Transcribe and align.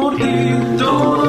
por 0.00 0.16
ti 0.16 1.19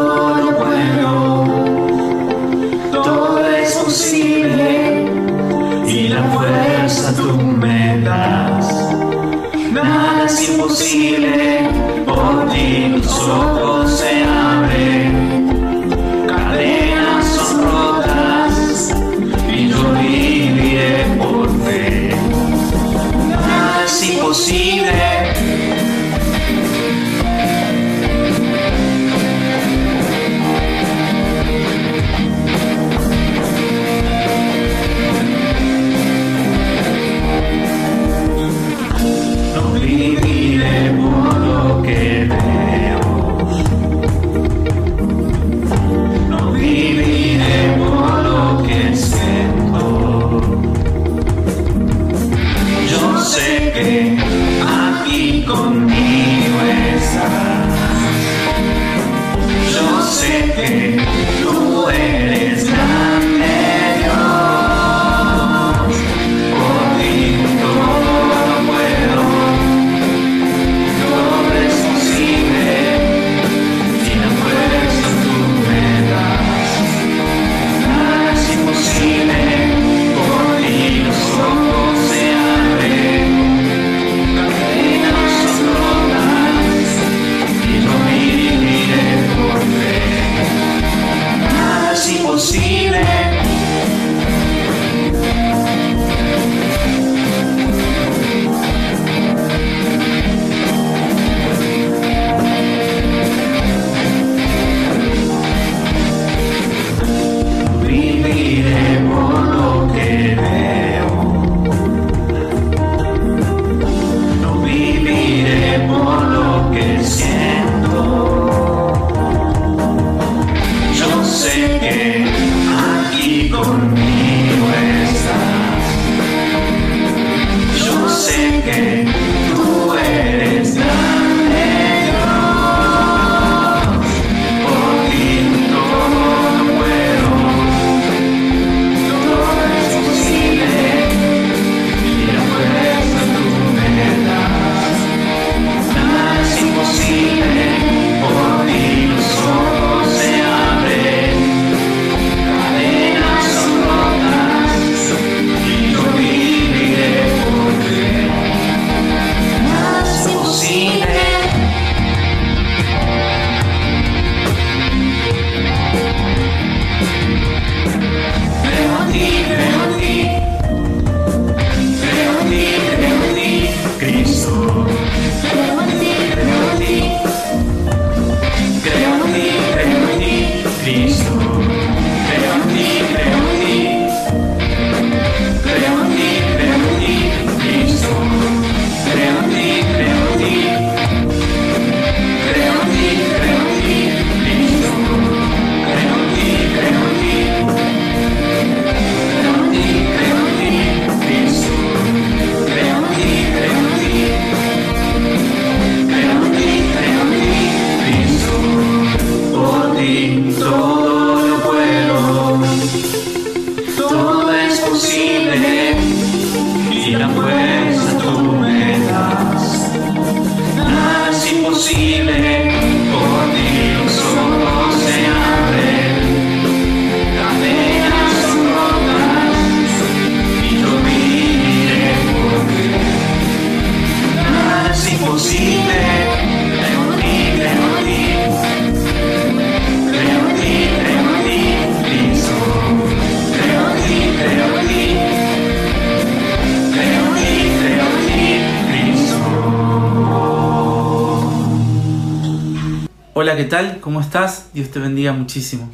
¿qué 253.55 253.65
tal? 253.65 253.99
¿Cómo 253.99 254.21
estás? 254.21 254.69
Dios 254.73 254.91
te 254.91 254.99
bendiga 254.99 255.33
muchísimo. 255.33 255.91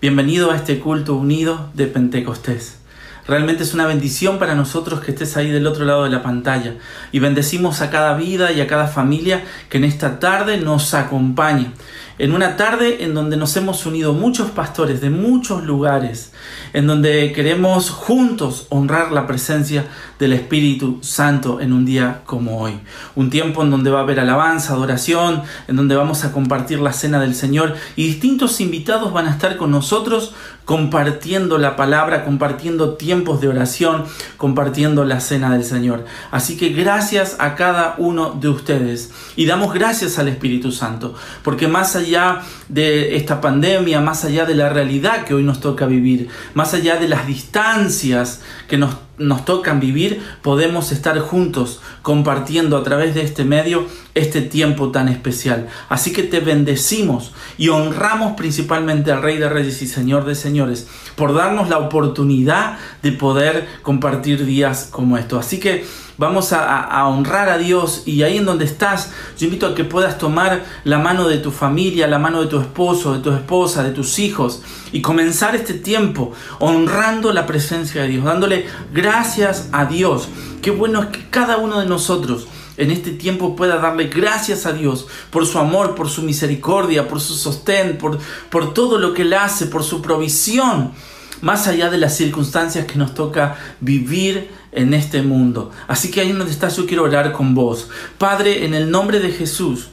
Bienvenido 0.00 0.52
a 0.52 0.56
este 0.56 0.78
culto 0.78 1.16
unido 1.16 1.70
de 1.74 1.88
Pentecostés. 1.88 2.78
Realmente 3.26 3.64
es 3.64 3.74
una 3.74 3.86
bendición 3.86 4.38
para 4.38 4.54
nosotros 4.54 5.00
que 5.00 5.10
estés 5.10 5.36
ahí 5.36 5.50
del 5.50 5.66
otro 5.66 5.84
lado 5.84 6.04
de 6.04 6.10
la 6.10 6.22
pantalla. 6.22 6.76
Y 7.10 7.18
bendecimos 7.18 7.80
a 7.80 7.90
cada 7.90 8.14
vida 8.14 8.52
y 8.52 8.60
a 8.60 8.68
cada 8.68 8.86
familia 8.86 9.42
que 9.68 9.78
en 9.78 9.84
esta 9.84 10.20
tarde 10.20 10.58
nos 10.58 10.94
acompaña. 10.94 11.72
En 12.18 12.32
una 12.32 12.56
tarde 12.56 13.04
en 13.04 13.14
donde 13.14 13.38
nos 13.38 13.56
hemos 13.56 13.86
unido 13.86 14.12
muchos 14.12 14.50
pastores 14.50 15.00
de 15.00 15.08
muchos 15.08 15.64
lugares, 15.64 16.32
en 16.74 16.86
donde 16.86 17.32
queremos 17.32 17.88
juntos 17.88 18.66
honrar 18.68 19.12
la 19.12 19.26
presencia 19.26 19.86
del 20.18 20.34
Espíritu 20.34 20.98
Santo 21.00 21.60
en 21.60 21.72
un 21.72 21.86
día 21.86 22.20
como 22.26 22.60
hoy. 22.60 22.78
Un 23.16 23.30
tiempo 23.30 23.62
en 23.62 23.70
donde 23.70 23.90
va 23.90 24.00
a 24.00 24.02
haber 24.02 24.20
alabanza, 24.20 24.74
adoración, 24.74 25.42
en 25.68 25.76
donde 25.76 25.96
vamos 25.96 26.24
a 26.24 26.32
compartir 26.32 26.80
la 26.80 26.92
cena 26.92 27.18
del 27.18 27.34
Señor 27.34 27.76
y 27.96 28.06
distintos 28.06 28.60
invitados 28.60 29.12
van 29.12 29.26
a 29.26 29.30
estar 29.30 29.56
con 29.56 29.70
nosotros 29.70 30.34
compartiendo 30.64 31.58
la 31.58 31.76
palabra, 31.76 32.24
compartiendo 32.24 32.94
tiempos 32.94 33.40
de 33.40 33.48
oración, 33.48 34.04
compartiendo 34.36 35.04
la 35.04 35.20
cena 35.20 35.52
del 35.52 35.64
Señor. 35.64 36.04
Así 36.30 36.56
que 36.56 36.70
gracias 36.70 37.36
a 37.38 37.54
cada 37.54 37.94
uno 37.98 38.30
de 38.40 38.48
ustedes 38.48 39.10
y 39.36 39.46
damos 39.46 39.74
gracias 39.74 40.18
al 40.18 40.28
Espíritu 40.28 40.72
Santo, 40.72 41.14
porque 41.42 41.68
más 41.68 41.96
allá 41.96 42.42
de 42.68 43.16
esta 43.16 43.40
pandemia, 43.40 44.00
más 44.00 44.24
allá 44.24 44.44
de 44.44 44.54
la 44.54 44.68
realidad 44.68 45.24
que 45.24 45.34
hoy 45.34 45.42
nos 45.42 45.60
toca 45.60 45.86
vivir, 45.86 46.28
más 46.54 46.74
allá 46.74 46.96
de 46.96 47.08
las 47.08 47.26
distancias 47.26 48.40
que 48.68 48.78
nos, 48.78 48.96
nos 49.22 49.44
tocan 49.44 49.80
vivir, 49.80 50.22
podemos 50.42 50.92
estar 50.92 51.18
juntos 51.18 51.80
compartiendo 52.02 52.76
a 52.76 52.82
través 52.82 53.14
de 53.14 53.22
este 53.22 53.44
medio 53.44 53.86
este 54.14 54.42
tiempo 54.42 54.90
tan 54.90 55.08
especial. 55.08 55.68
Así 55.88 56.12
que 56.12 56.22
te 56.22 56.40
bendecimos 56.40 57.32
y 57.56 57.68
honramos 57.68 58.32
principalmente 58.36 59.12
al 59.12 59.22
Rey 59.22 59.38
de 59.38 59.48
Reyes 59.48 59.80
y 59.82 59.86
Señor 59.86 60.24
de 60.24 60.34
Señores 60.34 60.88
por 61.16 61.34
darnos 61.34 61.68
la 61.68 61.78
oportunidad 61.78 62.78
de 63.02 63.12
poder 63.12 63.66
compartir 63.82 64.44
días 64.44 64.88
como 64.90 65.16
estos. 65.16 65.46
Así 65.46 65.58
que 65.58 65.84
vamos 66.22 66.52
a, 66.52 67.04
honrar 67.08 67.48
a 67.48 67.58
Dios 67.58 68.04
y 68.06 68.22
ahí 68.22 68.36
en 68.36 68.44
donde 68.44 68.64
estás, 68.64 69.10
yo 69.36 69.46
invito 69.46 69.66
a 69.66 69.74
que 69.74 69.82
puedas 69.82 70.18
tomar 70.18 70.64
la 70.84 70.98
mano 70.98 71.26
de 71.26 71.38
tu 71.38 71.50
familia, 71.50 72.06
la 72.06 72.20
mano 72.20 72.42
de 72.42 72.46
tu 72.46 72.60
esposo, 72.60 73.14
de 73.14 73.18
tu 73.18 73.32
esposa, 73.32 73.82
de 73.82 73.90
tus 73.90 74.20
hijos 74.20 74.62
y 74.92 75.02
comenzar 75.02 75.56
este 75.56 75.74
tiempo 75.74 76.32
honrando 76.60 77.32
la 77.32 77.44
presencia 77.44 78.02
de 78.02 78.08
Dios, 78.08 78.24
dándole 78.24 78.66
gracias 78.92 79.68
a 79.72 79.86
Dios. 79.86 80.28
Qué 80.62 80.70
bueno 80.70 81.02
es 81.02 81.08
que 81.08 81.28
cada 81.28 81.56
uno 81.56 81.80
de 81.80 81.86
nosotros 81.86 82.46
en 82.76 82.92
este 82.92 83.10
tiempo 83.10 83.56
pueda 83.56 83.78
darle 83.78 84.06
gracias 84.06 84.64
a 84.64 84.72
Dios 84.72 85.08
por 85.30 85.44
su 85.44 85.58
amor, 85.58 85.96
por 85.96 86.08
su 86.08 86.22
misericordia, 86.22 87.08
por 87.08 87.20
su 87.20 87.34
sostén, 87.34 87.98
por, 87.98 88.20
por 88.48 88.72
todo 88.72 88.98
lo 88.98 89.12
que 89.12 89.22
Él 89.22 89.34
hace, 89.34 89.66
por 89.66 89.82
su 89.82 90.00
provisión, 90.00 90.92
más 91.40 91.66
allá 91.66 91.90
de 91.90 91.98
las 91.98 92.16
circunstancias 92.16 92.86
que 92.86 92.96
nos 92.96 93.12
toca 93.12 93.56
vivir 93.80 94.61
en 94.72 94.94
este 94.94 95.22
mundo. 95.22 95.70
Así 95.86 96.10
que 96.10 96.20
ahí 96.20 96.32
donde 96.32 96.52
estás 96.52 96.76
yo 96.76 96.86
quiero 96.86 97.04
orar 97.04 97.32
con 97.32 97.54
vos. 97.54 97.88
Padre, 98.18 98.64
en 98.64 98.74
el 98.74 98.90
nombre 98.90 99.20
de 99.20 99.30
Jesús. 99.30 99.91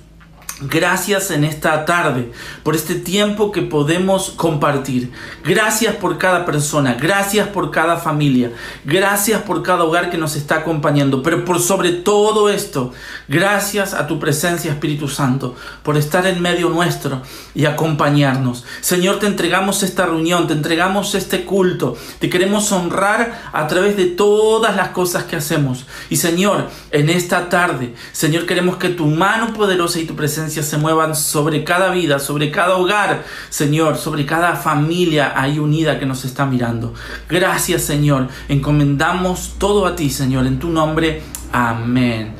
Gracias 0.61 1.31
en 1.31 1.45
esta 1.45 1.85
tarde 1.85 2.33
por 2.63 2.75
este 2.75 2.95
tiempo 2.95 3.53
que 3.53 3.61
podemos 3.61 4.31
compartir. 4.31 5.09
Gracias 5.45 5.95
por 5.95 6.17
cada 6.17 6.45
persona, 6.45 6.95
gracias 6.95 7.47
por 7.47 7.71
cada 7.71 7.95
familia, 7.95 8.51
gracias 8.83 9.41
por 9.43 9.63
cada 9.63 9.85
hogar 9.85 10.09
que 10.09 10.17
nos 10.17 10.35
está 10.35 10.55
acompañando. 10.55 11.23
Pero 11.23 11.45
por 11.45 11.61
sobre 11.61 11.93
todo 11.93 12.49
esto, 12.49 12.91
gracias 13.29 13.93
a 13.93 14.05
tu 14.05 14.19
presencia 14.19 14.71
Espíritu 14.71 15.07
Santo 15.07 15.55
por 15.81 15.95
estar 15.95 16.27
en 16.27 16.41
medio 16.41 16.67
nuestro 16.67 17.21
y 17.55 17.63
acompañarnos. 17.63 18.65
Señor, 18.81 19.19
te 19.19 19.27
entregamos 19.27 19.81
esta 19.81 20.07
reunión, 20.07 20.47
te 20.47 20.53
entregamos 20.53 21.15
este 21.15 21.45
culto. 21.45 21.95
Te 22.19 22.29
queremos 22.29 22.69
honrar 22.73 23.49
a 23.53 23.65
través 23.67 23.95
de 23.95 24.07
todas 24.07 24.75
las 24.75 24.89
cosas 24.89 25.23
que 25.23 25.37
hacemos. 25.37 25.85
Y 26.09 26.17
Señor, 26.17 26.69
en 26.91 27.09
esta 27.09 27.47
tarde, 27.47 27.95
Señor, 28.11 28.45
queremos 28.45 28.75
que 28.75 28.89
tu 28.89 29.05
mano 29.05 29.53
poderosa 29.53 29.99
y 29.99 30.05
tu 30.05 30.17
presencia 30.17 30.48
se 30.49 30.77
muevan 30.77 31.15
sobre 31.15 31.63
cada 31.63 31.91
vida, 31.91 32.19
sobre 32.19 32.51
cada 32.51 32.75
hogar, 32.75 33.23
Señor, 33.49 33.97
sobre 33.97 34.25
cada 34.25 34.55
familia 34.55 35.33
ahí 35.35 35.59
unida 35.59 35.99
que 35.99 36.05
nos 36.05 36.25
está 36.25 36.45
mirando. 36.45 36.93
Gracias, 37.29 37.83
Señor. 37.83 38.27
Encomendamos 38.47 39.55
todo 39.57 39.85
a 39.85 39.95
ti, 39.95 40.09
Señor, 40.09 40.45
en 40.47 40.59
tu 40.59 40.69
nombre. 40.69 41.21
Amén. 41.51 42.33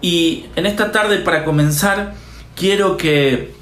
Y 0.00 0.46
en 0.56 0.66
esta 0.66 0.90
tarde, 0.90 1.18
para 1.18 1.44
comenzar, 1.44 2.14
quiero 2.56 2.96
que 2.96 3.54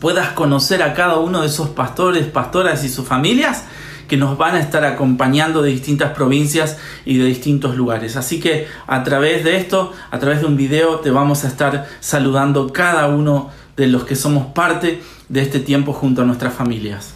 puedas 0.00 0.30
conocer 0.30 0.82
a 0.82 0.94
cada 0.94 1.16
uno 1.16 1.42
de 1.42 1.48
esos 1.48 1.68
pastores, 1.68 2.26
pastoras 2.26 2.84
y 2.84 2.88
sus 2.88 3.06
familias 3.06 3.64
que 4.08 4.16
nos 4.16 4.36
van 4.38 4.54
a 4.54 4.60
estar 4.60 4.84
acompañando 4.84 5.62
de 5.62 5.70
distintas 5.70 6.12
provincias 6.12 6.78
y 7.04 7.18
de 7.18 7.26
distintos 7.26 7.76
lugares. 7.76 8.16
Así 8.16 8.40
que 8.40 8.66
a 8.86 9.02
través 9.02 9.44
de 9.44 9.56
esto, 9.56 9.92
a 10.10 10.18
través 10.18 10.40
de 10.40 10.46
un 10.46 10.56
video, 10.56 11.00
te 11.00 11.10
vamos 11.10 11.44
a 11.44 11.48
estar 11.48 11.86
saludando 12.00 12.72
cada 12.72 13.08
uno 13.08 13.50
de 13.76 13.88
los 13.88 14.04
que 14.04 14.16
somos 14.16 14.46
parte 14.46 15.00
de 15.28 15.42
este 15.42 15.60
tiempo 15.60 15.92
junto 15.92 16.22
a 16.22 16.24
nuestras 16.24 16.54
familias. 16.54 17.14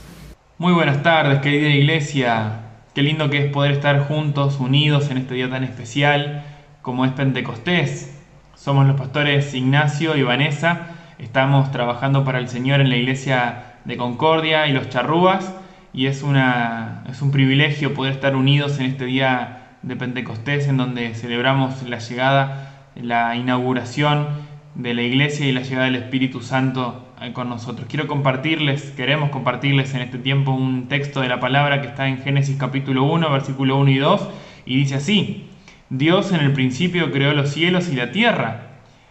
Muy 0.59 0.73
buenas 0.73 1.03
tardes, 1.03 1.41
querida 1.41 1.69
iglesia. 1.69 2.61
Qué 2.95 3.03
lindo 3.03 3.31
que 3.31 3.47
es 3.47 3.53
poder 3.53 3.73
estar 3.73 4.09
juntos, 4.09 4.59
unidos 4.59 5.11
en 5.11 5.19
este 5.19 5.35
día 5.35 5.49
tan 5.49 5.63
especial 5.63 6.45
como 6.83 7.05
es 7.05 7.13
Pentecostés. 7.13 8.15
Somos 8.57 8.87
los 8.87 8.97
pastores 8.97 9.55
Ignacio 9.55 10.17
y 10.17 10.23
Vanessa. 10.23 10.89
Estamos 11.19 11.71
trabajando 11.71 12.25
para 12.25 12.39
el 12.39 12.49
Señor 12.49 12.81
en 12.81 12.89
la 12.89 12.97
iglesia 12.97 13.77
de 13.85 13.97
Concordia 13.97 14.67
y 14.67 14.73
los 14.73 14.89
Charrúas 14.89 15.53
y 15.93 16.07
es, 16.07 16.23
una, 16.23 17.05
es 17.09 17.23
un 17.23 17.31
privilegio 17.31 17.95
poder 17.95 18.13
estar 18.13 18.37
unidos 18.37 18.79
en 18.79 18.87
este 18.87 19.05
día 19.05 19.77
de 19.83 19.97
Pentecostés 19.97 20.69
en 20.69 20.77
donde 20.77 21.15
celebramos 21.15 21.83
la 21.89 21.99
llegada, 21.99 22.91
la 22.95 23.37
inauguración 23.37 24.29
de 24.75 24.95
la 24.95 25.03
iglesia 25.03 25.47
y 25.47 25.53
la 25.53 25.63
llegada 25.63 25.87
del 25.87 25.97
Espíritu 25.97 26.41
Santo 26.41 27.05
con 27.33 27.49
nosotros. 27.49 27.87
Quiero 27.89 28.07
compartirles, 28.07 28.93
queremos 28.93 29.31
compartirles 29.31 29.93
en 29.95 30.03
este 30.03 30.19
tiempo 30.19 30.53
un 30.53 30.89
texto 30.89 31.21
de 31.21 31.29
la 31.29 31.41
palabra 31.41 31.81
que 31.81 31.89
está 31.89 32.07
en 32.07 32.19
Génesis 32.19 32.57
capítulo 32.57 33.05
1, 33.05 33.31
versículo 33.31 33.77
1 33.79 33.91
y 33.91 33.99
2, 33.99 34.29
y 34.67 34.77
dice 34.77 34.97
así, 34.97 35.49
Dios 35.91 36.33
en 36.33 36.41
el 36.41 36.53
principio 36.53 37.11
creó 37.11 37.33
los 37.33 37.51
cielos 37.51 37.89
y 37.89 37.97
la 37.97 38.13
tierra. 38.13 38.69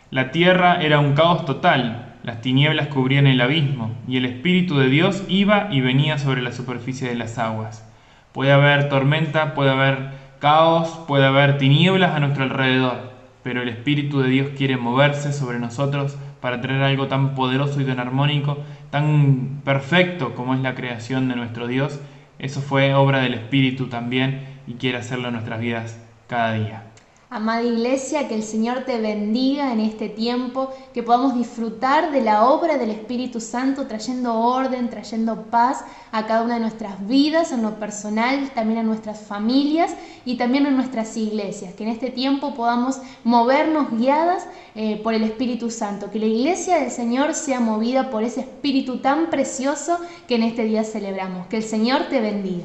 La 0.09 0.31
tierra 0.31 0.81
era 0.81 1.00
un 1.00 1.13
caos 1.15 1.45
total, 1.45 2.06
las 2.27 2.41
tinieblas 2.41 2.88
cubrían 2.88 3.25
el 3.25 3.39
abismo, 3.39 3.95
y 4.06 4.18
el 4.18 4.25
Espíritu 4.25 4.77
de 4.77 4.89
Dios 4.89 5.24
iba 5.29 5.69
y 5.71 5.79
venía 5.79 6.18
sobre 6.18 6.41
la 6.41 6.51
superficie 6.51 7.07
de 7.07 7.15
las 7.15 7.38
aguas. 7.38 7.89
Puede 8.33 8.51
haber 8.51 8.89
tormenta, 8.89 9.53
puede 9.53 9.69
haber 9.69 10.09
caos, 10.39 10.89
puede 11.07 11.25
haber 11.25 11.57
tinieblas 11.57 12.13
a 12.13 12.19
nuestro 12.19 12.44
alrededor, 12.44 13.13
pero 13.44 13.62
el 13.62 13.69
Espíritu 13.69 14.19
de 14.19 14.27
Dios 14.27 14.50
quiere 14.57 14.75
moverse 14.75 15.31
sobre 15.31 15.57
nosotros 15.57 16.18
para 16.41 16.59
traer 16.59 16.83
algo 16.83 17.07
tan 17.07 17.33
poderoso 17.33 17.79
y 17.79 17.85
tan 17.85 18.01
armónico, 18.01 18.57
tan 18.89 19.62
perfecto 19.63 20.35
como 20.35 20.53
es 20.53 20.59
la 20.59 20.75
creación 20.75 21.30
de 21.30 21.38
nuestro 21.38 21.65
Dios. 21.65 22.01
Eso 22.39 22.59
fue 22.59 22.94
obra 22.94 23.19
del 23.19 23.35
Espíritu 23.35 23.88
también 23.88 24.41
y 24.68 24.73
quiere 24.73 24.97
hacerlo 24.97 25.30
en 25.30 25.35
nuestras 25.35 25.62
vidas 25.62 25.97
cada 26.27 26.51
día. 26.51 26.86
Amada 27.29 27.62
Iglesia, 27.62 28.29
que 28.29 28.35
el 28.35 28.44
Señor 28.44 28.85
te 28.85 29.01
bendiga 29.01 29.74
en 29.74 29.81
este 29.81 30.07
tiempo, 30.07 30.74
que 30.94 31.03
podamos 31.03 31.35
disfrutar 31.35 32.09
de 32.13 32.21
la 32.21 32.45
obra 32.45 32.77
del 32.77 32.89
Espíritu 32.89 33.41
Santo 33.41 33.85
trayendo 33.85 34.33
orden, 34.33 34.89
trayendo 34.89 35.44
paz 35.51 35.83
a 36.13 36.25
cada 36.25 36.44
una 36.44 36.53
de 36.53 36.62
nuestras 36.62 37.06
vidas, 37.06 37.51
en 37.51 37.63
lo 37.63 37.71
personal, 37.71 38.50
también 38.56 38.79
a 38.79 38.83
nuestras 38.83 39.19
familias 39.19 39.94
y 40.24 40.38
también 40.38 40.68
en 40.68 40.77
nuestras 40.77 41.18
iglesias. 41.18 41.74
Que 41.74 41.83
en 41.83 41.89
este 41.89 42.12
tiempo 42.12 42.56
podamos 42.56 43.01
movernos 43.25 43.91
guiadas 43.91 44.47
eh, 44.75 45.01
por 45.03 45.13
el 45.13 45.23
Espíritu 45.23 45.69
Santo. 45.69 46.09
Que 46.09 46.19
la 46.19 46.27
Iglesia 46.27 46.80
del 46.80 46.91
Señor 46.91 47.33
sea 47.33 47.59
movida 47.59 48.09
por 48.09 48.23
ese 48.23 48.39
Espíritu 48.39 49.00
tan 49.00 49.30
precioso 49.30 50.00
que 50.30 50.35
en 50.35 50.44
este 50.44 50.63
día 50.63 50.85
celebramos. 50.85 51.47
Que 51.47 51.57
el 51.57 51.63
Señor 51.63 52.04
te 52.09 52.21
bendiga. 52.21 52.63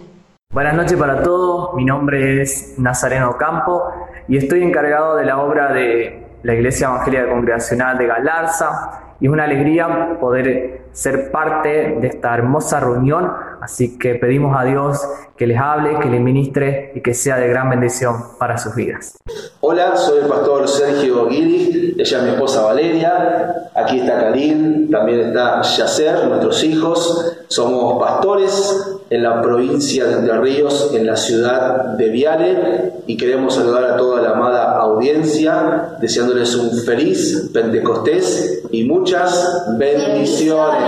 Buenas 0.52 0.74
noches 0.74 0.98
para 0.98 1.22
todos, 1.22 1.72
mi 1.72 1.82
nombre 1.82 2.42
es 2.42 2.74
Nazareno 2.76 3.38
Campo 3.38 3.84
y 4.28 4.36
estoy 4.36 4.62
encargado 4.62 5.16
de 5.16 5.24
la 5.24 5.38
obra 5.38 5.72
de 5.72 6.22
la 6.42 6.54
Iglesia 6.54 6.88
Evangélica 6.88 7.28
Congregacional 7.28 7.98
de 7.98 8.06
Galarza. 8.06 9.14
Y 9.20 9.26
es 9.26 9.32
una 9.32 9.44
alegría 9.44 10.18
poder 10.20 10.82
ser 10.92 11.30
parte 11.30 11.96
de 12.00 12.06
esta 12.06 12.34
hermosa 12.34 12.80
reunión, 12.80 13.30
así 13.60 13.98
que 13.98 14.14
pedimos 14.16 14.56
a 14.58 14.64
Dios 14.64 15.00
que 15.36 15.46
les 15.46 15.58
hable, 15.58 15.98
que 15.98 16.08
les 16.08 16.20
ministre 16.20 16.92
y 16.94 17.00
que 17.00 17.14
sea 17.14 17.36
de 17.36 17.48
gran 17.48 17.70
bendición 17.70 18.14
para 18.38 18.58
sus 18.58 18.74
vidas. 18.74 19.18
Hola, 19.60 19.96
soy 19.96 20.20
el 20.20 20.28
pastor 20.28 20.68
Sergio 20.68 21.26
Guiri, 21.26 21.96
ella 21.98 22.18
es 22.18 22.22
mi 22.22 22.30
esposa 22.30 22.62
Valeria, 22.62 23.70
aquí 23.74 24.00
está 24.00 24.20
Karim, 24.20 24.90
también 24.90 25.20
está 25.20 25.62
Yacer, 25.62 26.26
nuestros 26.28 26.62
hijos, 26.64 27.38
somos 27.48 28.00
pastores 28.00 28.98
en 29.10 29.22
la 29.22 29.42
provincia 29.42 30.06
de 30.06 30.14
Entre 30.14 30.40
Ríos, 30.40 30.90
en 30.94 31.06
la 31.06 31.16
ciudad 31.16 31.96
de 31.96 32.08
Viale, 32.08 32.92
y 33.06 33.16
queremos 33.16 33.54
saludar 33.54 33.84
a 33.84 33.96
toda 33.96 34.22
la 34.22 34.30
amada 34.30 34.78
audiencia, 34.78 35.96
deseándoles 36.00 36.54
un 36.54 36.70
feliz 36.84 37.50
Pentecostés 37.52 38.62
y 38.70 38.84
muchas 38.84 39.66
bendiciones. 39.76 40.81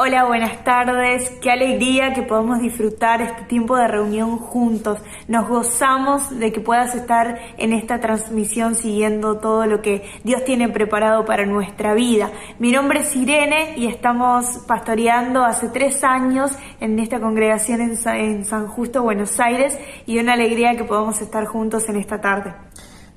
Hola, 0.00 0.26
buenas 0.26 0.62
tardes. 0.62 1.28
Qué 1.42 1.50
alegría 1.50 2.14
que 2.14 2.22
podamos 2.22 2.60
disfrutar 2.60 3.20
este 3.20 3.42
tiempo 3.42 3.76
de 3.76 3.88
reunión 3.88 4.38
juntos. 4.38 5.00
Nos 5.26 5.48
gozamos 5.48 6.38
de 6.38 6.52
que 6.52 6.60
puedas 6.60 6.94
estar 6.94 7.36
en 7.58 7.72
esta 7.72 7.98
transmisión 7.98 8.76
siguiendo 8.76 9.38
todo 9.38 9.66
lo 9.66 9.82
que 9.82 10.08
Dios 10.22 10.44
tiene 10.44 10.68
preparado 10.68 11.24
para 11.24 11.46
nuestra 11.46 11.94
vida. 11.94 12.30
Mi 12.60 12.70
nombre 12.70 13.00
es 13.00 13.16
Irene 13.16 13.74
y 13.76 13.88
estamos 13.88 14.60
pastoreando 14.68 15.44
hace 15.44 15.68
tres 15.68 16.04
años 16.04 16.52
en 16.78 16.96
esta 17.00 17.18
congregación 17.18 17.80
en 17.80 18.44
San 18.44 18.68
Justo, 18.68 19.02
Buenos 19.02 19.40
Aires, 19.40 19.76
y 20.06 20.20
una 20.20 20.34
alegría 20.34 20.76
que 20.76 20.84
podamos 20.84 21.20
estar 21.20 21.44
juntos 21.46 21.88
en 21.88 21.96
esta 21.96 22.20
tarde. 22.20 22.67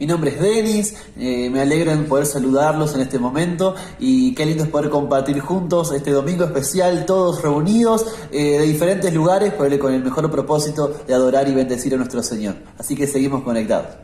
Mi 0.02 0.08
nombre 0.08 0.32
es 0.32 0.42
Denis, 0.42 0.96
eh, 1.20 1.48
me 1.52 1.60
alegra 1.60 1.94
en 1.94 2.06
poder 2.06 2.26
saludarlos 2.26 2.96
en 2.96 3.02
este 3.02 3.20
momento 3.20 3.76
y 4.00 4.34
qué 4.34 4.48
lindo 4.48 4.64
es 4.64 4.70
poder 4.72 4.90
compartir 4.90 5.40
juntos 5.42 5.94
este 5.94 6.10
domingo 6.10 6.44
especial, 6.44 7.06
todos 7.06 7.44
reunidos 7.44 8.08
eh, 8.32 8.58
de 8.58 8.66
diferentes 8.66 9.14
lugares 9.14 9.54
con 9.54 9.94
el 9.94 10.04
mejor 10.04 10.32
propósito 10.32 10.88
de 11.08 11.14
adorar 11.14 11.48
y 11.50 11.54
bendecir 11.54 11.94
a 11.94 11.98
nuestro 11.98 12.24
Señor. 12.24 12.56
Así 12.80 12.96
que 12.96 13.06
seguimos 13.06 13.44
conectados. 13.44 13.96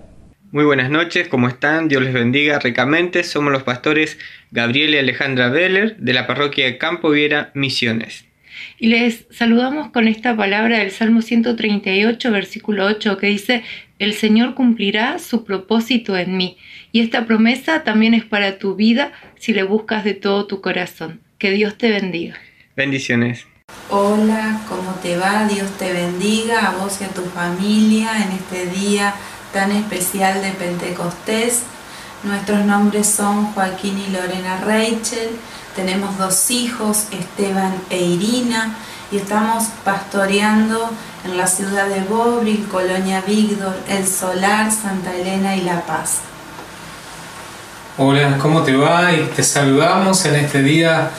Muy 0.51 0.65
buenas 0.65 0.91
noches, 0.91 1.29
¿cómo 1.29 1.47
están? 1.47 1.87
Dios 1.87 2.03
les 2.03 2.13
bendiga 2.13 2.59
ricamente. 2.59 3.23
Somos 3.23 3.51
los 3.51 3.63
pastores 3.63 4.19
Gabriel 4.51 4.93
y 4.93 4.99
Alejandra 4.99 5.49
Beller 5.49 5.97
de 5.97 6.13
la 6.13 6.27
parroquia 6.27 6.65
de 6.65 6.77
Campo 6.77 7.09
Viera 7.09 7.49
Misiones. 7.55 8.27
Y 8.77 8.87
les 8.87 9.25
saludamos 9.31 9.91
con 9.91 10.07
esta 10.07 10.35
palabra 10.35 10.79
del 10.79 10.91
Salmo 10.91 11.21
138, 11.21 12.31
versículo 12.31 12.85
8, 12.85 13.17
que 13.17 13.27
dice, 13.27 13.63
el 13.99 14.13
Señor 14.13 14.53
cumplirá 14.53 15.19
su 15.19 15.43
propósito 15.43 16.15
en 16.17 16.37
mí. 16.37 16.57
Y 16.91 17.01
esta 17.01 17.25
promesa 17.25 17.83
también 17.83 18.13
es 18.13 18.23
para 18.23 18.59
tu 18.59 18.75
vida 18.75 19.11
si 19.39 19.53
le 19.53 19.63
buscas 19.63 20.03
de 20.03 20.13
todo 20.13 20.45
tu 20.45 20.61
corazón. 20.61 21.21
Que 21.37 21.51
Dios 21.51 21.77
te 21.77 21.89
bendiga. 21.89 22.35
Bendiciones. 22.75 23.45
Hola, 23.89 24.61
¿cómo 24.69 24.91
te 25.01 25.17
va? 25.17 25.47
Dios 25.47 25.69
te 25.77 25.91
bendiga 25.91 26.67
a 26.67 26.71
vos 26.77 26.99
y 27.01 27.03
a 27.03 27.09
tu 27.09 27.21
familia 27.23 28.11
en 28.23 28.31
este 28.31 28.65
día 28.67 29.13
tan 29.53 29.71
especial 29.71 30.41
de 30.41 30.51
Pentecostés. 30.51 31.63
Nuestros 32.23 32.65
nombres 32.65 33.07
son 33.07 33.45
Joaquín 33.53 33.97
y 33.97 34.11
Lorena 34.11 34.61
Rachel. 34.61 35.29
Tenemos 35.75 36.17
dos 36.17 36.49
hijos, 36.49 37.07
Esteban 37.11 37.75
e 37.89 38.01
Irina, 38.01 38.75
y 39.11 39.17
estamos 39.17 39.65
pastoreando 39.83 40.89
en 41.25 41.37
la 41.37 41.47
ciudad 41.47 41.87
de 41.87 42.01
Bobril, 42.01 42.67
Colonia 42.69 43.23
Víctor, 43.25 43.75
El 43.87 44.05
Solar, 44.07 44.71
Santa 44.71 45.15
Elena 45.15 45.55
y 45.55 45.61
La 45.61 45.81
Paz. 45.85 46.19
Hola, 47.97 48.37
¿cómo 48.39 48.63
te 48.63 48.75
va? 48.75 49.13
Y 49.13 49.21
te 49.35 49.43
saludamos 49.43 50.25
en 50.25 50.35
este 50.35 50.61
día 50.61 51.09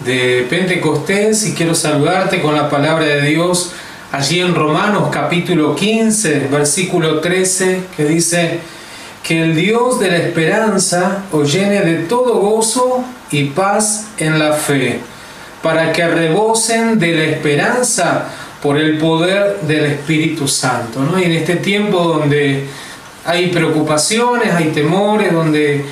de 0.00 0.46
Pentecostés 0.50 1.46
y 1.46 1.54
quiero 1.54 1.74
saludarte 1.74 2.42
con 2.42 2.54
la 2.54 2.68
palabra 2.68 3.04
de 3.04 3.22
Dios 3.22 3.72
allí 4.12 4.40
en 4.40 4.54
Romanos 4.54 5.08
capítulo 5.12 5.74
15, 5.74 6.48
versículo 6.50 7.20
13, 7.20 7.82
que 7.96 8.04
dice 8.04 8.60
que 9.22 9.42
el 9.42 9.54
Dios 9.54 10.00
de 10.00 10.10
la 10.10 10.16
esperanza 10.16 11.24
os 11.32 11.52
llene 11.52 11.82
de 11.82 12.04
todo 12.04 12.38
gozo 12.38 13.04
y 13.30 13.44
paz 13.44 14.06
en 14.18 14.38
la 14.38 14.52
fe, 14.52 15.00
para 15.62 15.92
que 15.92 16.06
rebosen 16.06 16.98
de 16.98 17.14
la 17.14 17.24
esperanza 17.24 18.26
por 18.62 18.76
el 18.76 18.98
poder 18.98 19.60
del 19.62 19.86
Espíritu 19.86 20.48
Santo. 20.48 21.00
¿no? 21.00 21.18
Y 21.18 21.24
en 21.24 21.32
este 21.32 21.56
tiempo 21.56 21.98
donde 21.98 22.66
hay 23.24 23.48
preocupaciones, 23.48 24.52
hay 24.52 24.68
temores, 24.68 25.32
donde 25.32 25.84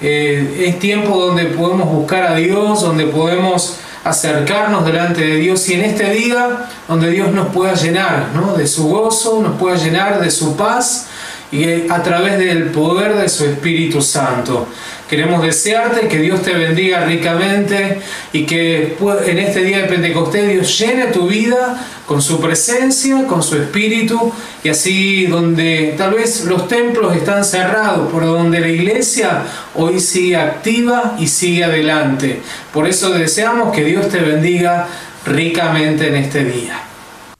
eh, 0.00 0.64
es 0.66 0.78
tiempo 0.78 1.18
donde 1.18 1.44
podemos 1.46 1.88
buscar 1.88 2.24
a 2.24 2.34
Dios, 2.34 2.82
donde 2.82 3.06
podemos 3.06 3.76
acercarnos 4.02 4.86
delante 4.86 5.20
de 5.20 5.36
Dios 5.36 5.68
y 5.68 5.74
en 5.74 5.82
este 5.82 6.10
día 6.10 6.68
donde 6.88 7.10
Dios 7.10 7.32
nos 7.32 7.48
pueda 7.48 7.74
llenar 7.74 8.28
¿no? 8.34 8.54
de 8.54 8.66
su 8.66 8.88
gozo, 8.88 9.42
nos 9.42 9.58
pueda 9.58 9.76
llenar 9.76 10.20
de 10.20 10.30
su 10.30 10.56
paz 10.56 11.06
y 11.52 11.90
a 11.90 12.02
través 12.02 12.38
del 12.38 12.70
poder 12.70 13.16
de 13.16 13.28
su 13.28 13.44
Espíritu 13.44 14.00
Santo. 14.00 14.68
Queremos 15.10 15.42
desearte 15.42 16.06
que 16.06 16.18
Dios 16.18 16.40
te 16.40 16.54
bendiga 16.54 17.04
ricamente 17.04 18.00
y 18.32 18.46
que 18.46 18.96
en 19.26 19.38
este 19.40 19.64
día 19.64 19.78
de 19.78 19.88
Pentecostés 19.88 20.48
Dios 20.48 20.78
llene 20.78 21.06
tu 21.06 21.26
vida 21.26 21.84
con 22.06 22.22
su 22.22 22.40
presencia, 22.40 23.26
con 23.26 23.42
su 23.42 23.56
Espíritu 23.56 24.32
y 24.62 24.68
así 24.68 25.26
donde 25.26 25.96
tal 25.98 26.14
vez 26.14 26.44
los 26.44 26.68
templos 26.68 27.16
están 27.16 27.44
cerrados, 27.44 28.12
por 28.12 28.24
donde 28.24 28.60
la 28.60 28.68
iglesia 28.68 29.42
hoy 29.74 29.98
sigue 29.98 30.36
activa 30.36 31.16
y 31.18 31.26
sigue 31.26 31.64
adelante. 31.64 32.40
Por 32.72 32.86
eso 32.86 33.10
deseamos 33.10 33.74
que 33.74 33.82
Dios 33.82 34.08
te 34.10 34.20
bendiga 34.20 34.86
ricamente 35.26 36.06
en 36.06 36.14
este 36.14 36.44
día. 36.44 36.78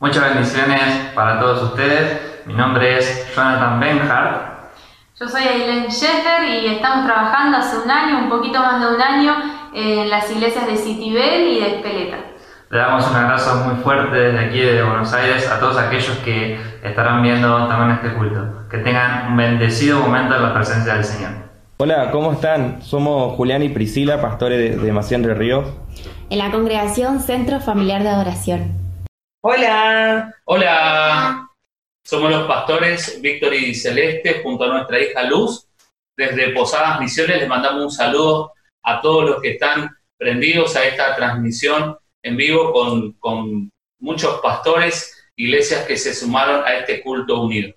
Muchas 0.01 0.35
bendiciones 0.35 0.81
para 1.15 1.39
todos 1.39 1.71
ustedes. 1.71 2.19
Mi 2.47 2.55
nombre 2.55 2.99
es 2.99 3.27
Jonathan 3.37 3.79
Benhart 3.79 4.50
yo 5.21 5.29
soy 5.29 5.43
Aileen 5.43 5.89
Sheffer 5.89 6.49
y 6.49 6.67
estamos 6.67 7.05
trabajando 7.05 7.59
hace 7.59 7.77
un 7.77 7.91
año, 7.91 8.21
un 8.21 8.31
poquito 8.31 8.59
más 8.59 8.81
de 8.81 8.95
un 8.95 9.03
año, 9.03 9.35
en 9.75 10.09
las 10.09 10.31
iglesias 10.31 10.67
de 10.67 10.77
Citibel 10.77 11.47
y 11.47 11.61
de 11.61 11.77
Espeleta. 11.77 12.17
Le 12.71 12.79
damos 12.79 13.07
un 13.07 13.17
abrazo 13.17 13.57
muy 13.67 13.75
fuerte 13.83 14.17
desde 14.17 14.47
aquí 14.47 14.61
de 14.61 14.83
Buenos 14.83 15.13
Aires 15.13 15.47
a 15.51 15.61
todos 15.61 15.77
aquellos 15.77 16.17
que 16.19 16.59
estarán 16.83 17.23
viendo 17.23 17.69
también 17.69 17.91
este 17.91 18.17
culto. 18.17 18.67
Que 18.71 18.79
tengan 18.79 19.33
un 19.33 19.37
bendecido 19.37 20.01
momento 20.01 20.37
en 20.37 20.43
la 20.43 20.55
presencia 20.55 20.95
del 20.95 21.05
Señor. 21.05 21.33
Hola, 21.77 22.11
¿cómo 22.13 22.33
están? 22.33 22.81
Somos 22.81 23.35
Julián 23.35 23.63
y 23.63 23.69
Priscila, 23.69 24.23
pastores 24.23 24.59
de, 24.59 24.83
de 24.83 24.93
Macián 24.93 25.23
del 25.23 25.37
Río. 25.37 25.65
En 26.31 26.39
la 26.39 26.51
congregación 26.51 27.21
Centro 27.21 27.61
Familiar 27.61 28.03
de 28.03 28.09
Adoración. 28.09 28.73
Hola. 29.43 30.33
Hola. 30.45 31.50
Somos 32.11 32.29
los 32.33 32.49
pastores 32.49 33.21
Víctor 33.23 33.55
y 33.55 33.73
Celeste 33.73 34.41
junto 34.43 34.65
a 34.65 34.67
nuestra 34.67 34.99
hija 34.99 35.23
Luz. 35.23 35.69
Desde 36.17 36.51
Posadas 36.51 36.99
Misiones 36.99 37.39
les 37.39 37.49
mandamos 37.49 37.85
un 37.85 37.91
saludo 37.93 38.53
a 38.83 39.01
todos 39.01 39.31
los 39.31 39.41
que 39.41 39.53
están 39.53 39.89
prendidos 40.19 40.75
a 40.75 40.85
esta 40.87 41.15
transmisión 41.15 41.97
en 42.25 42.37
vivo 42.37 42.73
con, 42.73 43.13
con 43.13 43.71
muchos 44.01 44.41
pastores, 44.41 45.31
iglesias 45.37 45.87
que 45.87 45.97
se 45.97 46.13
sumaron 46.13 46.65
a 46.65 46.79
este 46.79 47.01
culto 47.01 47.43
unido. 47.43 47.73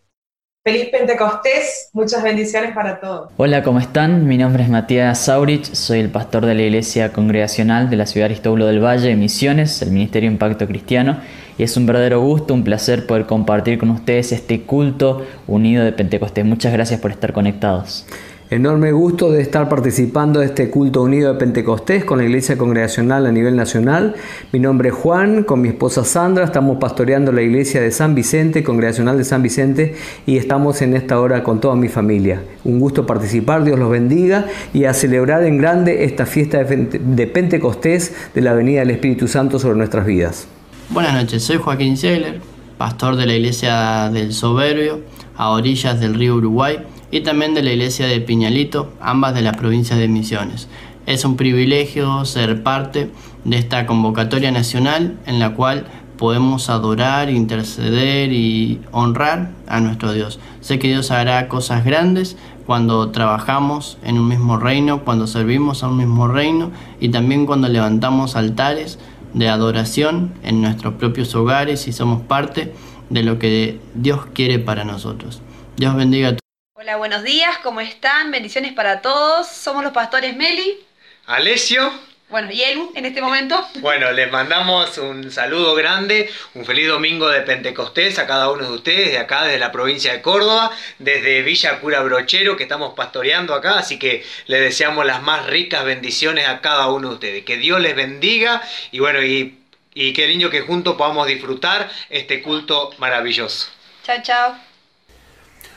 Feliz 0.66 0.90
Pentecostés, 0.90 1.92
muchas 1.94 2.24
bendiciones 2.24 2.74
para 2.74 3.00
todos. 3.00 3.30
Hola, 3.38 3.62
¿cómo 3.62 3.80
están? 3.80 4.28
Mi 4.28 4.40
nombre 4.40 4.64
es 4.64 4.70
Matías 4.70 5.26
Saurich, 5.26 5.66
soy 5.76 6.00
el 6.00 6.10
pastor 6.10 6.48
de 6.48 6.56
la 6.56 6.64
Iglesia 6.64 7.14
Congregacional 7.14 7.88
de 7.88 7.98
la 7.98 8.08
ciudad 8.08 8.28
de 8.28 8.34
Aristóbulo 8.34 8.66
del 8.66 8.84
Valle, 8.84 9.16
Misiones, 9.16 9.80
el 9.84 9.92
Ministerio 9.92 10.32
Impacto 10.32 10.66
Cristiano, 10.66 11.22
y 11.58 11.64
es 11.64 11.78
un 11.78 11.86
verdadero 11.86 12.22
gusto, 12.22 12.54
un 12.54 12.64
placer 12.64 13.06
poder 13.06 13.26
compartir 13.26 13.78
con 13.78 13.90
ustedes 13.90 14.32
este 14.32 14.62
culto 14.62 15.26
unido 15.48 15.84
de 15.84 15.92
Pentecostés. 15.92 16.46
Muchas 16.46 16.74
gracias 16.74 17.00
por 17.00 17.12
estar 17.12 17.34
conectados. 17.34 18.06
Enorme 18.50 18.92
gusto 18.92 19.32
de 19.32 19.42
estar 19.42 19.68
participando 19.68 20.40
de 20.40 20.46
este 20.46 20.70
culto 20.70 21.02
unido 21.02 21.34
de 21.34 21.40
Pentecostés 21.40 22.06
con 22.06 22.20
la 22.20 22.26
Iglesia 22.26 22.56
Congregacional 22.56 23.26
a 23.26 23.32
nivel 23.32 23.56
nacional. 23.56 24.14
Mi 24.52 24.60
nombre 24.60 24.90
es 24.90 24.96
Juan, 24.96 25.44
con 25.44 25.60
mi 25.60 25.70
esposa 25.70 26.04
Sandra, 26.04 26.44
estamos 26.44 26.78
pastoreando 26.78 27.32
la 27.32 27.42
Iglesia 27.42 27.82
de 27.82 27.90
San 27.90 28.14
Vicente, 28.14 28.64
Congregacional 28.64 29.18
de 29.18 29.24
San 29.24 29.42
Vicente, 29.42 29.96
y 30.28 30.38
estamos 30.38 30.84
en 30.84 30.96
esta 30.96 31.20
hora 31.20 31.42
con 31.42 31.62
toda 31.62 31.76
mi 31.76 31.88
familia. 31.88 32.44
Un 32.64 32.80
gusto 32.80 33.08
participar, 33.08 33.64
Dios 33.64 33.80
los 33.80 33.90
bendiga 33.90 34.46
y 34.72 34.86
a 34.86 34.94
celebrar 34.94 35.44
en 35.46 35.58
grande 35.58 36.04
esta 36.04 36.28
fiesta 36.28 36.64
de 36.64 37.28
Pentecostés 37.28 38.14
de 38.36 38.42
la 38.42 38.54
venida 38.54 38.82
del 38.82 38.92
Espíritu 38.92 39.28
Santo 39.28 39.58
sobre 39.58 39.78
nuestras 39.78 40.06
vidas. 40.06 40.48
Buenas 40.90 41.14
noches, 41.14 41.44
soy 41.44 41.58
Joaquín 41.58 41.98
Segler, 41.98 42.42
pastor 42.78 43.16
de 43.16 43.26
la 43.26 43.34
Iglesia 43.34 44.10
del 44.12 44.34
Soberbio, 44.34 45.02
a 45.36 45.50
orillas 45.50 46.00
del 46.00 46.14
río 46.14 46.36
Uruguay 46.36 46.80
y 47.10 47.22
también 47.22 47.56
de 47.56 47.64
la 47.64 47.72
iglesia 47.72 48.06
de 48.06 48.20
Piñalito, 48.20 48.94
ambas 49.00 49.34
de 49.34 49.42
las 49.42 49.58
provincias 49.58 49.98
de 49.98 50.08
Misiones. 50.08 50.68
Es 51.08 51.26
un 51.26 51.36
privilegio 51.36 52.26
ser 52.26 52.62
parte 52.62 53.10
de 53.44 53.58
esta 53.58 53.88
convocatoria 53.88 54.52
nacional 54.52 55.18
en 55.26 55.40
la 55.40 55.56
cual 55.56 55.88
podemos 56.18 56.70
adorar, 56.70 57.30
interceder 57.30 58.32
y 58.32 58.82
honrar 58.92 59.52
a 59.68 59.80
nuestro 59.80 60.14
Dios. 60.14 60.40
Sé 60.62 60.80
que 60.80 60.90
Dios 60.90 61.12
hará 61.12 61.48
cosas 61.48 61.84
grandes 61.86 62.38
cuando 62.66 63.10
trabajamos 63.10 63.98
en 64.04 64.20
un 64.20 64.28
mismo 64.28 64.58
reino, 64.58 65.04
cuando 65.04 65.28
servimos 65.28 65.84
a 65.84 65.88
un 65.88 65.98
mismo 65.98 66.28
reino 66.28 66.72
y 67.00 67.10
también 67.10 67.46
cuando 67.46 67.68
levantamos 67.68 68.36
altares 68.36 69.00
de 69.34 69.50
adoración 69.50 70.34
en 70.44 70.62
nuestros 70.62 70.96
propios 70.96 71.34
hogares 71.36 71.88
y 71.88 71.94
somos 71.94 72.22
parte 72.24 72.74
de 73.10 73.24
lo 73.24 73.40
que 73.40 73.80
Dios 73.94 74.26
quiere 74.34 74.60
para 74.60 74.84
nosotros. 74.84 75.42
Dios 75.78 75.96
bendiga 75.96 76.30
a 76.30 76.38
Hola, 76.76 76.98
buenos 76.98 77.24
días, 77.24 77.58
¿cómo 77.64 77.80
están? 77.80 78.32
Bendiciones 78.32 78.74
para 78.74 79.02
todos. 79.02 79.48
Somos 79.48 79.84
los 79.84 79.94
pastores 79.94 80.36
Meli. 80.36 80.80
Alessio. 81.26 81.92
Bueno, 82.30 82.52
y 82.52 82.64
Elu 82.64 82.92
en 82.96 83.06
este 83.06 83.22
momento. 83.22 83.64
Bueno, 83.76 84.12
les 84.12 84.32
mandamos 84.32 84.98
un 84.98 85.32
saludo 85.32 85.76
grande, 85.76 86.32
un 86.56 86.66
feliz 86.66 86.88
domingo 86.88 87.28
de 87.30 87.42
Pentecostés 87.42 88.18
a 88.18 88.26
cada 88.26 88.50
uno 88.50 88.68
de 88.68 88.74
ustedes, 88.74 89.12
de 89.12 89.20
acá, 89.20 89.44
desde 89.44 89.60
la 89.60 89.72
provincia 89.72 90.14
de 90.14 90.22
Córdoba, 90.22 90.72
desde 90.98 91.44
Villa 91.44 91.80
Cura 91.80 92.02
Brochero, 92.02 92.58
que 92.58 92.64
estamos 92.64 92.96
pastoreando 92.96 93.54
acá, 93.54 93.78
así 93.78 94.00
que 94.00 94.26
les 94.48 94.62
deseamos 94.62 95.06
las 95.06 95.22
más 95.22 95.46
ricas 95.46 95.86
bendiciones 95.86 96.48
a 96.48 96.60
cada 96.62 96.88
uno 96.88 97.10
de 97.10 97.14
ustedes. 97.14 97.46
Que 97.46 97.58
Dios 97.58 97.80
les 97.80 97.96
bendiga 97.96 98.64
y 98.92 99.00
bueno, 99.00 99.22
y, 99.22 99.60
y 99.94 100.14
qué 100.14 100.26
lindo 100.26 100.50
que 100.50 100.62
juntos 100.62 100.96
podamos 100.96 101.28
disfrutar 101.28 101.92
este 102.10 102.42
culto 102.42 102.90
maravilloso. 102.98 103.68
Chao, 104.04 104.18
chao. 104.24 104.56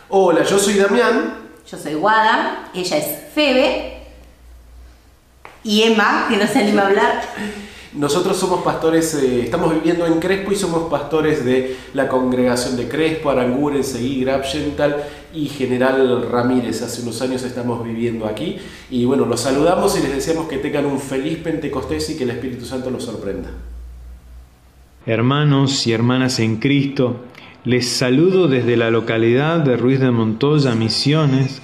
Hola, 0.08 0.42
yo 0.42 0.58
soy 0.58 0.74
Damián. 0.74 1.50
Yo 1.70 1.76
soy 1.76 1.94
Guada, 1.94 2.70
ella 2.74 2.96
es 2.96 3.34
Febe. 3.34 3.95
Y 5.66 5.82
Emma, 5.82 6.26
que 6.30 6.37
no 6.37 6.46
se 6.46 6.61
anima 6.61 6.82
a 6.82 6.87
hablar. 6.87 7.23
Nosotros 7.92 8.37
somos 8.37 8.62
pastores, 8.62 9.14
eh, 9.14 9.40
estamos 9.40 9.75
viviendo 9.75 10.06
en 10.06 10.20
Crespo 10.20 10.52
y 10.52 10.54
somos 10.54 10.88
pastores 10.88 11.44
de 11.44 11.76
la 11.92 12.06
congregación 12.06 12.76
de 12.76 12.87
Crespo, 12.87 13.30
Aranguren, 13.30 13.82
Seguí, 13.82 14.20
Grabgental 14.20 15.02
y 15.35 15.49
General 15.49 16.28
Ramírez. 16.30 16.82
Hace 16.82 17.02
unos 17.02 17.20
años 17.20 17.42
estamos 17.42 17.82
viviendo 17.82 18.26
aquí 18.26 18.58
y 18.90 19.06
bueno, 19.06 19.26
los 19.26 19.40
saludamos 19.40 19.99
y 19.99 20.02
les 20.02 20.14
deseamos 20.14 20.46
que 20.46 20.58
tengan 20.58 20.87
un 20.87 21.00
feliz 21.00 21.38
Pentecostés 21.38 22.11
y 22.11 22.16
que 22.16 22.23
el 22.23 22.30
Espíritu 22.30 22.64
Santo 22.64 22.88
los 22.90 23.02
sorprenda. 23.02 23.50
Hermanos 25.04 25.85
y 25.88 25.92
hermanas 25.92 26.38
en 26.38 26.58
Cristo, 26.58 27.25
Les 27.64 27.88
saludo 27.88 28.46
desde 28.46 28.76
la 28.76 28.92
localidad 28.92 29.58
de 29.58 29.76
Ruiz 29.76 29.99
de 29.99 30.12
Montoya, 30.12 30.76
Misiones. 30.76 31.61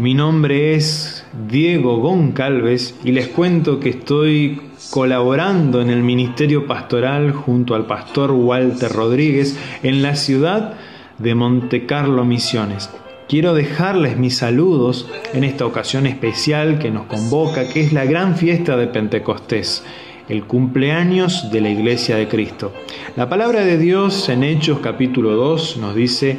Mi 0.00 0.14
nombre 0.14 0.76
es 0.76 1.26
Diego 1.50 1.98
Goncalves 1.98 2.94
y 3.04 3.12
les 3.12 3.28
cuento 3.28 3.80
que 3.80 3.90
estoy 3.90 4.58
colaborando 4.88 5.82
en 5.82 5.90
el 5.90 6.02
ministerio 6.02 6.66
pastoral 6.66 7.32
junto 7.32 7.74
al 7.74 7.84
pastor 7.84 8.30
Walter 8.30 8.90
Rodríguez 8.90 9.58
en 9.82 10.00
la 10.00 10.16
ciudad 10.16 10.72
de 11.18 11.34
Montecarlo 11.34 12.24
Misiones. 12.24 12.88
Quiero 13.28 13.52
dejarles 13.52 14.16
mis 14.16 14.38
saludos 14.38 15.06
en 15.34 15.44
esta 15.44 15.66
ocasión 15.66 16.06
especial 16.06 16.78
que 16.78 16.90
nos 16.90 17.04
convoca, 17.04 17.68
que 17.68 17.82
es 17.82 17.92
la 17.92 18.06
gran 18.06 18.36
fiesta 18.36 18.78
de 18.78 18.86
Pentecostés, 18.86 19.84
el 20.30 20.44
cumpleaños 20.44 21.50
de 21.52 21.60
la 21.60 21.68
Iglesia 21.68 22.16
de 22.16 22.26
Cristo. 22.26 22.72
La 23.16 23.28
palabra 23.28 23.66
de 23.66 23.76
Dios 23.76 24.30
en 24.30 24.44
Hechos 24.44 24.78
capítulo 24.78 25.32
2 25.32 25.76
nos 25.76 25.94
dice 25.94 26.38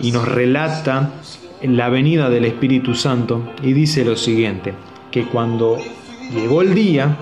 y 0.00 0.12
nos 0.12 0.26
relata 0.26 1.12
la 1.68 1.88
venida 1.88 2.30
del 2.30 2.44
Espíritu 2.44 2.94
Santo 2.94 3.42
y 3.62 3.72
dice 3.72 4.04
lo 4.04 4.16
siguiente, 4.16 4.74
que 5.10 5.24
cuando 5.24 5.78
llegó 6.34 6.62
el 6.62 6.74
día 6.74 7.16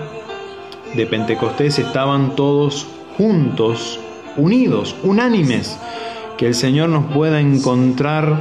de 0.95 1.05
Pentecostés 1.05 1.79
estaban 1.79 2.35
todos 2.35 2.87
juntos, 3.17 3.99
unidos, 4.37 4.95
unánimes, 5.03 5.79
que 6.37 6.47
el 6.47 6.55
Señor 6.55 6.89
nos 6.89 7.05
pueda 7.13 7.39
encontrar 7.39 8.37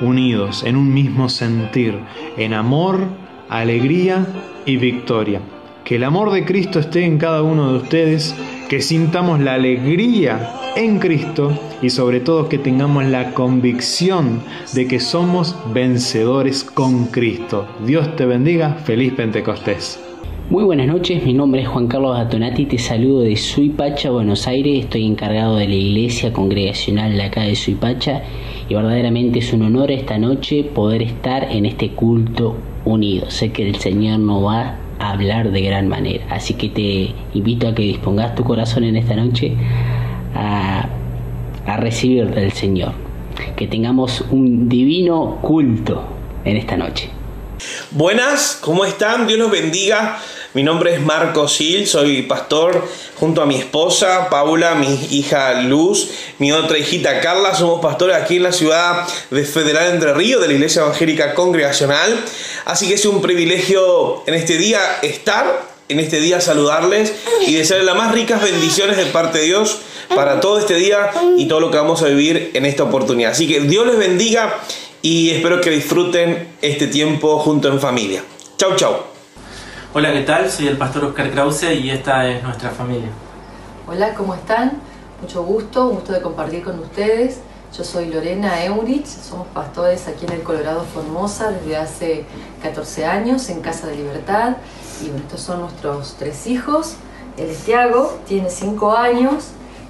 unidos 0.00 0.62
en 0.64 0.76
un 0.76 0.92
mismo 0.92 1.28
sentir, 1.28 1.98
en 2.36 2.54
amor, 2.54 3.00
alegría 3.48 4.26
y 4.66 4.76
victoria. 4.76 5.40
Que 5.84 5.96
el 5.96 6.04
amor 6.04 6.30
de 6.30 6.44
Cristo 6.44 6.78
esté 6.78 7.04
en 7.04 7.18
cada 7.18 7.42
uno 7.42 7.72
de 7.72 7.78
ustedes, 7.78 8.34
que 8.68 8.82
sintamos 8.82 9.40
la 9.40 9.54
alegría 9.54 10.52
en 10.76 10.98
Cristo 10.98 11.58
y 11.80 11.88
sobre 11.88 12.20
todo 12.20 12.50
que 12.50 12.58
tengamos 12.58 13.04
la 13.06 13.32
convicción 13.32 14.42
de 14.74 14.86
que 14.86 15.00
somos 15.00 15.56
vencedores 15.72 16.64
con 16.64 17.06
Cristo. 17.06 17.66
Dios 17.86 18.14
te 18.16 18.26
bendiga, 18.26 18.74
feliz 18.74 19.14
Pentecostés. 19.14 19.98
Muy 20.50 20.64
buenas 20.64 20.86
noches, 20.86 21.24
mi 21.24 21.32
nombre 21.32 21.62
es 21.62 21.68
Juan 21.68 21.88
Carlos 21.88 22.18
Atonati, 22.18 22.66
te 22.66 22.78
saludo 22.78 23.20
de 23.20 23.36
Suipacha, 23.36 24.10
Buenos 24.10 24.46
Aires, 24.46 24.84
estoy 24.84 25.04
encargado 25.06 25.56
de 25.56 25.68
la 25.68 25.74
iglesia 25.74 26.32
congregacional 26.32 27.16
de 27.16 27.22
acá 27.22 27.42
de 27.42 27.54
Suipacha 27.54 28.22
y 28.68 28.74
verdaderamente 28.74 29.38
es 29.38 29.52
un 29.52 29.62
honor 29.62 29.90
esta 29.90 30.18
noche 30.18 30.64
poder 30.64 31.02
estar 31.02 31.48
en 31.50 31.64
este 31.64 31.90
culto 31.90 32.56
unido. 32.84 33.30
Sé 33.30 33.50
que 33.50 33.66
el 33.66 33.76
Señor 33.76 34.20
nos 34.20 34.44
va 34.44 34.76
hablar 34.98 35.50
de 35.50 35.60
gran 35.62 35.88
manera, 35.88 36.26
así 36.30 36.54
que 36.54 36.68
te 36.68 37.14
invito 37.34 37.68
a 37.68 37.74
que 37.74 37.82
dispongas 37.82 38.34
tu 38.34 38.44
corazón 38.44 38.84
en 38.84 38.96
esta 38.96 39.14
noche 39.14 39.54
a, 40.34 40.88
a 41.66 41.76
recibir 41.76 42.26
del 42.34 42.52
Señor. 42.52 42.92
Que 43.56 43.66
tengamos 43.66 44.24
un 44.30 44.68
divino 44.68 45.38
culto 45.40 46.04
en 46.44 46.56
esta 46.56 46.76
noche. 46.76 47.10
Buenas, 47.90 48.58
¿cómo 48.60 48.84
están? 48.84 49.26
Dios 49.26 49.38
los 49.38 49.50
bendiga. 49.50 50.18
Mi 50.58 50.64
nombre 50.64 50.92
es 50.92 51.00
Marco 51.00 51.46
Sil, 51.46 51.86
soy 51.86 52.22
pastor 52.22 52.84
junto 53.14 53.42
a 53.42 53.46
mi 53.46 53.54
esposa 53.54 54.28
Paula, 54.28 54.74
mi 54.74 54.88
hija 55.12 55.62
Luz, 55.62 56.10
mi 56.38 56.50
otra 56.50 56.76
hijita 56.76 57.20
Carla. 57.20 57.54
Somos 57.54 57.80
pastores 57.80 58.16
aquí 58.16 58.38
en 58.38 58.42
la 58.42 58.50
ciudad 58.50 59.06
de 59.30 59.44
Federal 59.44 59.92
Entre 59.92 60.12
Ríos, 60.14 60.40
de 60.40 60.48
la 60.48 60.54
Iglesia 60.54 60.82
Evangélica 60.82 61.32
Congregacional. 61.34 62.24
Así 62.64 62.88
que 62.88 62.94
es 62.94 63.06
un 63.06 63.22
privilegio 63.22 64.24
en 64.26 64.34
este 64.34 64.58
día 64.58 64.80
estar, 65.02 65.62
en 65.88 66.00
este 66.00 66.18
día 66.18 66.40
saludarles 66.40 67.12
y 67.46 67.54
desearles 67.54 67.86
las 67.86 67.96
más 67.96 68.12
ricas 68.12 68.42
bendiciones 68.42 68.96
de 68.96 69.06
parte 69.06 69.38
de 69.38 69.44
Dios 69.44 69.78
para 70.12 70.40
todo 70.40 70.58
este 70.58 70.74
día 70.74 71.12
y 71.36 71.46
todo 71.46 71.60
lo 71.60 71.70
que 71.70 71.76
vamos 71.76 72.02
a 72.02 72.06
vivir 72.06 72.50
en 72.54 72.66
esta 72.66 72.82
oportunidad. 72.82 73.30
Así 73.30 73.46
que 73.46 73.60
Dios 73.60 73.86
les 73.86 73.96
bendiga 73.96 74.58
y 75.02 75.30
espero 75.30 75.60
que 75.60 75.70
disfruten 75.70 76.48
este 76.62 76.88
tiempo 76.88 77.38
junto 77.38 77.68
en 77.68 77.78
familia. 77.78 78.24
Chau, 78.56 78.74
chau. 78.74 79.17
Hola, 79.98 80.12
¿qué 80.12 80.20
tal? 80.20 80.48
Soy 80.48 80.68
el 80.68 80.78
pastor 80.78 81.06
Oscar 81.06 81.28
Krause 81.32 81.72
y 81.72 81.90
esta 81.90 82.24
es 82.28 82.40
nuestra 82.44 82.70
familia. 82.70 83.08
Hola, 83.88 84.14
¿cómo 84.14 84.32
están? 84.32 84.80
Mucho 85.20 85.42
gusto, 85.42 85.88
un 85.88 85.96
gusto 85.96 86.12
de 86.12 86.22
compartir 86.22 86.62
con 86.62 86.78
ustedes. 86.78 87.40
Yo 87.76 87.82
soy 87.82 88.06
Lorena 88.06 88.62
Eurich, 88.62 89.06
somos 89.06 89.48
pastores 89.48 90.06
aquí 90.06 90.24
en 90.24 90.34
el 90.34 90.44
Colorado 90.44 90.84
Formosa 90.84 91.50
desde 91.50 91.76
hace 91.76 92.26
14 92.62 93.06
años 93.06 93.48
en 93.48 93.60
Casa 93.60 93.88
de 93.88 93.96
Libertad. 93.96 94.58
Y 95.02 95.08
bueno, 95.08 95.24
estos 95.24 95.40
son 95.40 95.62
nuestros 95.62 96.14
tres 96.16 96.46
hijos. 96.46 96.94
Es 97.36 97.64
Tiago, 97.64 98.20
tiene 98.28 98.50
5 98.50 98.96
años 98.96 99.46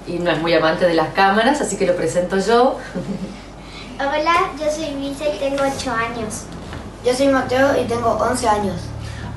y 0.07 0.13
no 0.13 0.31
es 0.31 0.41
muy 0.41 0.55
amante 0.55 0.87
de 0.87 0.95
las 0.95 1.09
cámaras, 1.13 1.61
así 1.61 1.77
que 1.77 1.85
lo 1.85 1.95
presento 1.95 2.39
yo. 2.39 2.77
Hola, 3.99 4.49
yo 4.59 4.71
soy 4.71 4.91
Visa 4.95 5.25
y 5.27 5.37
tengo 5.37 5.61
8 5.61 5.91
años. 5.91 6.45
Yo 7.05 7.13
soy 7.13 7.27
Mateo 7.27 7.79
y 7.79 7.85
tengo 7.85 8.09
11 8.09 8.47
años. 8.47 8.89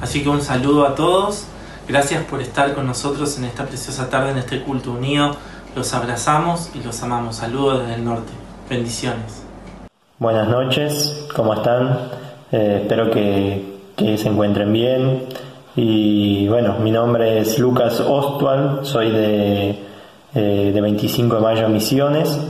Así 0.02 0.24
que 0.24 0.28
un 0.28 0.42
saludo 0.42 0.84
a 0.84 0.96
todos. 0.96 1.46
Gracias 1.88 2.24
por 2.24 2.42
estar 2.42 2.74
con 2.74 2.88
nosotros 2.88 3.38
en 3.38 3.44
esta 3.44 3.64
preciosa 3.66 4.10
tarde, 4.10 4.32
en 4.32 4.38
este 4.38 4.60
culto 4.60 4.90
unido. 4.90 5.36
Los 5.76 5.94
abrazamos 5.94 6.70
y 6.74 6.82
los 6.82 7.00
amamos. 7.04 7.36
Saludos 7.36 7.82
desde 7.82 7.94
el 7.94 8.04
norte. 8.04 8.32
Bendiciones. 8.68 9.44
Buenas 10.18 10.48
noches, 10.48 11.28
¿cómo 11.36 11.54
están? 11.54 12.10
Eh, 12.50 12.80
espero 12.82 13.12
que, 13.12 13.70
se 13.96 14.28
encuentren 14.28 14.72
bien. 14.72 15.22
Y 15.76 16.48
bueno, 16.48 16.78
mi 16.80 16.90
nombre 16.90 17.38
es 17.38 17.60
Lucas 17.60 18.00
Ostual, 18.00 18.80
soy 18.82 19.10
de, 19.10 19.70
eh, 20.34 20.70
de 20.74 20.80
25 20.80 21.36
de 21.36 21.40
mayo 21.40 21.68
Misiones. 21.68 22.40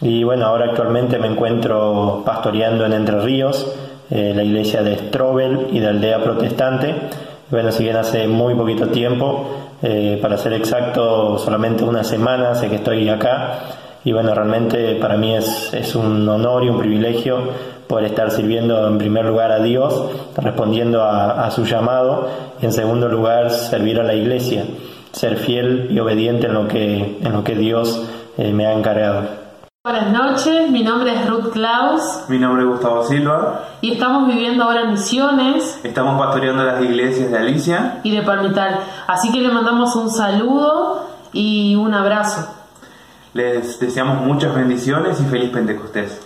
Y 0.00 0.24
bueno, 0.24 0.46
ahora 0.46 0.64
actualmente 0.70 1.16
me 1.20 1.28
encuentro 1.28 2.24
pastoreando 2.26 2.84
en 2.86 2.92
Entre 2.92 3.20
Ríos, 3.20 3.72
eh, 4.14 4.34
la 4.34 4.42
iglesia 4.42 4.82
de 4.82 4.94
Strobel 4.96 5.68
y 5.72 5.80
de 5.80 5.88
Aldea 5.88 6.22
Protestante. 6.22 6.94
Bueno, 7.50 7.72
si 7.72 7.84
bien 7.84 7.96
hace 7.96 8.28
muy 8.28 8.54
poquito 8.54 8.88
tiempo, 8.88 9.46
eh, 9.80 10.18
para 10.20 10.36
ser 10.36 10.52
exacto, 10.52 11.38
solamente 11.38 11.82
una 11.82 12.04
semana 12.04 12.54
sé 12.54 12.68
que 12.68 12.76
estoy 12.76 13.08
acá. 13.08 13.58
Y 14.04 14.12
bueno, 14.12 14.34
realmente 14.34 14.96
para 14.96 15.16
mí 15.16 15.34
es, 15.34 15.94
un 15.94 16.28
honor 16.28 16.62
y 16.62 16.68
un 16.68 16.78
privilegio 16.78 17.38
poder 17.86 18.06
estar 18.06 18.30
sirviendo 18.30 18.86
en 18.86 18.98
primer 18.98 19.24
lugar 19.24 19.50
a 19.50 19.60
Dios, 19.60 20.10
respondiendo 20.36 21.02
a, 21.02 21.46
a 21.46 21.50
su 21.50 21.64
llamado, 21.64 22.28
y 22.60 22.66
en 22.66 22.72
segundo 22.72 23.08
lugar 23.08 23.50
servir 23.50 23.98
a 23.98 24.02
la 24.02 24.14
iglesia, 24.14 24.64
ser 25.12 25.38
fiel 25.38 25.88
y 25.90 25.98
obediente 26.00 26.48
en 26.48 26.54
lo 26.54 26.68
que, 26.68 27.16
en 27.22 27.32
lo 27.32 27.44
que 27.44 27.54
Dios 27.54 28.06
eh, 28.36 28.52
me 28.52 28.66
ha 28.66 28.74
encargado. 28.74 29.41
Buenas 29.84 30.12
noches, 30.12 30.70
mi 30.70 30.84
nombre 30.84 31.12
es 31.12 31.28
Ruth 31.28 31.50
Klaus. 31.52 32.28
Mi 32.28 32.38
nombre 32.38 32.62
es 32.62 32.68
Gustavo 32.68 33.04
Silva. 33.04 33.68
Y 33.80 33.94
estamos 33.94 34.28
viviendo 34.28 34.62
ahora 34.62 34.82
en 34.82 34.92
Misiones. 34.92 35.80
Estamos 35.82 36.20
pastoreando 36.24 36.62
las 36.62 36.80
iglesias 36.84 37.32
de 37.32 37.36
Alicia. 37.36 37.98
Y 38.04 38.14
de 38.14 38.22
Palmital. 38.22 38.78
Así 39.08 39.32
que 39.32 39.40
le 39.40 39.48
mandamos 39.48 39.96
un 39.96 40.08
saludo 40.08 41.08
y 41.32 41.74
un 41.74 41.92
abrazo. 41.94 42.48
Les 43.34 43.80
deseamos 43.80 44.24
muchas 44.24 44.54
bendiciones 44.54 45.20
y 45.20 45.24
feliz 45.24 45.50
Pentecostés. 45.50 46.20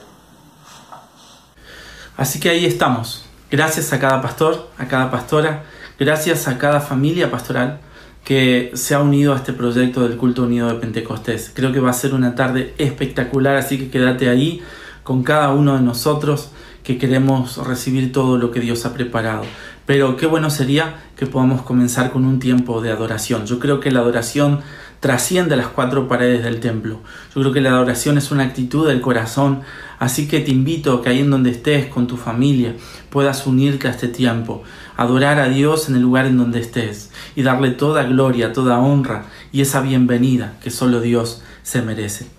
Así 2.18 2.38
que 2.38 2.50
ahí 2.50 2.66
estamos. 2.66 3.24
Gracias 3.50 3.90
a 3.94 3.98
cada 3.98 4.20
pastor, 4.20 4.68
a 4.76 4.86
cada 4.86 5.10
pastora, 5.10 5.62
gracias 5.98 6.46
a 6.46 6.58
cada 6.58 6.80
familia 6.80 7.30
pastoral 7.30 7.80
que 8.26 8.72
se 8.74 8.96
ha 8.96 8.98
unido 8.98 9.32
a 9.32 9.36
este 9.36 9.52
proyecto 9.52 10.02
del 10.02 10.16
culto 10.16 10.42
unido 10.42 10.66
de 10.66 10.74
Pentecostés. 10.74 11.52
Creo 11.54 11.72
que 11.72 11.78
va 11.78 11.90
a 11.90 11.92
ser 11.92 12.12
una 12.12 12.34
tarde 12.34 12.74
espectacular, 12.76 13.54
así 13.54 13.78
que 13.78 13.88
quédate 13.88 14.28
ahí 14.28 14.60
con 15.04 15.22
cada 15.22 15.52
uno 15.52 15.76
de 15.76 15.82
nosotros 15.82 16.50
que 16.82 16.98
queremos 16.98 17.64
recibir 17.64 18.10
todo 18.10 18.36
lo 18.36 18.50
que 18.50 18.58
Dios 18.58 18.84
ha 18.84 18.92
preparado. 18.94 19.44
Pero 19.86 20.16
qué 20.16 20.26
bueno 20.26 20.50
sería 20.50 20.96
que 21.16 21.26
podamos 21.26 21.62
comenzar 21.62 22.10
con 22.10 22.24
un 22.24 22.40
tiempo 22.40 22.80
de 22.80 22.90
adoración. 22.90 23.46
Yo 23.46 23.60
creo 23.60 23.78
que 23.78 23.92
la 23.92 24.00
adoración 24.00 24.58
trasciende 25.00 25.56
las 25.56 25.68
cuatro 25.68 26.08
paredes 26.08 26.42
del 26.42 26.60
templo. 26.60 27.00
Yo 27.34 27.40
creo 27.40 27.52
que 27.52 27.60
la 27.60 27.70
adoración 27.70 28.18
es 28.18 28.30
una 28.30 28.44
actitud 28.44 28.88
del 28.88 29.00
corazón, 29.00 29.62
así 29.98 30.28
que 30.28 30.40
te 30.40 30.50
invito 30.50 30.94
a 30.94 31.02
que 31.02 31.10
ahí 31.10 31.20
en 31.20 31.30
donde 31.30 31.50
estés 31.50 31.86
con 31.86 32.06
tu 32.06 32.16
familia 32.16 32.74
puedas 33.10 33.46
unirte 33.46 33.88
a 33.88 33.92
este 33.92 34.08
tiempo, 34.08 34.62
adorar 34.96 35.38
a 35.38 35.48
Dios 35.48 35.88
en 35.88 35.96
el 35.96 36.02
lugar 36.02 36.26
en 36.26 36.38
donde 36.38 36.60
estés 36.60 37.10
y 37.34 37.42
darle 37.42 37.70
toda 37.70 38.04
gloria, 38.04 38.52
toda 38.52 38.78
honra 38.78 39.26
y 39.52 39.60
esa 39.60 39.80
bienvenida 39.80 40.54
que 40.62 40.70
solo 40.70 41.00
Dios 41.00 41.42
se 41.62 41.82
merece. 41.82 42.35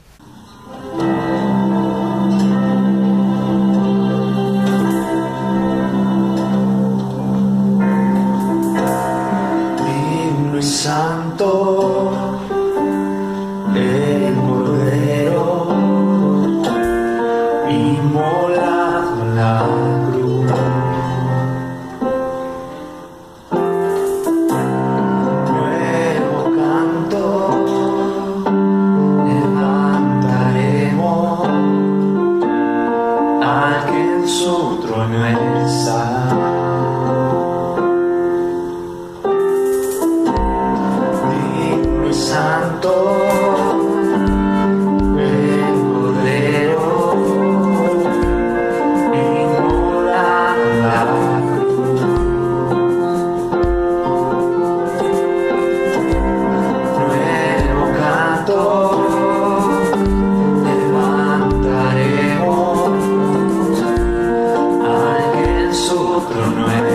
I 66.37 66.45
don't 66.45 66.55
know. 66.55 66.86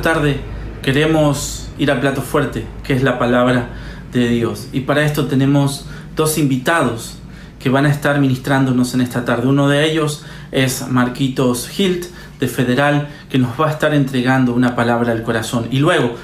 Tarde 0.00 0.40
queremos 0.82 1.68
ir 1.78 1.90
al 1.90 2.00
plato 2.00 2.22
fuerte, 2.22 2.66
que 2.82 2.94
es 2.94 3.02
la 3.02 3.18
palabra 3.18 3.70
de 4.12 4.28
Dios. 4.28 4.68
Y 4.72 4.80
para 4.80 5.04
esto 5.04 5.26
tenemos 5.26 5.86
dos 6.16 6.38
invitados 6.38 7.18
que 7.58 7.70
van 7.70 7.86
a 7.86 7.90
estar 7.90 8.20
ministrándonos 8.20 8.94
en 8.94 9.00
esta 9.00 9.24
tarde. 9.24 9.48
Uno 9.48 9.68
de 9.68 9.90
ellos 9.90 10.24
es 10.52 10.86
Marquitos 10.88 11.78
Hilt 11.78 12.06
de 12.40 12.48
Federal, 12.48 13.08
que 13.28 13.38
nos 13.38 13.60
va 13.60 13.68
a 13.68 13.72
estar 13.72 13.94
entregando 13.94 14.54
una 14.54 14.76
palabra 14.76 15.12
al 15.12 15.22
corazón. 15.22 15.68
Y 15.70 15.78
luego 15.78 16.14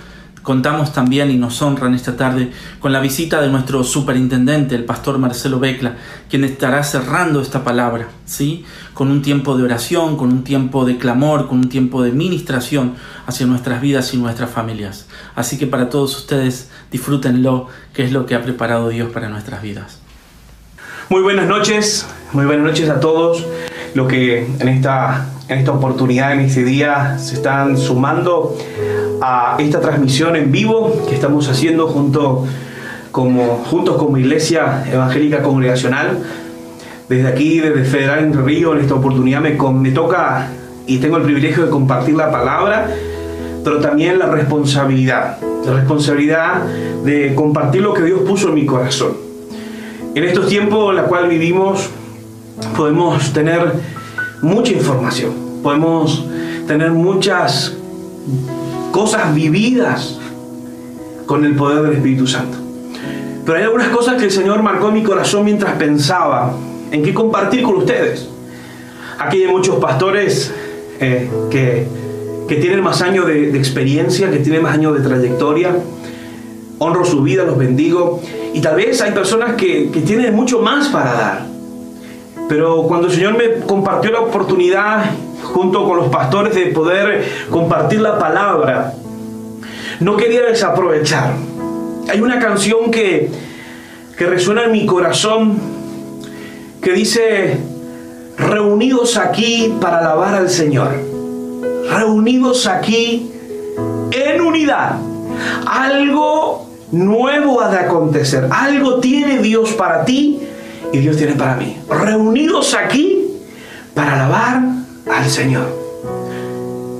contamos 0.44 0.92
también 0.92 1.30
y 1.30 1.36
nos 1.36 1.60
honran 1.62 1.94
esta 1.94 2.16
tarde 2.16 2.52
con 2.78 2.92
la 2.92 3.00
visita 3.00 3.40
de 3.40 3.48
nuestro 3.48 3.82
superintendente, 3.82 4.76
el 4.76 4.84
pastor 4.84 5.18
Marcelo 5.18 5.58
Becla, 5.58 5.96
quien 6.28 6.44
estará 6.44 6.84
cerrando 6.84 7.40
esta 7.40 7.64
palabra, 7.64 8.08
¿sí? 8.26 8.64
Con 8.92 9.10
un 9.10 9.22
tiempo 9.22 9.56
de 9.56 9.64
oración, 9.64 10.16
con 10.16 10.30
un 10.30 10.44
tiempo 10.44 10.84
de 10.84 10.98
clamor, 10.98 11.48
con 11.48 11.58
un 11.58 11.68
tiempo 11.68 12.02
de 12.02 12.12
ministración 12.12 12.94
hacia 13.26 13.46
nuestras 13.46 13.80
vidas 13.80 14.12
y 14.12 14.18
nuestras 14.18 14.50
familias. 14.50 15.08
Así 15.34 15.58
que 15.58 15.66
para 15.66 15.88
todos 15.88 16.16
ustedes, 16.16 16.70
disfrútenlo, 16.92 17.68
que 17.94 18.04
es 18.04 18.12
lo 18.12 18.26
que 18.26 18.34
ha 18.34 18.42
preparado 18.42 18.90
Dios 18.90 19.10
para 19.10 19.30
nuestras 19.30 19.62
vidas. 19.62 19.98
Muy 21.08 21.22
buenas 21.22 21.48
noches, 21.48 22.06
muy 22.32 22.44
buenas 22.44 22.66
noches 22.66 22.90
a 22.90 23.00
todos 23.00 23.44
los 23.94 24.08
que 24.08 24.46
en 24.58 24.68
esta, 24.68 25.26
en 25.48 25.58
esta 25.58 25.72
oportunidad, 25.72 26.32
en 26.34 26.40
este 26.40 26.64
día, 26.64 27.18
se 27.18 27.34
están 27.34 27.78
sumando 27.78 28.58
a 29.24 29.56
esta 29.58 29.80
transmisión 29.80 30.36
en 30.36 30.52
vivo 30.52 30.92
que 31.08 31.14
estamos 31.14 31.48
haciendo 31.48 31.86
junto, 31.86 32.44
como, 33.10 33.64
juntos 33.70 33.96
como 33.96 34.18
Iglesia 34.18 34.84
Evangélica 34.90 35.42
Congregacional. 35.42 36.18
Desde 37.08 37.28
aquí, 37.28 37.60
desde 37.60 37.84
Federal 37.84 38.18
en 38.20 38.44
Río, 38.44 38.74
en 38.74 38.80
esta 38.80 38.94
oportunidad 38.94 39.40
me, 39.40 39.52
me 39.52 39.90
toca 39.92 40.48
y 40.86 40.98
tengo 40.98 41.16
el 41.16 41.22
privilegio 41.22 41.64
de 41.64 41.70
compartir 41.70 42.14
la 42.14 42.30
palabra, 42.30 42.88
pero 43.62 43.80
también 43.80 44.18
la 44.18 44.26
responsabilidad, 44.26 45.38
la 45.64 45.72
responsabilidad 45.72 46.62
de 47.04 47.34
compartir 47.34 47.82
lo 47.82 47.94
que 47.94 48.02
Dios 48.02 48.20
puso 48.26 48.48
en 48.48 48.54
mi 48.54 48.66
corazón. 48.66 49.12
En 50.14 50.24
estos 50.24 50.48
tiempos 50.48 50.90
en 50.90 50.96
los 50.96 51.06
cuales 51.06 51.30
vivimos, 51.30 51.88
podemos 52.76 53.32
tener 53.32 53.72
mucha 54.42 54.72
información, 54.72 55.32
podemos 55.62 56.26
tener 56.66 56.90
muchas 56.90 57.74
cosas 58.94 59.34
vividas 59.34 60.20
con 61.26 61.44
el 61.44 61.56
poder 61.56 61.82
del 61.82 61.94
Espíritu 61.94 62.28
Santo. 62.28 62.56
Pero 63.44 63.58
hay 63.58 63.64
algunas 63.64 63.88
cosas 63.88 64.14
que 64.14 64.26
el 64.26 64.30
Señor 64.30 64.62
marcó 64.62 64.86
en 64.86 64.94
mi 64.94 65.02
corazón 65.02 65.44
mientras 65.44 65.72
pensaba 65.72 66.54
en 66.92 67.02
qué 67.02 67.12
compartir 67.12 67.64
con 67.64 67.74
ustedes. 67.74 68.28
Aquí 69.18 69.42
hay 69.42 69.50
muchos 69.50 69.80
pastores 69.80 70.54
eh, 71.00 71.28
que, 71.50 71.88
que, 72.46 72.54
tienen 72.54 72.84
más 72.84 73.02
años 73.02 73.26
de, 73.26 73.50
de 73.50 73.58
experiencia, 73.58 74.30
que 74.30 74.38
tienen 74.38 74.62
más 74.62 74.74
años 74.74 74.96
de 74.96 75.00
trayectoria. 75.08 75.74
Honro 76.78 77.04
su 77.04 77.20
vida, 77.22 77.42
los 77.42 77.58
bendigo. 77.58 78.22
Y 78.52 78.60
tal 78.60 78.76
vez 78.76 79.02
hay 79.02 79.10
personas 79.10 79.56
que, 79.56 79.90
que 79.90 80.02
tienen 80.02 80.32
mucho 80.36 80.60
más 80.60 80.86
para 80.86 81.14
dar. 81.14 81.46
Pero 82.48 82.84
cuando 82.84 83.08
el 83.08 83.12
Señor 83.12 83.36
me 83.36 83.66
compartió 83.66 84.12
la 84.12 84.20
oportunidad 84.20 85.06
junto 85.44 85.84
con 85.84 85.98
los 85.98 86.08
pastores 86.08 86.54
de 86.54 86.66
poder 86.66 87.24
compartir 87.50 88.00
la 88.00 88.18
palabra, 88.18 88.94
no 90.00 90.16
quería 90.16 90.42
desaprovechar. 90.42 91.32
Hay 92.08 92.20
una 92.20 92.38
canción 92.38 92.90
que, 92.90 93.30
que 94.16 94.26
resuena 94.26 94.64
en 94.64 94.72
mi 94.72 94.86
corazón 94.86 95.58
que 96.82 96.92
dice, 96.92 97.58
reunidos 98.36 99.16
aquí 99.16 99.74
para 99.80 99.98
alabar 99.98 100.34
al 100.34 100.50
Señor, 100.50 100.90
reunidos 101.90 102.66
aquí 102.66 103.30
en 104.10 104.40
unidad. 104.40 104.96
Algo 105.66 106.66
nuevo 106.92 107.60
ha 107.60 107.70
de 107.70 107.78
acontecer, 107.78 108.48
algo 108.50 109.00
tiene 109.00 109.38
Dios 109.38 109.72
para 109.72 110.04
ti 110.04 110.40
y 110.92 110.98
Dios 110.98 111.16
tiene 111.16 111.34
para 111.34 111.56
mí. 111.56 111.78
Reunidos 111.88 112.74
aquí 112.74 113.24
para 113.94 114.14
alabar 114.14 114.83
al 115.10 115.28
Señor. 115.28 115.66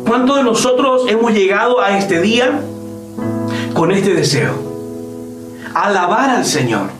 ¿Cuántos 0.07 0.37
de 0.37 0.43
nosotros 0.43 1.05
hemos 1.09 1.33
llegado 1.33 1.81
a 1.81 1.99
este 1.99 2.21
día 2.21 2.61
con 3.73 3.90
este 3.90 4.14
deseo? 4.14 4.53
Alabar 5.75 6.31
al 6.31 6.45
Señor. 6.45 6.90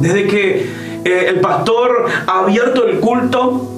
Desde 0.00 0.26
que 0.26 0.70
eh, 1.04 1.26
el 1.28 1.40
pastor 1.40 2.06
ha 2.26 2.40
abierto 2.40 2.86
el 2.86 3.00
culto 3.00 3.70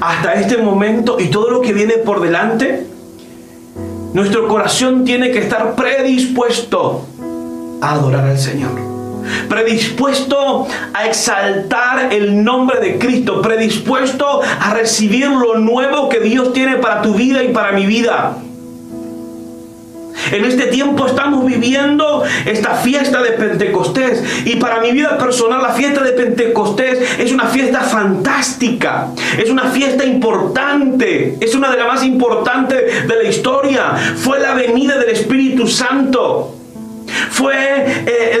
hasta 0.00 0.34
este 0.34 0.58
momento 0.58 1.18
y 1.18 1.28
todo 1.28 1.50
lo 1.50 1.60
que 1.60 1.72
viene 1.72 1.94
por 1.98 2.20
delante, 2.20 2.86
nuestro 4.12 4.48
corazón 4.48 5.04
tiene 5.04 5.30
que 5.30 5.38
estar 5.38 5.74
predispuesto 5.74 7.06
a 7.80 7.92
adorar 7.92 8.26
al 8.26 8.38
Señor 8.38 8.91
predispuesto 9.48 10.66
a 10.94 11.06
exaltar 11.06 12.12
el 12.12 12.42
nombre 12.42 12.80
de 12.80 12.98
Cristo, 12.98 13.42
predispuesto 13.42 14.40
a 14.60 14.74
recibir 14.74 15.28
lo 15.28 15.58
nuevo 15.58 16.08
que 16.08 16.20
Dios 16.20 16.52
tiene 16.52 16.76
para 16.76 17.02
tu 17.02 17.14
vida 17.14 17.42
y 17.42 17.48
para 17.48 17.72
mi 17.72 17.86
vida. 17.86 18.36
En 20.30 20.44
este 20.44 20.66
tiempo 20.66 21.06
estamos 21.06 21.44
viviendo 21.44 22.22
esta 22.46 22.74
fiesta 22.76 23.22
de 23.22 23.32
Pentecostés 23.32 24.46
y 24.46 24.56
para 24.56 24.80
mi 24.80 24.92
vida 24.92 25.18
personal 25.18 25.60
la 25.62 25.72
fiesta 25.72 26.02
de 26.02 26.12
Pentecostés 26.12 27.18
es 27.18 27.32
una 27.32 27.46
fiesta 27.46 27.80
fantástica, 27.80 29.08
es 29.38 29.50
una 29.50 29.64
fiesta 29.70 30.04
importante, 30.04 31.36
es 31.40 31.54
una 31.54 31.70
de 31.70 31.78
las 31.78 31.86
más 31.86 32.04
importantes 32.04 33.08
de 33.08 33.14
la 33.14 33.28
historia. 33.28 33.94
Fue 34.16 34.38
la 34.38 34.54
venida 34.54 34.98
del 34.98 35.10
Espíritu 35.10 35.66
Santo 35.66 36.61
fue 37.30 37.54
eh, 38.06 38.38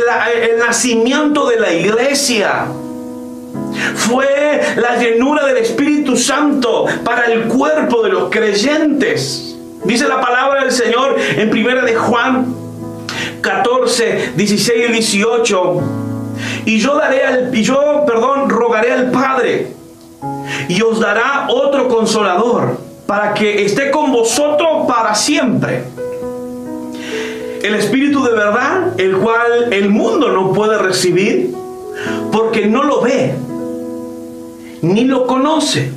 el 0.50 0.58
nacimiento 0.58 1.48
de 1.48 1.60
la 1.60 1.72
iglesia. 1.72 2.66
Fue 3.94 4.60
la 4.76 4.96
llenura 4.96 5.46
del 5.46 5.58
Espíritu 5.58 6.16
Santo 6.16 6.86
para 7.04 7.26
el 7.26 7.44
cuerpo 7.44 8.02
de 8.02 8.10
los 8.10 8.30
creyentes. 8.30 9.56
Dice 9.84 10.06
la 10.08 10.20
palabra 10.20 10.62
del 10.62 10.72
Señor 10.72 11.16
en 11.36 11.50
primera 11.50 11.84
de 11.84 11.94
Juan 11.94 12.54
14, 13.40 14.32
16 14.36 14.88
y 14.88 14.92
18. 14.92 15.82
Y 16.66 16.78
yo 16.78 16.96
daré 16.96 17.24
al, 17.24 17.54
y 17.56 17.62
yo, 17.62 18.04
perdón, 18.06 18.48
rogaré 18.48 18.92
al 18.92 19.10
Padre 19.10 19.72
y 20.68 20.80
os 20.82 21.00
dará 21.00 21.46
otro 21.48 21.88
consolador 21.88 22.78
para 23.06 23.34
que 23.34 23.64
esté 23.64 23.90
con 23.90 24.12
vosotros 24.12 24.86
para 24.86 25.14
siempre 25.14 25.82
el 27.62 27.74
Espíritu 27.76 28.22
de 28.24 28.32
verdad, 28.32 29.00
el 29.00 29.16
cual 29.16 29.72
el 29.72 29.88
mundo 29.88 30.30
no 30.30 30.52
puede 30.52 30.78
recibir 30.78 31.54
porque 32.32 32.66
no 32.66 32.82
lo 32.82 33.00
ve, 33.00 33.34
ni 34.82 35.04
lo 35.04 35.26
conoce. 35.26 35.92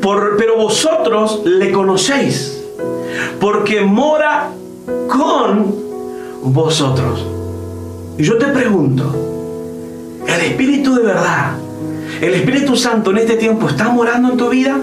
pero 0.00 0.56
vosotros 0.56 1.42
le 1.44 1.70
conocéis, 1.70 2.60
porque 3.40 3.80
mora 3.82 4.50
con 5.08 5.74
vosotros. 6.42 7.24
Y 8.18 8.24
yo 8.24 8.36
te 8.38 8.46
pregunto, 8.46 9.14
¿el 10.26 10.40
Espíritu 10.40 10.94
de 10.94 11.02
verdad, 11.02 11.52
el 12.20 12.34
Espíritu 12.34 12.76
Santo 12.76 13.12
en 13.12 13.18
este 13.18 13.36
tiempo 13.36 13.68
está 13.68 13.88
morando 13.88 14.32
en 14.32 14.36
tu 14.36 14.48
vida? 14.48 14.76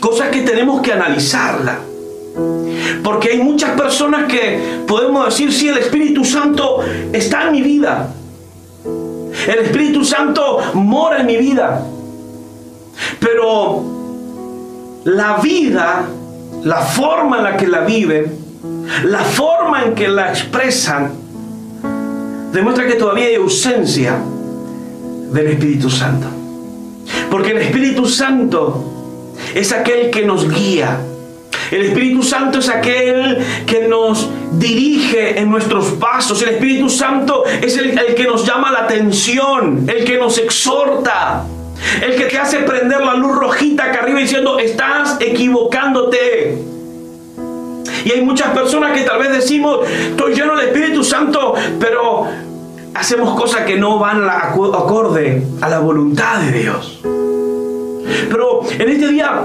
Cosas 0.00 0.28
que 0.28 0.42
tenemos 0.42 0.82
que 0.82 0.92
analizarla. 0.92 1.78
Porque 3.02 3.30
hay 3.30 3.38
muchas 3.38 3.70
personas 3.78 4.30
que 4.30 4.82
podemos 4.86 5.26
decir, 5.26 5.52
sí, 5.52 5.68
el 5.68 5.78
Espíritu 5.78 6.24
Santo 6.24 6.80
está 7.12 7.46
en 7.46 7.52
mi 7.52 7.62
vida. 7.62 8.12
El 8.84 9.58
Espíritu 9.60 10.04
Santo 10.04 10.58
mora 10.74 11.20
en 11.20 11.26
mi 11.26 11.36
vida. 11.36 11.86
Pero 13.20 13.82
la 15.04 15.36
vida, 15.36 16.04
la 16.64 16.76
forma 16.78 17.38
en 17.38 17.44
la 17.44 17.56
que 17.56 17.66
la 17.68 17.80
viven, 17.80 18.38
la 19.04 19.20
forma 19.20 19.84
en 19.84 19.94
que 19.94 20.08
la 20.08 20.30
expresan, 20.30 21.12
demuestra 22.52 22.86
que 22.86 22.94
todavía 22.94 23.26
hay 23.26 23.36
ausencia 23.36 24.18
del 25.32 25.46
Espíritu 25.46 25.90
Santo. 25.90 26.26
Porque 27.30 27.52
el 27.52 27.58
Espíritu 27.58 28.06
Santo 28.06 29.32
es 29.54 29.72
aquel 29.72 30.10
que 30.10 30.24
nos 30.24 30.50
guía 30.50 30.98
el 31.70 31.82
Espíritu 31.86 32.22
Santo 32.22 32.58
es 32.58 32.68
aquel 32.68 33.38
que 33.66 33.88
nos 33.88 34.28
dirige 34.52 35.38
en 35.38 35.50
nuestros 35.50 35.86
pasos. 35.92 36.40
El 36.42 36.50
Espíritu 36.50 36.88
Santo 36.88 37.44
es 37.46 37.76
el, 37.76 38.14
que 38.14 38.24
nos 38.24 38.46
llama 38.46 38.70
la 38.70 38.80
atención, 38.80 39.86
el 39.88 40.04
que 40.04 40.18
nos 40.18 40.38
exhorta. 40.38 41.44
El 42.02 42.16
que 42.16 42.24
te 42.24 42.38
hace 42.38 42.58
prender 42.58 43.00
la 43.00 43.14
luz 43.14 43.36
rojita 43.36 43.84
acá 43.84 44.00
arriba 44.00 44.20
diciendo, 44.20 44.58
estás 44.58 45.18
equivocándote. 45.20 46.58
Y 48.04 48.12
hay 48.12 48.22
muchas 48.22 48.50
personas 48.50 48.96
que 48.96 49.04
tal 49.04 49.18
vez 49.18 49.32
decimos, 49.32 49.80
estoy 49.88 50.34
lleno 50.34 50.56
del 50.56 50.68
Espíritu 50.68 51.04
Santo, 51.04 51.54
pero 51.78 52.26
hacemos 52.94 53.38
cosas 53.38 53.62
que 53.62 53.76
no 53.76 53.98
van 53.98 54.28
acorde 54.28 55.42
a 55.60 55.68
la 55.68 55.80
voluntad 55.80 56.40
de 56.40 56.58
Dios. 56.60 57.00
Pero 58.30 58.60
en 58.78 58.88
este 58.88 59.08
día 59.08 59.42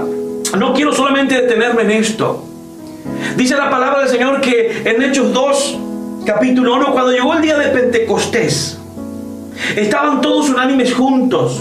no 0.58 0.74
quiero 0.74 0.92
solamente 0.92 1.40
detenerme 1.40 1.82
en 1.82 1.90
esto. 1.92 2.44
Dice 3.36 3.56
la 3.56 3.70
palabra 3.70 4.00
del 4.00 4.08
Señor 4.08 4.40
que 4.40 4.82
en 4.84 5.02
Hechos 5.02 5.32
2, 5.32 5.78
capítulo 6.26 6.74
1, 6.74 6.92
cuando 6.92 7.12
llegó 7.12 7.34
el 7.34 7.42
día 7.42 7.56
de 7.56 7.68
Pentecostés, 7.68 8.78
estaban 9.76 10.20
todos 10.20 10.50
unánimes 10.50 10.92
juntos. 10.92 11.60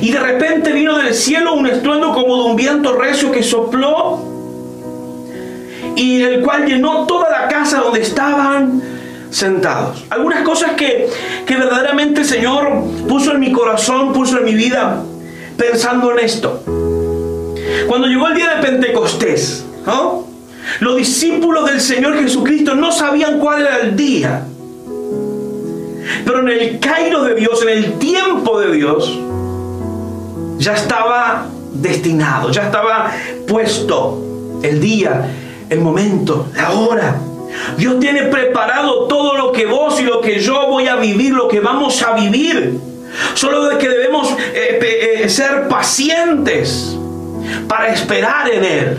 Y 0.00 0.12
de 0.12 0.20
repente 0.20 0.72
vino 0.72 0.98
del 0.98 1.14
cielo 1.14 1.54
un 1.54 1.66
estruendo 1.66 2.12
como 2.12 2.42
de 2.42 2.50
un 2.50 2.56
viento 2.56 2.94
recio 2.94 3.30
que 3.30 3.42
sopló 3.42 4.20
y 5.96 6.22
el 6.22 6.42
cual 6.42 6.66
llenó 6.66 7.06
toda 7.06 7.28
la 7.30 7.48
casa 7.48 7.80
donde 7.80 8.02
estaban 8.02 8.80
sentados. 9.30 10.04
Algunas 10.10 10.42
cosas 10.42 10.72
que, 10.72 11.08
que 11.44 11.56
verdaderamente 11.56 12.20
el 12.20 12.26
Señor 12.26 12.84
puso 13.08 13.32
en 13.32 13.40
mi 13.40 13.50
corazón, 13.50 14.12
puso 14.12 14.38
en 14.38 14.44
mi 14.44 14.54
vida, 14.54 15.02
pensando 15.56 16.12
en 16.12 16.20
esto. 16.20 16.62
Cuando 17.86 18.06
llegó 18.08 18.28
el 18.28 18.34
día 18.34 18.56
de 18.56 18.62
Pentecostés, 18.62 19.64
los 20.80 20.96
discípulos 20.96 21.66
del 21.66 21.80
Señor 21.80 22.18
Jesucristo 22.18 22.74
no 22.74 22.92
sabían 22.92 23.38
cuál 23.38 23.62
era 23.62 23.78
el 23.78 23.96
día. 23.96 24.44
Pero 26.24 26.40
en 26.40 26.48
el 26.48 26.78
Cairo 26.78 27.22
de 27.22 27.34
Dios, 27.34 27.62
en 27.62 27.68
el 27.68 27.98
tiempo 27.98 28.60
de 28.60 28.72
Dios, 28.72 29.18
ya 30.58 30.74
estaba 30.74 31.46
destinado, 31.72 32.50
ya 32.50 32.64
estaba 32.64 33.12
puesto 33.46 34.60
el 34.62 34.80
día, 34.80 35.26
el 35.70 35.80
momento, 35.80 36.48
la 36.54 36.72
hora. 36.72 37.16
Dios 37.76 37.98
tiene 37.98 38.24
preparado 38.24 39.06
todo 39.06 39.36
lo 39.36 39.52
que 39.52 39.66
vos 39.66 40.00
y 40.00 40.04
lo 40.04 40.20
que 40.20 40.40
yo 40.40 40.66
voy 40.68 40.86
a 40.86 40.96
vivir, 40.96 41.32
lo 41.32 41.48
que 41.48 41.60
vamos 41.60 42.02
a 42.02 42.12
vivir. 42.12 42.78
Solo 43.34 43.64
de 43.68 43.78
que 43.78 43.88
debemos 43.88 44.30
eh, 44.52 45.22
eh, 45.22 45.28
ser 45.28 45.66
pacientes 45.68 46.97
para 47.68 47.88
esperar 47.88 48.50
en 48.50 48.64
Él. 48.64 48.98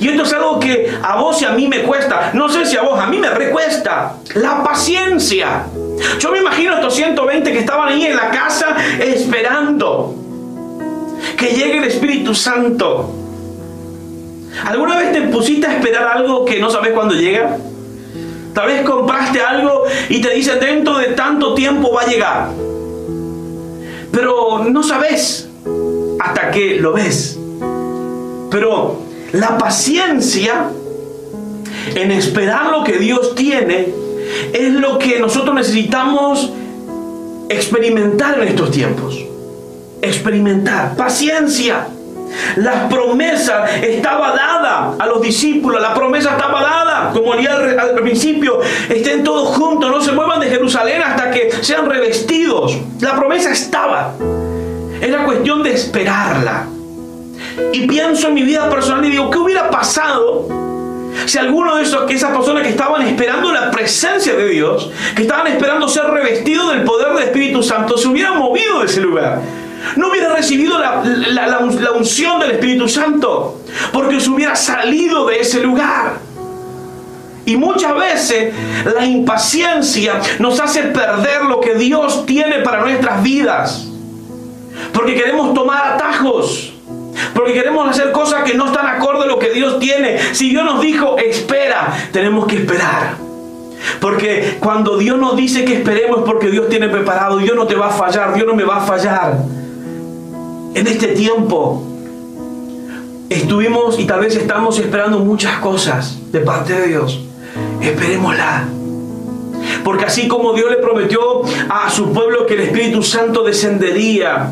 Y 0.00 0.08
esto 0.08 0.22
es 0.22 0.32
algo 0.32 0.60
que 0.60 0.92
a 1.02 1.16
vos 1.16 1.40
y 1.42 1.44
a 1.44 1.50
mí 1.50 1.66
me 1.68 1.82
cuesta. 1.82 2.30
No 2.32 2.48
sé 2.48 2.64
si 2.66 2.76
a 2.76 2.82
vos, 2.82 2.98
a 2.98 3.06
mí 3.06 3.18
me 3.18 3.30
recuesta. 3.30 4.16
La 4.34 4.62
paciencia. 4.62 5.64
Yo 6.18 6.30
me 6.30 6.38
imagino 6.38 6.74
estos 6.74 6.94
120 6.94 7.52
que 7.52 7.58
estaban 7.58 7.88
ahí 7.88 8.04
en 8.04 8.16
la 8.16 8.30
casa 8.30 8.76
esperando 9.00 10.14
que 11.36 11.48
llegue 11.48 11.78
el 11.78 11.84
Espíritu 11.84 12.34
Santo. 12.34 13.14
¿Alguna 14.64 14.98
vez 14.98 15.12
te 15.12 15.22
pusiste 15.22 15.66
a 15.66 15.76
esperar 15.76 16.06
algo 16.16 16.44
que 16.44 16.60
no 16.60 16.70
sabes 16.70 16.92
cuándo 16.92 17.14
llega? 17.14 17.56
Tal 18.54 18.66
vez 18.66 18.82
compraste 18.82 19.40
algo 19.40 19.84
y 20.08 20.20
te 20.20 20.30
dice 20.30 20.56
dentro 20.56 20.98
de 20.98 21.08
tanto 21.08 21.54
tiempo 21.54 21.92
va 21.92 22.02
a 22.02 22.06
llegar. 22.06 22.48
Pero 24.10 24.64
no 24.64 24.82
sabes 24.82 25.47
hasta 26.18 26.50
que 26.50 26.76
lo 26.80 26.92
ves. 26.92 27.38
Pero 28.50 29.00
la 29.32 29.58
paciencia 29.58 30.70
en 31.94 32.10
esperar 32.12 32.70
lo 32.70 32.84
que 32.84 32.98
Dios 32.98 33.34
tiene 33.34 33.88
es 34.52 34.72
lo 34.72 34.98
que 34.98 35.18
nosotros 35.18 35.54
necesitamos 35.54 36.52
experimentar 37.48 38.40
en 38.40 38.48
estos 38.48 38.70
tiempos. 38.70 39.24
Experimentar. 40.02 40.96
Paciencia. 40.96 41.88
La 42.56 42.88
promesa 42.88 43.64
estaba 43.80 44.34
dada 44.36 44.94
a 44.98 45.06
los 45.06 45.22
discípulos, 45.22 45.80
la 45.80 45.94
promesa 45.94 46.32
estaba 46.32 46.60
dada, 46.60 47.10
como 47.12 47.34
leía 47.34 47.54
al, 47.54 47.78
al, 47.78 47.94
principio, 47.94 48.60
estén 48.90 49.24
todos 49.24 49.56
juntos, 49.56 49.90
no 49.90 50.00
se 50.02 50.12
muevan 50.12 50.38
de 50.38 50.48
Jerusalén 50.48 51.00
hasta 51.02 51.30
que 51.30 51.50
sean 51.62 51.88
revestidos. 51.88 52.76
La 53.00 53.16
promesa 53.16 53.50
estaba. 53.50 54.14
Era 55.00 55.24
cuestión 55.24 55.62
de 55.62 55.72
esperarla. 55.72 56.66
Y 57.72 57.86
pienso 57.86 58.28
en 58.28 58.34
mi 58.34 58.42
vida 58.42 58.68
personal 58.68 59.04
y 59.04 59.10
digo, 59.10 59.30
¿qué 59.30 59.38
hubiera 59.38 59.70
pasado 59.70 60.48
si 61.26 61.38
alguno 61.38 61.76
de 61.76 61.82
esos, 61.82 62.04
que 62.04 62.14
esas 62.14 62.34
personas 62.34 62.62
que 62.62 62.70
estaban 62.70 63.02
esperando 63.02 63.52
la 63.52 63.70
presencia 63.70 64.34
de 64.34 64.48
Dios, 64.48 64.90
que 65.14 65.22
estaban 65.22 65.46
esperando 65.46 65.88
ser 65.88 66.04
revestidos 66.04 66.72
del 66.72 66.84
poder 66.84 67.14
del 67.14 67.24
Espíritu 67.24 67.62
Santo, 67.62 67.98
se 67.98 68.08
hubieran 68.08 68.38
movido 68.38 68.80
de 68.80 68.86
ese 68.86 69.00
lugar? 69.00 69.40
No 69.96 70.10
hubiera 70.10 70.34
recibido 70.34 70.78
la, 70.78 71.02
la, 71.04 71.90
unción 71.94 72.40
del 72.40 72.52
Espíritu 72.52 72.88
Santo, 72.88 73.60
porque 73.92 74.20
se 74.20 74.30
hubiera 74.30 74.56
salido 74.56 75.26
de 75.26 75.40
ese 75.40 75.60
lugar. 75.60 76.18
Y 77.46 77.56
muchas 77.56 77.94
veces 77.94 78.52
la 78.84 79.06
impaciencia 79.06 80.20
nos 80.38 80.60
hace 80.60 80.82
perder 80.82 81.44
lo 81.44 81.60
que 81.60 81.74
Dios 81.74 82.26
tiene 82.26 82.58
para 82.60 82.82
nuestras 82.82 83.22
vidas. 83.22 83.87
Porque 84.92 85.14
queremos 85.14 85.54
tomar 85.54 85.94
atajos. 85.94 86.72
Porque 87.34 87.52
queremos 87.52 87.88
hacer 87.88 88.12
cosas 88.12 88.44
que 88.44 88.54
no 88.54 88.66
están 88.66 88.86
acorde 88.86 89.24
a 89.24 89.26
lo 89.26 89.38
que 89.38 89.50
Dios 89.50 89.78
tiene. 89.78 90.18
Si 90.32 90.50
Dios 90.50 90.64
nos 90.64 90.80
dijo, 90.80 91.16
espera, 91.18 92.08
tenemos 92.12 92.46
que 92.46 92.56
esperar. 92.56 93.16
Porque 94.00 94.56
cuando 94.60 94.96
Dios 94.96 95.18
nos 95.18 95.36
dice 95.36 95.64
que 95.64 95.74
esperemos 95.74 96.20
es 96.20 96.24
porque 96.24 96.50
Dios 96.50 96.68
tiene 96.68 96.88
preparado. 96.88 97.38
Dios 97.38 97.56
no 97.56 97.66
te 97.66 97.74
va 97.74 97.88
a 97.88 97.90
fallar, 97.90 98.34
Dios 98.34 98.46
no 98.46 98.54
me 98.54 98.64
va 98.64 98.78
a 98.78 98.80
fallar. 98.80 99.38
En 100.74 100.86
este 100.86 101.08
tiempo 101.08 101.82
estuvimos 103.28 103.98
y 103.98 104.06
tal 104.06 104.20
vez 104.20 104.36
estamos 104.36 104.78
esperando 104.78 105.18
muchas 105.20 105.58
cosas 105.58 106.18
de 106.32 106.40
parte 106.40 106.72
de 106.74 106.88
Dios. 106.88 107.20
Esperémosla. 107.80 108.64
Porque 109.84 110.04
así 110.04 110.28
como 110.28 110.52
Dios 110.54 110.70
le 110.70 110.76
prometió 110.76 111.42
a 111.68 111.90
su 111.90 112.12
pueblo 112.12 112.46
que 112.46 112.54
el 112.54 112.60
Espíritu 112.60 113.02
Santo 113.02 113.42
descendería 113.42 114.48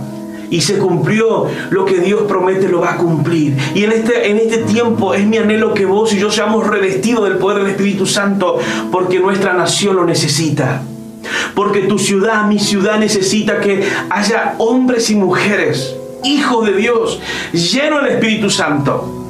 y 0.51 0.61
se 0.61 0.79
cumplió. 0.79 1.47
Lo 1.71 1.85
que 1.85 1.99
Dios 1.99 2.23
promete 2.29 2.69
lo 2.69 2.81
va 2.81 2.95
a 2.95 2.97
cumplir. 2.97 3.57
Y 3.75 3.85
en 3.85 3.93
este, 3.93 4.31
en 4.31 4.39
este 4.39 4.59
tiempo 4.59 5.15
es 5.15 5.27
mi 5.27 5.39
anhelo 5.39 5.75
que 5.75 5.87
vos 5.87 6.13
y 6.13 6.19
yo 6.19 6.31
seamos 6.31 6.67
revestidos 6.67 7.29
del 7.29 7.39
poder 7.39 7.59
del 7.59 7.73
Espíritu 7.73 8.07
Santo 8.07 8.59
porque 8.91 9.21
nuestra 9.21 9.53
nación 9.53 9.97
lo 9.97 10.05
necesita. 10.05 10.83
Porque 11.55 11.81
tu 11.81 11.99
ciudad, 11.99 12.47
mi 12.47 12.59
ciudad 12.59 12.99
necesita 12.99 13.61
que 13.61 13.83
haya 14.11 14.55
hombres 14.59 15.11
y 15.11 15.17
mujeres 15.17 15.97
hijos 16.25 16.67
de 16.67 16.73
Dios 16.73 17.21
llenos 17.53 18.03
del 18.03 18.15
Espíritu 18.15 18.51
Santo 18.51 19.26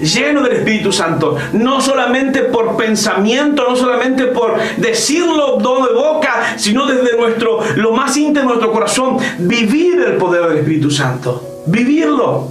lleno 0.00 0.42
del 0.42 0.56
Espíritu 0.56 0.92
Santo, 0.92 1.36
no 1.52 1.80
solamente 1.80 2.42
por 2.42 2.76
pensamiento, 2.76 3.64
no 3.68 3.76
solamente 3.76 4.26
por 4.26 4.56
decirlo 4.76 5.56
de 5.58 5.94
boca, 5.94 6.54
sino 6.56 6.86
desde 6.86 7.16
nuestro 7.16 7.60
lo 7.76 7.92
más 7.92 8.16
íntimo 8.16 8.40
de 8.40 8.46
nuestro 8.46 8.72
corazón, 8.72 9.18
vivir 9.38 10.00
el 10.06 10.16
poder 10.16 10.48
del 10.48 10.58
Espíritu 10.58 10.90
Santo, 10.90 11.62
vivirlo. 11.66 12.48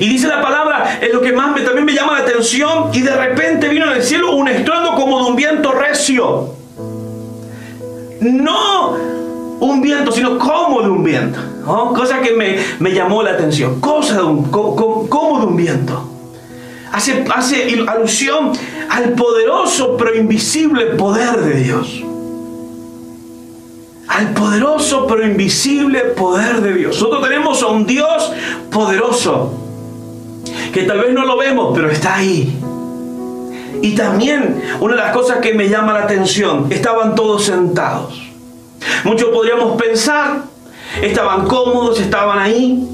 Y 0.00 0.08
dice 0.08 0.28
la 0.28 0.40
palabra, 0.40 0.98
es 1.00 1.12
lo 1.12 1.20
que 1.20 1.32
más 1.32 1.54
me, 1.54 1.60
también 1.60 1.84
me 1.84 1.92
llama 1.92 2.14
la 2.14 2.20
atención, 2.20 2.90
y 2.92 3.02
de 3.02 3.14
repente 3.14 3.68
vino 3.68 3.90
del 3.90 4.02
cielo 4.02 4.34
un 4.34 4.48
estruendo 4.48 4.94
como 4.94 5.22
de 5.22 5.30
un 5.30 5.36
viento 5.36 5.72
recio. 5.72 6.54
No 8.20 8.96
un 9.60 9.80
viento, 9.80 10.12
sino 10.12 10.38
como 10.38 10.82
de 10.82 10.88
un 10.88 11.04
viento. 11.04 11.38
Cosa 11.94 12.20
que 12.20 12.32
me, 12.32 12.56
me, 12.78 12.92
llamó 12.92 13.22
la 13.22 13.32
atención. 13.32 13.80
Cosa 13.80 14.16
de 14.16 14.22
un, 14.22 14.44
como 14.50 15.40
de 15.40 15.46
un 15.46 15.56
viento 15.56 16.13
hace, 16.94 17.24
hace 17.34 17.84
alusión 17.88 18.52
al 18.88 19.10
poderoso 19.14 19.96
pero 19.96 20.14
invisible 20.14 20.86
poder 20.96 21.40
de 21.40 21.60
Dios. 21.60 22.02
Al 24.06 24.32
poderoso 24.32 25.06
pero 25.06 25.26
invisible 25.26 26.00
poder 26.00 26.60
de 26.60 26.72
Dios. 26.72 26.96
Nosotros 26.96 27.28
tenemos 27.28 27.62
a 27.62 27.66
un 27.66 27.84
Dios 27.84 28.32
poderoso, 28.70 29.52
que 30.72 30.84
tal 30.84 31.00
vez 31.00 31.12
no 31.12 31.24
lo 31.24 31.36
vemos, 31.36 31.72
pero 31.74 31.90
está 31.90 32.16
ahí. 32.16 32.56
Y 33.82 33.94
también 33.96 34.62
una 34.80 34.94
de 34.94 35.00
las 35.00 35.12
cosas 35.12 35.38
que 35.38 35.52
me 35.52 35.68
llama 35.68 35.94
la 35.94 36.04
atención, 36.04 36.68
estaban 36.70 37.16
todos 37.16 37.44
sentados. 37.44 38.22
Muchos 39.02 39.30
podríamos 39.30 39.80
pensar, 39.80 40.42
estaban 41.02 41.46
cómodos, 41.46 41.98
estaban 41.98 42.38
ahí, 42.38 42.86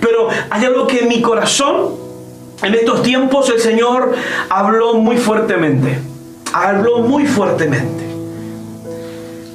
pero 0.00 0.28
hay 0.50 0.64
algo 0.64 0.86
que 0.86 1.00
en 1.00 1.08
mi 1.08 1.20
corazón 1.20 1.99
en 2.62 2.74
estos 2.74 3.02
tiempos 3.02 3.48
el 3.48 3.60
Señor 3.60 4.12
habló 4.48 4.94
muy 4.94 5.16
fuertemente. 5.16 5.98
Habló 6.52 6.98
muy 6.98 7.26
fuertemente. 7.26 8.04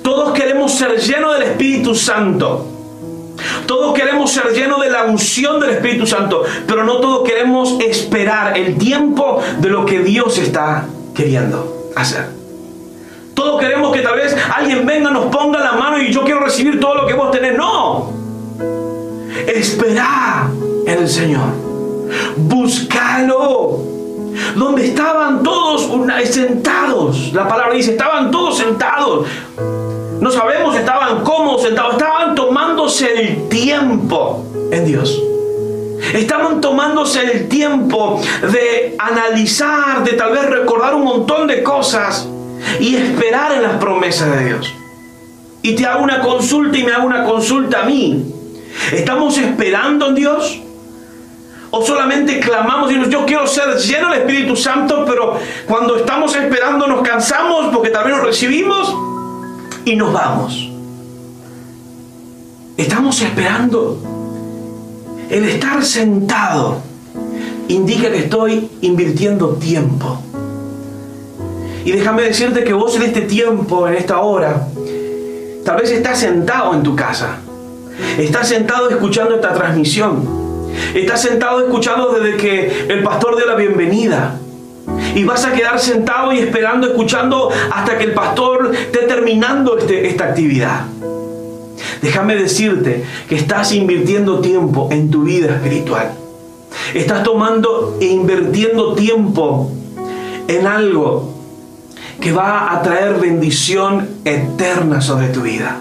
Todos 0.03 0.33
queremos 0.33 0.73
ser 0.73 0.99
llenos 0.99 1.33
del 1.33 1.43
Espíritu 1.49 1.93
Santo. 1.93 2.67
Todos 3.67 3.93
queremos 3.93 4.31
ser 4.31 4.53
llenos 4.53 4.81
de 4.81 4.89
la 4.89 5.03
unción 5.03 5.59
del 5.59 5.71
Espíritu 5.71 6.07
Santo. 6.07 6.43
Pero 6.65 6.83
no 6.83 6.99
todos 6.99 7.27
queremos 7.27 7.77
esperar 7.81 8.57
el 8.57 8.77
tiempo 8.77 9.39
de 9.59 9.69
lo 9.69 9.85
que 9.85 9.99
Dios 9.99 10.37
está 10.37 10.85
queriendo 11.13 11.91
hacer. 11.95 12.27
Todos 13.35 13.59
queremos 13.59 13.93
que 13.93 14.01
tal 14.01 14.15
vez 14.15 14.35
alguien 14.55 14.85
venga, 14.85 15.11
nos 15.11 15.25
ponga 15.25 15.59
la 15.59 15.73
mano 15.73 16.01
y 16.01 16.11
yo 16.11 16.23
quiero 16.23 16.39
recibir 16.39 16.79
todo 16.79 16.95
lo 16.95 17.05
que 17.05 17.13
vos 17.13 17.29
tenés. 17.31 17.55
No. 17.55 18.13
Esperá 19.47 20.49
en 20.87 20.97
el 20.97 21.09
Señor 21.09 21.64
búscalo. 22.37 23.79
Donde 24.55 24.87
estaban 24.87 25.43
todos 25.43 25.89
sentados. 26.25 27.31
La 27.33 27.47
palabra 27.47 27.75
dice, 27.75 27.91
estaban 27.91 28.31
todos 28.31 28.57
sentados. 28.57 29.27
No 30.19 30.31
sabemos, 30.31 30.75
estaban 30.75 31.23
cómodos 31.23 31.63
sentados, 31.63 31.93
estaban 31.93 32.35
tomándose 32.35 33.13
el 33.13 33.47
tiempo 33.49 34.45
en 34.71 34.85
Dios. 34.85 35.21
Estaban 36.13 36.61
tomándose 36.61 37.23
el 37.23 37.47
tiempo 37.47 38.21
de 38.51 38.95
analizar, 38.97 40.03
de 40.03 40.13
tal 40.13 40.33
vez 40.33 40.49
recordar 40.49 40.95
un 40.95 41.03
montón 41.03 41.47
de 41.47 41.63
cosas 41.63 42.27
y 42.79 42.95
esperar 42.95 43.53
en 43.53 43.63
las 43.63 43.77
promesas 43.77 44.37
de 44.37 44.45
Dios. 44.45 44.73
Y 45.61 45.75
te 45.75 45.85
hago 45.85 46.03
una 46.03 46.21
consulta 46.21 46.77
y 46.77 46.83
me 46.83 46.91
hago 46.91 47.07
una 47.07 47.23
consulta 47.23 47.81
a 47.81 47.85
mí. 47.85 48.23
¿Estamos 48.91 49.37
esperando 49.37 50.07
en 50.09 50.15
Dios? 50.15 50.61
¿O 51.78 51.86
solamente 51.86 52.39
clamamos 52.39 52.89
y 52.89 53.09
yo 53.09 53.26
quiero 53.26 53.45
ser 53.45 53.76
lleno 53.76 54.09
del 54.09 54.21
Espíritu 54.21 54.55
Santo, 54.55 55.03
pero 55.05 55.38
cuando 55.67 55.97
estamos 55.97 56.34
esperando 56.34 56.88
nos 56.88 57.01
cansamos 57.01 57.65
porque 57.73 57.89
también 57.89 58.15
nos 58.15 58.26
recibimos 58.26 58.95
y 59.84 59.97
nos 59.97 60.13
vamos? 60.13 60.71
Estamos 62.78 63.21
esperando. 63.21 63.97
El 65.30 65.43
estar 65.49 65.84
sentado 65.84 66.78
indica 67.67 68.09
que 68.09 68.19
estoy 68.19 68.69
invirtiendo 68.80 69.49
tiempo. 69.55 70.21
Y 71.84 71.91
déjame 71.91 72.21
decirte 72.21 72.63
que 72.63 72.71
vos 72.71 72.95
en 72.95 73.01
este 73.01 73.23
tiempo, 73.23 73.86
en 73.89 73.95
esta 73.95 74.19
hora, 74.19 74.65
tal 75.65 75.76
vez 75.76 75.91
estás 75.91 76.19
sentado 76.19 76.73
en 76.73 76.84
tu 76.84 76.95
casa. 76.95 77.39
Estás 78.17 78.47
sentado 78.47 78.89
escuchando 78.89 79.36
esta 79.36 79.53
transmisión. 79.53 80.44
Estás 80.93 81.21
sentado 81.21 81.59
escuchando 81.59 82.11
desde 82.11 82.38
que 82.38 82.86
el 82.89 83.03
pastor 83.03 83.36
dio 83.36 83.45
la 83.45 83.55
bienvenida. 83.55 84.39
Y 85.15 85.23
vas 85.23 85.45
a 85.45 85.53
quedar 85.53 85.80
sentado 85.80 86.32
y 86.34 86.39
esperando, 86.39 86.88
escuchando 86.88 87.49
hasta 87.71 87.97
que 87.97 88.03
el 88.05 88.13
pastor 88.13 88.71
esté 88.73 88.99
terminando 88.99 89.78
este, 89.78 90.07
esta 90.07 90.26
actividad. 90.26 90.86
Déjame 92.01 92.36
decirte 92.36 93.03
que 93.28 93.36
estás 93.36 93.71
invirtiendo 93.73 94.39
tiempo 94.39 94.89
en 94.91 95.09
tu 95.09 95.23
vida 95.23 95.55
espiritual. 95.55 96.11
Estás 96.93 97.23
tomando 97.23 97.97
e 97.99 98.05
invirtiendo 98.05 98.93
tiempo 98.93 99.71
en 100.47 100.67
algo 100.67 101.34
que 102.21 102.32
va 102.32 102.73
a 102.73 102.82
traer 102.82 103.15
bendición 103.15 104.07
eterna 104.23 105.01
sobre 105.01 105.30
tu 105.30 105.41
vida. 105.41 105.80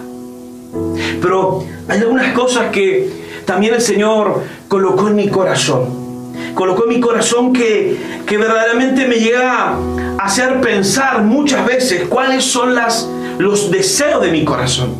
Pero 1.21 1.63
hay 1.87 1.99
algunas 1.99 2.33
cosas 2.33 2.71
que 2.71 3.24
también 3.45 3.73
el 3.73 3.81
Señor 3.81 4.43
colocó 4.67 5.07
en 5.07 5.15
mi 5.15 5.29
corazón. 5.29 6.05
Colocó 6.53 6.83
en 6.83 6.89
mi 6.89 6.99
corazón 6.99 7.53
que, 7.53 7.97
que 8.25 8.37
verdaderamente 8.37 9.07
me 9.07 9.15
llega 9.15 9.77
a 10.17 10.25
hacer 10.25 10.61
pensar 10.61 11.21
muchas 11.21 11.65
veces 11.65 12.07
cuáles 12.07 12.43
son 12.43 12.75
las, 12.75 13.09
los 13.37 13.71
deseos 13.71 14.21
de 14.21 14.31
mi 14.31 14.43
corazón. 14.43 14.93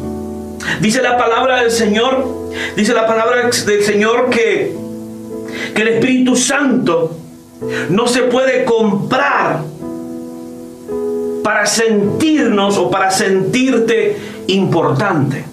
Dice 0.82 1.02
la 1.02 1.18
palabra 1.18 1.62
del 1.62 1.72
Señor, 1.72 2.28
dice 2.76 2.94
la 2.94 3.08
palabra 3.08 3.50
del 3.50 3.84
Señor 3.84 4.30
que, 4.30 4.76
que 5.74 5.82
el 5.82 5.88
Espíritu 5.90 6.36
Santo 6.36 7.16
no 7.90 8.08
se 8.08 8.24
puede 8.24 8.66
comprar 8.66 9.64
para 11.44 11.66
sentirnos 11.66 12.78
o 12.78 12.90
para 12.90 13.12
sentirte 13.12 14.18
importante. 14.48 15.46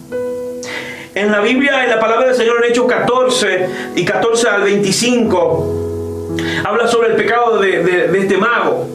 En 1.15 1.31
la 1.31 1.41
Biblia, 1.41 1.85
en 1.85 1.91
la 1.91 2.01
palabra 2.01 2.29
del 2.29 2.35
Señor 2.35 2.65
en 2.65 2.71
Hechos 2.71 2.87
14 2.87 3.69
y 3.97 4.05
14 4.05 4.49
al 4.49 4.63
25, 4.63 6.35
habla 6.65 6.89
sobre 6.89 7.09
el 7.09 7.17
pecado 7.17 7.59
de, 7.59 8.11
este 8.19 8.39
mago 8.39 8.87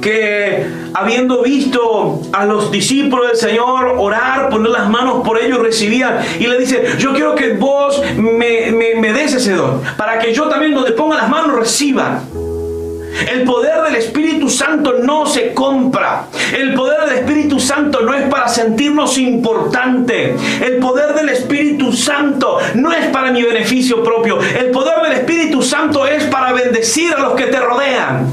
que 0.00 0.64
habiendo 0.94 1.42
visto 1.42 2.22
a 2.32 2.46
los 2.46 2.70
discípulos 2.70 3.26
del 3.26 3.36
Señor 3.36 3.96
orar, 3.98 4.48
poner 4.48 4.70
las 4.70 4.88
manos 4.88 5.26
por 5.26 5.38
ellos, 5.38 5.58
recibían. 5.58 6.20
Y 6.38 6.46
le 6.46 6.58
dice, 6.58 6.94
yo 6.98 7.12
quiero 7.12 7.34
que 7.34 7.52
vos 7.54 8.00
me, 8.16 8.70
me, 8.70 9.12
des 9.12 9.34
ese 9.34 9.52
don, 9.52 9.82
para 9.98 10.18
que 10.18 10.32
yo 10.32 10.48
también 10.48 10.72
donde 10.72 10.92
ponga 10.92 11.16
las 11.16 11.28
manos 11.28 11.54
reciba. 11.56 12.22
El 13.32 13.44
poder 13.44 13.82
del 13.82 13.96
Espíritu 13.96 14.48
Santo 14.50 14.94
no 15.02 15.26
se 15.26 15.54
compra. 15.54 16.26
El 16.56 16.74
poder 16.74 17.08
del 17.08 17.18
Espíritu 17.18 17.58
Santo 17.58 18.02
no 18.02 18.14
es 18.14 18.28
para 18.28 18.48
sentirnos 18.48 19.16
importante. 19.18 20.36
El 20.64 20.76
poder 20.76 21.14
del 21.14 21.30
Espíritu 21.30 21.92
Santo 21.92 22.58
no 22.74 22.92
es 22.92 23.06
para 23.06 23.30
mi 23.30 23.42
beneficio 23.42 24.02
propio. 24.02 24.38
El 24.40 24.70
poder 24.70 25.02
del 25.02 25.12
Espíritu 25.12 25.62
Santo 25.62 26.06
es 26.06 26.24
para 26.24 26.52
bendecir 26.52 27.14
a 27.14 27.20
los 27.20 27.34
que 27.34 27.46
te 27.46 27.58
rodean. 27.58 28.26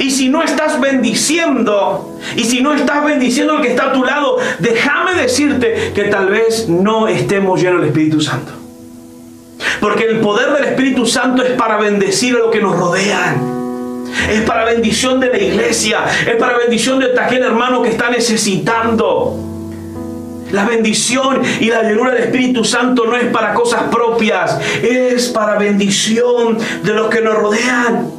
Y 0.00 0.10
si 0.10 0.28
no 0.28 0.42
estás 0.42 0.80
bendiciendo, 0.80 2.18
y 2.34 2.44
si 2.44 2.60
no 2.60 2.74
estás 2.74 3.04
bendiciendo 3.04 3.54
al 3.54 3.62
que 3.62 3.68
está 3.68 3.86
a 3.86 3.92
tu 3.92 4.04
lado, 4.04 4.36
déjame 4.58 5.14
decirte 5.14 5.92
que 5.94 6.04
tal 6.04 6.28
vez 6.28 6.68
no 6.68 7.06
estemos 7.06 7.60
llenos 7.60 7.80
del 7.80 7.90
Espíritu 7.90 8.20
Santo. 8.20 8.52
Porque 9.80 10.04
el 10.04 10.18
poder 10.18 10.52
del 10.54 10.64
Espíritu 10.64 11.06
Santo 11.06 11.42
es 11.42 11.52
para 11.52 11.78
bendecir 11.78 12.34
a 12.34 12.38
los 12.38 12.50
que 12.50 12.60
nos 12.60 12.76
rodean. 12.76 13.55
Es 14.30 14.42
para 14.42 14.64
bendición 14.64 15.20
de 15.20 15.28
la 15.28 15.38
iglesia. 15.38 16.04
Es 16.26 16.36
para 16.36 16.58
bendición 16.58 16.98
de 16.98 17.18
aquel 17.18 17.42
hermano 17.42 17.82
que 17.82 17.90
está 17.90 18.10
necesitando. 18.10 19.38
La 20.52 20.64
bendición 20.64 21.42
y 21.60 21.66
la 21.66 21.82
llenura 21.82 22.12
del 22.12 22.24
Espíritu 22.24 22.64
Santo 22.64 23.04
no 23.06 23.16
es 23.16 23.24
para 23.26 23.54
cosas 23.54 23.84
propias. 23.90 24.58
Es 24.82 25.28
para 25.28 25.58
bendición 25.58 26.58
de 26.82 26.92
los 26.92 27.08
que 27.08 27.20
nos 27.20 27.34
rodean. 27.34 28.10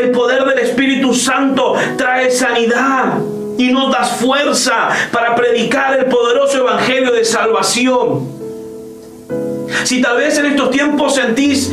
El 0.00 0.10
poder 0.10 0.44
del 0.44 0.58
Espíritu 0.58 1.14
Santo 1.14 1.74
trae 1.96 2.30
sanidad 2.30 3.18
y 3.58 3.72
nos 3.72 3.92
da 3.92 4.04
fuerza 4.04 4.88
para 5.12 5.34
predicar 5.34 5.98
el 5.98 6.06
poderoso 6.06 6.58
evangelio 6.58 7.12
de 7.12 7.24
salvación. 7.24 8.26
Si 9.84 10.00
tal 10.00 10.16
vez 10.16 10.38
en 10.38 10.46
estos 10.46 10.70
tiempos 10.70 11.14
sentís 11.14 11.72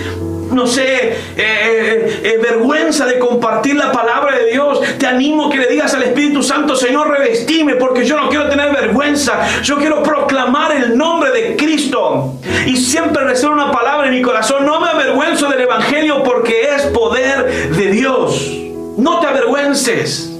no 0.52 0.68
sé, 0.68 0.84
eh, 0.84 1.18
eh, 1.38 2.22
eh, 2.24 2.40
vergüenza 2.42 3.06
de 3.06 3.20
compartir 3.20 3.76
la 3.76 3.92
palabra 3.92 4.38
de 4.38 4.52
Dios, 4.52 4.80
te 4.98 5.06
animo 5.06 5.50
que 5.50 5.58
le 5.58 5.68
digas 5.68 5.94
al 5.94 6.04
Espíritu 6.04 6.44
Santo, 6.44 6.76
Señor, 6.76 7.10
revestime, 7.10 7.76
porque 7.76 8.06
yo 8.06 8.18
no 8.18 8.30
quiero 8.30 8.50
tener 8.50 8.72
vergüenza, 8.72 9.40
yo 9.64 9.78
quiero 9.78 10.04
proclamar 10.04 10.72
el 10.72 10.98
nombre 10.98 11.32
de 11.32 11.56
Cristo. 11.56 12.34
Y 12.66 12.78
siempre 12.78 13.24
recibo 13.24 13.54
una 13.54 13.72
palabra 13.72 14.08
en 14.08 14.14
mi 14.14 14.22
corazón, 14.22 14.66
no 14.66 14.80
me 14.80 14.90
avergüenzo 14.90 15.50
del 15.50 15.62
Evangelio 15.62 16.24
porque 16.24 16.70
es 16.76 16.84
poder 16.88 17.72
de 17.72 17.88
Dios. 17.92 18.52
No 18.98 19.20
te 19.20 19.28
avergüences, 19.28 20.32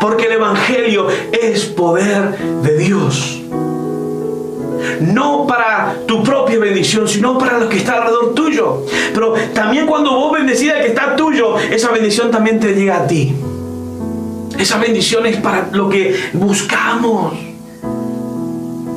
porque 0.00 0.26
el 0.26 0.32
Evangelio 0.32 1.08
es 1.32 1.64
poder 1.64 2.36
de 2.62 2.78
Dios 2.78 3.40
no 5.00 5.46
para 5.46 5.94
tu 6.06 6.22
propia 6.22 6.58
bendición, 6.58 7.06
sino 7.08 7.38
para 7.38 7.58
lo 7.58 7.68
que 7.68 7.78
está 7.78 7.94
alrededor 7.94 8.34
tuyo. 8.34 8.84
Pero 9.12 9.34
también 9.54 9.86
cuando 9.86 10.12
vos 10.12 10.32
bendecís 10.32 10.70
al 10.70 10.80
que 10.80 10.88
está 10.88 11.16
tuyo, 11.16 11.56
esa 11.58 11.90
bendición 11.90 12.30
también 12.30 12.60
te 12.60 12.74
llega 12.74 12.98
a 12.98 13.06
ti. 13.06 13.34
Esa 14.58 14.78
bendición 14.78 15.26
es 15.26 15.36
para 15.36 15.68
lo 15.72 15.88
que 15.88 16.14
buscamos. 16.34 17.34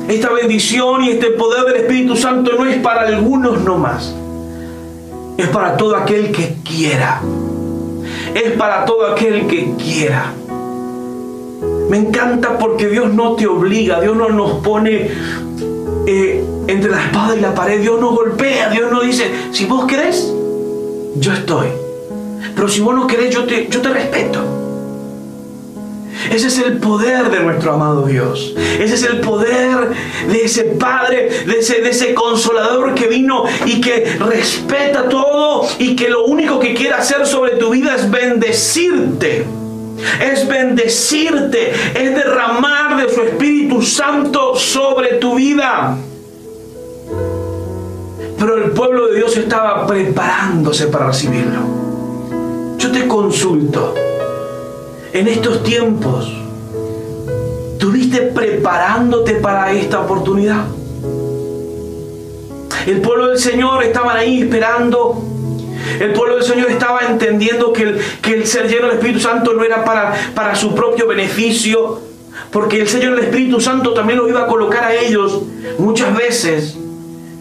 Esta 0.08 0.30
bendición 0.32 1.02
y 1.02 1.10
este 1.10 1.30
poder 1.30 1.64
del 1.64 1.76
Espíritu 1.76 2.16
Santo 2.16 2.52
no 2.58 2.66
es 2.66 2.76
para 2.78 3.02
algunos 3.02 3.62
nomás. 3.62 4.14
Es 5.38 5.48
para 5.48 5.76
todo 5.76 5.96
aquel 5.96 6.30
que 6.30 6.56
quiera. 6.62 7.22
Es 8.34 8.52
para 8.52 8.84
todo 8.84 9.06
aquel 9.06 9.46
que 9.46 9.72
quiera. 9.78 10.32
Me 11.88 11.96
encanta 11.96 12.58
porque 12.58 12.88
Dios 12.88 13.12
no 13.12 13.34
te 13.34 13.46
obliga, 13.46 14.00
Dios 14.00 14.16
no 14.16 14.28
nos 14.28 14.62
pone 14.64 15.10
eh, 16.06 16.44
entre 16.66 16.90
la 16.90 17.04
espada 17.04 17.36
y 17.36 17.40
la 17.40 17.54
pared. 17.54 17.80
Dios 17.80 18.00
no 18.00 18.10
golpea, 18.10 18.70
Dios 18.70 18.90
no 18.90 19.00
dice, 19.00 19.30
si 19.52 19.64
vos 19.64 19.86
querés, 19.86 20.32
yo 21.16 21.32
estoy. 21.32 21.68
Pero 22.54 22.68
si 22.68 22.80
vos 22.80 22.94
no 22.94 23.06
querés, 23.06 23.34
yo 23.34 23.44
te, 23.44 23.66
respeto. 23.88 24.40
Ese 26.30 26.46
es 26.46 26.58
el 26.58 26.78
poder 26.78 27.30
de 27.30 27.40
nuestro 27.40 27.74
amado 27.74 28.06
Dios. 28.06 28.54
Ese 28.56 28.94
es 28.94 29.02
el 29.02 29.20
poder 29.20 29.90
de 30.28 30.44
ese 30.44 30.64
Padre, 30.64 31.28
de 31.46 31.58
ese, 31.58 31.80
de 31.80 31.90
ese 31.90 32.14
consolador 32.14 32.94
que 32.94 33.08
vino 33.08 33.44
y 33.66 33.80
que 33.80 34.16
respeta 34.18 35.08
todo 35.08 35.66
y 35.78 35.96
que 35.96 36.08
lo 36.08 36.24
único 36.24 36.58
que 36.58 36.74
quiere 36.74 36.94
hacer 36.94 37.26
sobre 37.26 37.56
tu 37.56 37.70
vida 37.70 37.94
es 37.94 38.10
bendecirte 38.10 39.44
es 40.20 40.46
bendecirte, 40.48 41.72
es 41.94 42.14
derramar 42.14 42.96
de 42.96 43.12
su 43.12 43.22
Espíritu 43.22 43.82
Santo 43.82 44.56
sobre 44.56 45.14
tu 45.14 45.34
vida. 45.34 45.96
Pero 48.38 48.56
el 48.56 48.70
pueblo 48.72 49.08
de 49.08 49.16
Dios 49.16 49.36
estaba 49.36 49.86
preparándose 49.86 50.88
para 50.88 51.08
recibirlo. 51.08 51.60
Yo 52.78 52.90
te 52.90 53.06
consulto, 53.06 53.94
en 55.12 55.28
estos 55.28 55.62
tiempos, 55.62 56.30
¿tuviste 57.78 58.22
preparándote 58.22 59.34
para 59.34 59.72
esta 59.72 60.00
oportunidad? 60.00 60.64
El 62.86 63.00
pueblo 63.00 63.28
del 63.28 63.38
Señor 63.38 63.82
estaba 63.82 64.14
ahí 64.14 64.42
esperando 64.42 65.33
el 66.00 66.12
pueblo 66.12 66.36
del 66.36 66.44
Señor 66.44 66.70
estaba 66.70 67.00
entendiendo 67.02 67.72
que 67.72 67.82
el, 67.82 68.00
que 68.22 68.34
el 68.34 68.46
ser 68.46 68.68
lleno 68.68 68.86
del 68.86 68.96
Espíritu 68.96 69.20
Santo 69.20 69.52
no 69.52 69.64
era 69.64 69.84
para, 69.84 70.14
para 70.34 70.54
su 70.54 70.74
propio 70.74 71.06
beneficio, 71.06 72.00
porque 72.50 72.80
el 72.80 72.88
Señor 72.88 73.14
del 73.16 73.24
Espíritu 73.24 73.60
Santo 73.60 73.94
también 73.94 74.18
los 74.18 74.28
iba 74.28 74.42
a 74.42 74.46
colocar 74.46 74.84
a 74.84 74.94
ellos 74.94 75.42
muchas 75.78 76.14
veces 76.16 76.76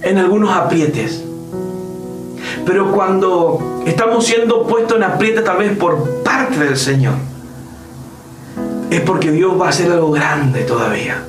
en 0.02 0.18
algunos 0.18 0.52
aprietes. 0.52 1.24
Pero 2.66 2.92
cuando 2.92 3.84
estamos 3.86 4.26
siendo 4.26 4.68
puestos 4.68 4.98
en 4.98 5.04
aprieta 5.04 5.44
tal 5.44 5.58
vez 5.58 5.78
por 5.78 6.24
parte 6.24 6.60
del 6.60 6.78
Señor, 6.78 7.14
es 8.90 9.02
porque 9.02 9.32
Dios 9.32 9.60
va 9.60 9.68
a 9.68 9.70
hacer 9.70 9.92
algo 9.92 10.12
grande 10.12 10.64
todavía. 10.64 11.24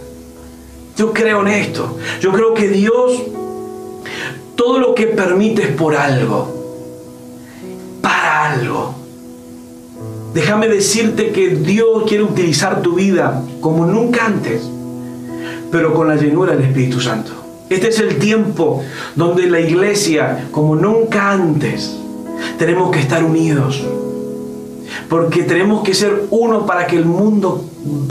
Yo 0.96 1.12
creo 1.12 1.40
en 1.40 1.48
esto. 1.48 1.98
Yo 2.20 2.32
creo 2.32 2.54
que 2.54 2.68
Dios, 2.68 3.22
todo 4.54 4.78
lo 4.78 4.94
que 4.94 5.06
permite 5.06 5.62
es 5.62 5.72
por 5.72 5.96
algo. 5.96 6.63
Algo. 8.44 8.94
Déjame 10.34 10.68
decirte 10.68 11.32
que 11.32 11.48
Dios 11.48 12.04
quiere 12.06 12.24
utilizar 12.24 12.82
tu 12.82 12.96
vida 12.96 13.42
como 13.62 13.86
nunca 13.86 14.26
antes, 14.26 14.68
pero 15.72 15.94
con 15.94 16.08
la 16.08 16.16
llenura 16.16 16.54
del 16.54 16.66
Espíritu 16.66 17.00
Santo. 17.00 17.32
Este 17.70 17.88
es 17.88 17.98
el 18.00 18.18
tiempo 18.18 18.84
donde 19.16 19.46
la 19.46 19.60
iglesia, 19.60 20.48
como 20.50 20.76
nunca 20.76 21.30
antes, 21.30 21.96
tenemos 22.58 22.90
que 22.90 23.00
estar 23.00 23.24
unidos. 23.24 23.82
Porque 25.08 25.44
tenemos 25.44 25.82
que 25.82 25.94
ser 25.94 26.24
uno 26.30 26.66
para 26.66 26.86
que 26.86 26.96
el 26.96 27.06
mundo 27.06 27.64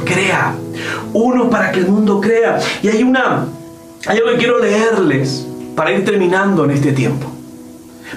crea. 0.04 0.56
Uno 1.14 1.52
para 1.52 1.72
que 1.72 1.82
el 1.82 1.88
mundo 1.88 2.20
crea. 2.20 2.60
Y 2.82 2.88
hay 2.88 3.04
una, 3.04 3.46
hay 4.08 4.18
algo 4.18 4.32
que 4.32 4.38
quiero 4.38 4.58
leerles 4.58 5.46
para 5.76 5.92
ir 5.92 6.04
terminando 6.04 6.66
en 6.66 6.72
este 6.72 6.92
tiempo. 6.92 7.28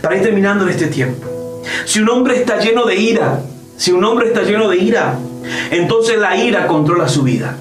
Para 0.01 0.17
ir 0.17 0.23
terminando 0.23 0.65
en 0.65 0.71
este 0.71 0.87
tiempo. 0.87 1.36
Si 1.85 2.01
un 2.01 2.09
hombre 2.09 2.37
está 2.37 2.59
lleno 2.59 2.85
de 2.85 2.97
ira, 2.97 3.41
si 3.77 3.93
un 3.93 4.05
hombre 4.05 4.29
está 4.29 4.43
lleno 4.43 4.69
de 4.69 4.79
ira, 4.79 5.19
entonces 5.71 6.19
la 6.19 6.37
ira 6.37 6.67
controla 6.67 7.09
su 7.09 7.23
vida. 7.23 7.57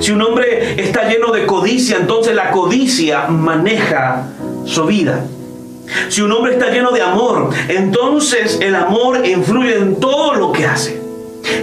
Si 0.00 0.10
un 0.10 0.22
hombre 0.22 0.80
está 0.82 1.08
lleno 1.08 1.32
de 1.32 1.46
codicia, 1.46 1.96
entonces 1.96 2.34
la 2.34 2.50
codicia 2.50 3.26
maneja 3.26 4.24
su 4.64 4.84
vida. 4.84 5.24
Si 6.08 6.20
un 6.20 6.32
hombre 6.32 6.52
está 6.52 6.70
lleno 6.70 6.90
de 6.90 7.02
amor, 7.02 7.50
entonces 7.68 8.58
el 8.60 8.74
amor 8.74 9.26
influye 9.26 9.76
en 9.76 9.96
todo 9.96 10.34
lo 10.34 10.52
que 10.52 10.66
hace. 10.66 11.00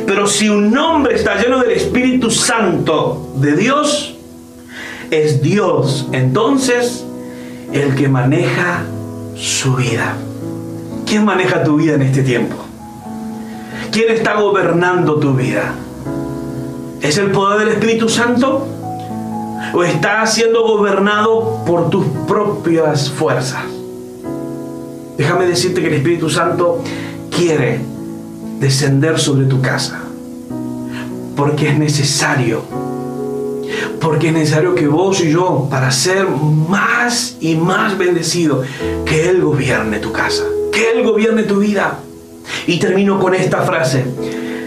Pero 0.07 0.27
si 0.27 0.49
un 0.49 0.75
hombre 0.77 1.15
está 1.15 1.41
lleno 1.41 1.59
del 1.59 1.71
Espíritu 1.71 2.31
Santo 2.31 3.33
de 3.35 3.55
Dios, 3.55 4.15
es 5.11 5.41
Dios 5.41 6.07
entonces 6.11 7.05
el 7.71 7.95
que 7.95 8.07
maneja 8.07 8.83
su 9.35 9.75
vida. 9.75 10.15
¿Quién 11.05 11.23
maneja 11.23 11.63
tu 11.63 11.77
vida 11.77 11.93
en 11.93 12.01
este 12.01 12.23
tiempo? 12.23 12.55
¿Quién 13.91 14.11
está 14.11 14.39
gobernando 14.39 15.19
tu 15.19 15.33
vida? 15.33 15.73
¿Es 17.01 17.17
el 17.19 17.31
poder 17.31 17.59
del 17.59 17.69
Espíritu 17.69 18.09
Santo? 18.09 18.67
¿O 19.73 19.83
está 19.83 20.25
siendo 20.25 20.63
gobernado 20.63 21.63
por 21.65 21.91
tus 21.91 22.05
propias 22.27 23.11
fuerzas? 23.11 23.63
Déjame 25.15 25.45
decirte 25.45 25.81
que 25.81 25.87
el 25.87 25.93
Espíritu 25.93 26.29
Santo 26.29 26.81
quiere 27.29 27.79
descender 28.59 29.19
sobre 29.19 29.45
tu 29.45 29.61
casa. 29.61 30.01
Porque 31.35 31.69
es 31.69 31.77
necesario. 31.77 32.63
Porque 34.01 34.29
es 34.29 34.33
necesario 34.33 34.73
que 34.73 34.87
vos 34.87 35.21
y 35.21 35.31
yo, 35.31 35.67
para 35.69 35.91
ser 35.91 36.27
más 36.27 37.37
y 37.39 37.55
más 37.55 37.97
bendecidos, 37.97 38.65
que 39.05 39.29
Él 39.29 39.41
gobierne 39.41 39.99
tu 39.99 40.11
casa. 40.11 40.43
Que 40.75 40.91
Él 40.91 41.03
gobierne 41.03 41.43
tu 41.43 41.59
vida. 41.59 41.99
Y 42.67 42.77
termino 42.79 43.19
con 43.19 43.33
esta 43.33 43.61
frase 43.61 44.05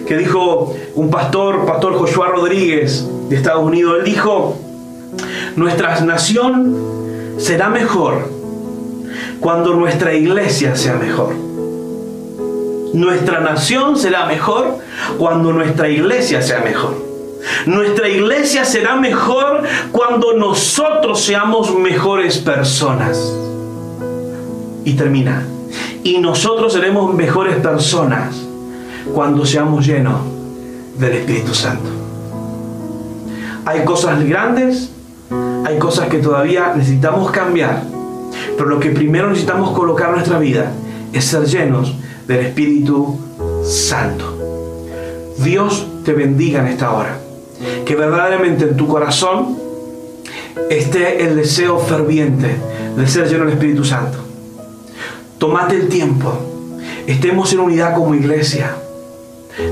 que 0.06 0.16
dijo 0.16 0.74
un 0.94 1.10
pastor, 1.10 1.66
pastor 1.66 1.94
Joshua 1.98 2.28
Rodríguez 2.28 3.06
de 3.28 3.36
Estados 3.36 3.62
Unidos. 3.62 3.96
Él 3.98 4.04
dijo, 4.04 4.58
nuestra 5.54 6.00
nación 6.00 7.36
será 7.38 7.68
mejor 7.68 8.30
cuando 9.40 9.74
nuestra 9.74 10.14
iglesia 10.14 10.74
sea 10.76 10.94
mejor. 10.94 11.34
Nuestra 12.94 13.40
nación 13.40 13.98
será 13.98 14.24
mejor 14.24 14.78
cuando 15.18 15.52
nuestra 15.52 15.90
iglesia 15.90 16.40
sea 16.40 16.60
mejor. 16.60 17.06
Nuestra 17.66 18.08
iglesia 18.08 18.64
será 18.64 18.96
mejor 18.96 19.62
cuando 19.92 20.34
nosotros 20.34 21.20
seamos 21.20 21.74
mejores 21.76 22.38
personas. 22.38 23.18
Y 24.84 24.94
termina. 24.94 25.46
Y 26.08 26.18
nosotros 26.18 26.72
seremos 26.72 27.14
mejores 27.14 27.56
personas 27.56 28.34
cuando 29.14 29.44
seamos 29.44 29.86
llenos 29.86 30.20
del 30.98 31.12
Espíritu 31.12 31.54
Santo. 31.54 31.88
Hay 33.64 33.84
cosas 33.84 34.24
grandes, 34.24 34.90
hay 35.66 35.78
cosas 35.78 36.08
que 36.08 36.18
todavía 36.18 36.72
necesitamos 36.74 37.30
cambiar 37.30 37.82
pero 38.58 38.70
lo 38.70 38.80
que 38.80 38.90
primero 38.90 39.28
necesitamos 39.28 39.70
colocar 39.70 40.08
en 40.08 40.16
nuestra 40.16 40.38
vida 40.38 40.72
es 41.12 41.24
ser 41.24 41.44
llenos 41.44 41.94
del 42.26 42.40
Espíritu 42.40 43.16
Santo. 43.64 44.36
Dios 45.38 45.86
te 46.04 46.12
bendiga 46.12 46.60
en 46.60 46.66
esta 46.66 46.92
hora. 46.92 47.18
Que 47.84 47.94
verdaderamente 47.94 48.64
en 48.64 48.76
tu 48.76 48.88
corazón 48.88 49.56
esté 50.70 51.24
el 51.24 51.36
deseo 51.36 51.78
ferviente 51.78 52.56
de 52.96 53.06
ser 53.06 53.28
lleno 53.28 53.44
del 53.44 53.54
Espíritu 53.54 53.84
Santo. 53.84 54.27
Tomate 55.38 55.76
el 55.76 55.88
tiempo. 55.88 56.32
Estemos 57.06 57.52
en 57.52 57.60
unidad 57.60 57.94
como 57.94 58.14
iglesia. 58.14 58.74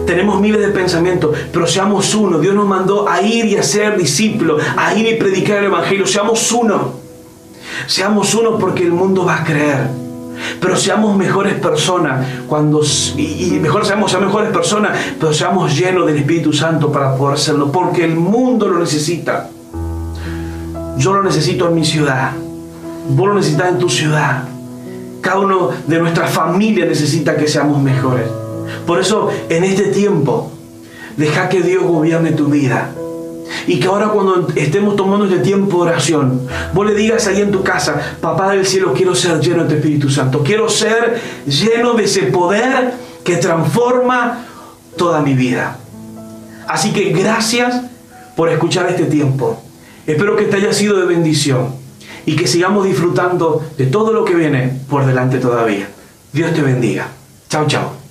Tenemos 0.07 0.41
miles 0.41 0.61
de 0.61 0.69
pensamientos, 0.69 1.37
pero 1.53 1.67
seamos 1.67 2.15
uno. 2.15 2.39
Dios 2.39 2.55
nos 2.55 2.67
mandó 2.67 3.09
a 3.09 3.21
ir 3.23 3.45
y 3.47 3.57
a 3.57 3.63
ser 3.63 3.97
discípulos, 3.97 4.63
a 4.77 4.95
ir 4.95 5.07
y 5.07 5.15
predicar 5.15 5.59
el 5.59 5.67
Evangelio. 5.67 6.07
Seamos 6.07 6.51
uno. 6.53 6.95
Seamos 7.87 8.35
uno 8.35 8.59
porque 8.59 8.85
el 8.85 8.93
mundo 8.93 9.25
va 9.25 9.37
a 9.37 9.45
creer. 9.45 9.89
Pero 10.61 10.77
seamos 10.77 11.17
mejores 11.17 11.55
personas 11.55 12.27
cuando 12.47 12.83
y, 13.17 13.59
mejor 13.61 13.87
seamos, 13.87 14.11
seamos 14.11 14.29
mejores 14.29 14.53
personas, 14.53 14.97
pero 15.19 15.33
seamos 15.33 15.77
llenos 15.77 16.07
del 16.07 16.17
Espíritu 16.17 16.53
Santo 16.53 16.93
para 16.93 17.17
poder 17.17 17.35
hacerlo, 17.35 17.73
porque 17.73 18.05
el 18.05 18.17
mundo 18.17 18.69
lo 18.69 18.79
necesita. 18.79 19.49
Yo 20.99 21.13
lo 21.13 21.23
necesito 21.23 21.69
en 21.69 21.75
mi 21.75 21.85
ciudad. 21.85 22.33
Vos 23.09 23.29
lo 23.29 23.35
necesitas 23.35 23.69
en 23.69 23.79
tu 23.79 23.89
ciudad. 23.89 24.56
Cada 25.27 25.41
uno 25.41 25.71
de 25.89 25.99
nuestra 25.99 26.29
familia 26.29 26.87
necesita 26.87 27.37
que 27.37 27.49
seamos 27.49 27.83
mejores. 27.83 28.29
Por 28.87 29.01
eso, 29.01 29.29
en 29.49 29.65
este 29.65 29.87
tiempo, 29.87 30.53
deja 31.17 31.49
que 31.49 31.63
Dios 31.63 31.83
gobierne 31.83 32.31
tu 32.31 32.47
vida. 32.47 32.93
Y 33.67 33.81
que 33.81 33.89
ahora 33.89 34.11
cuando 34.11 34.47
estemos 34.55 34.95
tomando 34.95 35.25
este 35.25 35.41
tiempo 35.41 35.79
de 35.79 35.91
oración, 35.91 36.43
vos 36.73 36.87
le 36.87 36.95
digas 36.95 37.27
ahí 37.27 37.41
en 37.41 37.51
tu 37.51 37.65
casa, 37.65 38.19
papá 38.21 38.53
del 38.53 38.65
cielo, 38.65 38.93
quiero 38.95 39.17
ser 39.17 39.41
lleno 39.41 39.65
de 39.65 39.71
tu 39.71 39.75
Espíritu 39.75 40.11
Santo. 40.11 40.45
Quiero 40.45 40.69
ser 40.69 41.21
lleno 41.45 41.95
de 41.95 42.05
ese 42.05 42.23
poder 42.27 42.95
que 43.25 43.39
transforma 43.39 44.45
toda 44.97 45.23
mi 45.23 45.35
vida. 45.35 45.77
Así 46.69 46.93
que 46.93 47.11
gracias 47.11 47.83
por 48.37 48.49
escuchar 48.49 48.89
este 48.89 49.07
tiempo. 49.07 49.61
Espero 50.07 50.37
que 50.37 50.45
te 50.45 50.59
haya 50.59 50.73
sido 50.73 51.01
de 51.01 51.07
bendición 51.07 51.85
y 52.27 52.37
que 52.37 52.47
sigamos 52.47 52.85
disfrutando 52.85 53.65
de 53.79 53.87
todo 53.87 54.13
lo 54.13 54.25
que 54.25 54.35
viene 54.35 54.81
por 54.91 55.07
delante 55.07 55.39
todavía. 55.39 55.89
Dios 56.33 56.53
te 56.53 56.61
bendiga. 56.61 57.09
Chao, 57.49 57.67
chao. 57.67 58.06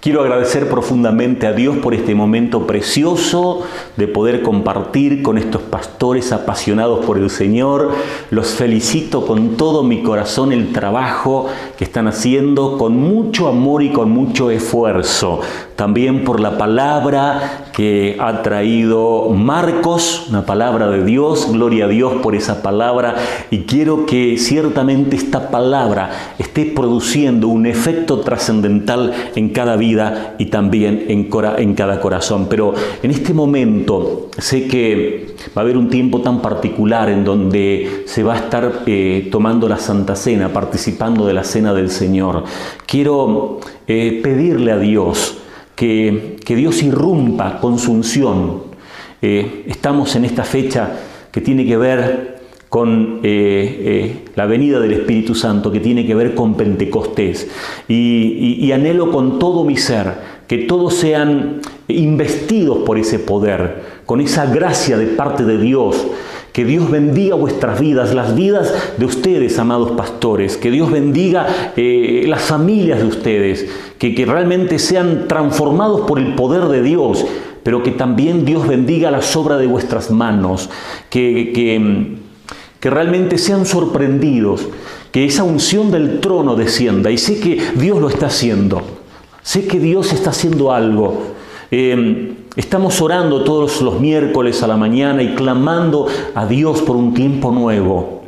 Quiero 0.00 0.20
agradecer 0.20 0.68
profundamente 0.68 1.48
a 1.48 1.52
Dios 1.52 1.78
por 1.78 1.92
este 1.92 2.14
momento 2.14 2.68
precioso 2.68 3.62
de 3.96 4.06
poder 4.06 4.42
compartir 4.42 5.22
con 5.22 5.38
estos 5.38 5.60
pastores 5.62 6.30
apasionados 6.30 7.04
por 7.04 7.18
el 7.18 7.30
Señor. 7.30 7.90
Los 8.30 8.50
felicito 8.50 9.26
con 9.26 9.56
todo 9.56 9.82
mi 9.82 10.04
corazón 10.04 10.52
el 10.52 10.72
trabajo 10.72 11.48
que 11.76 11.82
están 11.82 12.06
haciendo 12.06 12.78
con 12.78 12.96
mucho 12.96 13.48
amor 13.48 13.82
y 13.82 13.90
con 13.90 14.12
mucho 14.12 14.52
esfuerzo. 14.52 15.40
También 15.74 16.22
por 16.22 16.38
la 16.38 16.58
palabra 16.58 17.66
que 17.72 18.16
ha 18.20 18.42
traído 18.42 19.30
Marcos, 19.30 20.26
una 20.28 20.46
palabra 20.46 20.88
de 20.88 21.04
Dios. 21.04 21.48
Gloria 21.52 21.86
a 21.86 21.88
Dios 21.88 22.14
por 22.22 22.36
esa 22.36 22.62
palabra. 22.62 23.16
Y 23.50 23.62
quiero 23.62 24.06
que 24.06 24.38
ciertamente 24.38 25.16
esta 25.16 25.50
palabra 25.50 26.34
esté 26.38 26.66
produciendo 26.66 27.48
un 27.48 27.66
efecto 27.66 28.20
trascendental 28.20 29.12
en 29.34 29.50
cada 29.50 29.76
vida 29.76 29.87
y 30.38 30.46
también 30.46 31.06
en, 31.08 31.74
cada 31.74 32.00
corazón. 32.00 32.46
Pero 32.48 32.74
en 33.02 33.10
este 33.10 33.32
momento 33.34 34.28
sé 34.38 34.66
que 34.66 35.34
va 35.56 35.62
a 35.62 35.64
haber 35.64 35.76
un 35.76 35.88
tiempo 35.88 36.20
tan 36.20 36.40
particular 36.40 37.08
en 37.08 37.24
donde 37.24 38.02
se 38.06 38.22
va 38.22 38.34
a 38.34 38.36
estar 38.38 38.82
eh, 38.86 39.28
tomando 39.30 39.68
la 39.68 39.78
Santa 39.78 40.16
Cena, 40.16 40.52
participando 40.52 41.26
de 41.26 41.34
la 41.34 41.44
Cena 41.44 41.72
del 41.74 41.90
Señor. 41.90 42.44
Quiero 42.86 43.60
eh, 43.86 44.20
pedirle 44.22 44.72
a 44.72 44.78
Dios 44.78 45.38
que, 45.74 46.36
que, 46.44 46.56
Dios 46.56 46.82
irrumpa 46.82 47.60
con 47.60 47.78
su 47.78 47.92
unción. 47.92 48.62
Eh, 49.22 49.64
estamos 49.66 50.14
en 50.16 50.24
esta 50.24 50.44
fecha 50.44 50.90
que 51.30 51.40
tiene 51.40 51.66
que 51.66 51.76
ver 51.76 52.37
con 52.68 53.20
eh, 53.22 53.80
eh, 53.80 54.24
la 54.34 54.46
venida 54.46 54.78
del 54.78 54.92
Espíritu 54.92 55.34
Santo, 55.34 55.72
que 55.72 55.80
tiene 55.80 56.06
que 56.06 56.14
ver 56.14 56.34
con 56.34 56.54
Pentecostés. 56.54 57.48
Y, 57.88 58.70
anhelo 58.72 59.10
con 59.10 59.38
todo 59.38 59.64
mi 59.64 59.76
ser 59.76 60.38
que 60.46 60.58
todos 60.58 60.94
sean 60.94 61.60
investidos 61.88 62.78
por 62.84 62.98
ese 62.98 63.18
poder, 63.18 63.82
con 64.06 64.20
esa 64.20 64.46
gracia 64.46 64.96
de 64.98 65.06
parte 65.06 65.44
de 65.44 65.58
Dios, 65.58 66.06
Que 66.52 66.64
Dios 66.64 66.90
bendiga 66.90 67.36
vuestras 67.36 67.78
vidas, 67.78 68.14
las 68.14 68.34
vidas 68.34 68.74
de 68.96 69.04
ustedes, 69.04 69.58
amados 69.60 69.92
pastores. 69.92 70.56
Que 70.56 70.72
Dios 70.72 70.90
bendiga 70.90 71.46
eh, 71.76 72.24
las 72.26 72.42
familias 72.42 72.98
de 72.98 73.06
ustedes. 73.06 73.66
Que, 73.96 74.12
que 74.12 74.26
realmente 74.26 74.80
sean 74.80 75.28
transformados 75.28 76.00
por 76.00 76.18
el 76.18 76.34
poder 76.34 76.64
de 76.64 76.82
Dios. 76.82 77.24
Pero 77.62 77.84
que 77.84 77.92
también 77.92 78.44
Dios 78.44 78.66
bendiga 78.66 79.12
la 79.12 79.20
obras 79.36 79.60
de 79.60 79.68
vuestras 79.68 80.10
manos. 80.10 80.68
Que, 81.10 81.52
que, 81.54 82.18
que 82.80 82.90
realmente 82.90 83.38
sean 83.38 83.66
sorprendidos. 83.66 84.68
Que 85.12 85.24
esa 85.24 85.44
unción 85.44 85.90
del 85.90 86.20
trono 86.20 86.56
descienda. 86.56 87.10
Y 87.10 87.18
sé 87.18 87.40
que 87.40 87.60
Dios 87.76 88.00
lo 88.00 88.08
está 88.08 88.26
haciendo. 88.26 88.82
Sé 89.42 89.66
que 89.66 89.78
Dios 89.78 90.12
está 90.12 90.30
haciendo 90.30 90.72
algo. 90.72 91.22
Eh, 91.70 92.34
estamos 92.56 93.00
orando 93.00 93.44
todos 93.44 93.80
los 93.82 94.00
miércoles 94.00 94.62
a 94.62 94.66
la 94.66 94.76
mañana 94.76 95.22
y 95.22 95.34
clamando 95.34 96.06
a 96.34 96.46
Dios 96.46 96.82
por 96.82 96.96
un 96.96 97.14
tiempo 97.14 97.50
nuevo. 97.50 98.24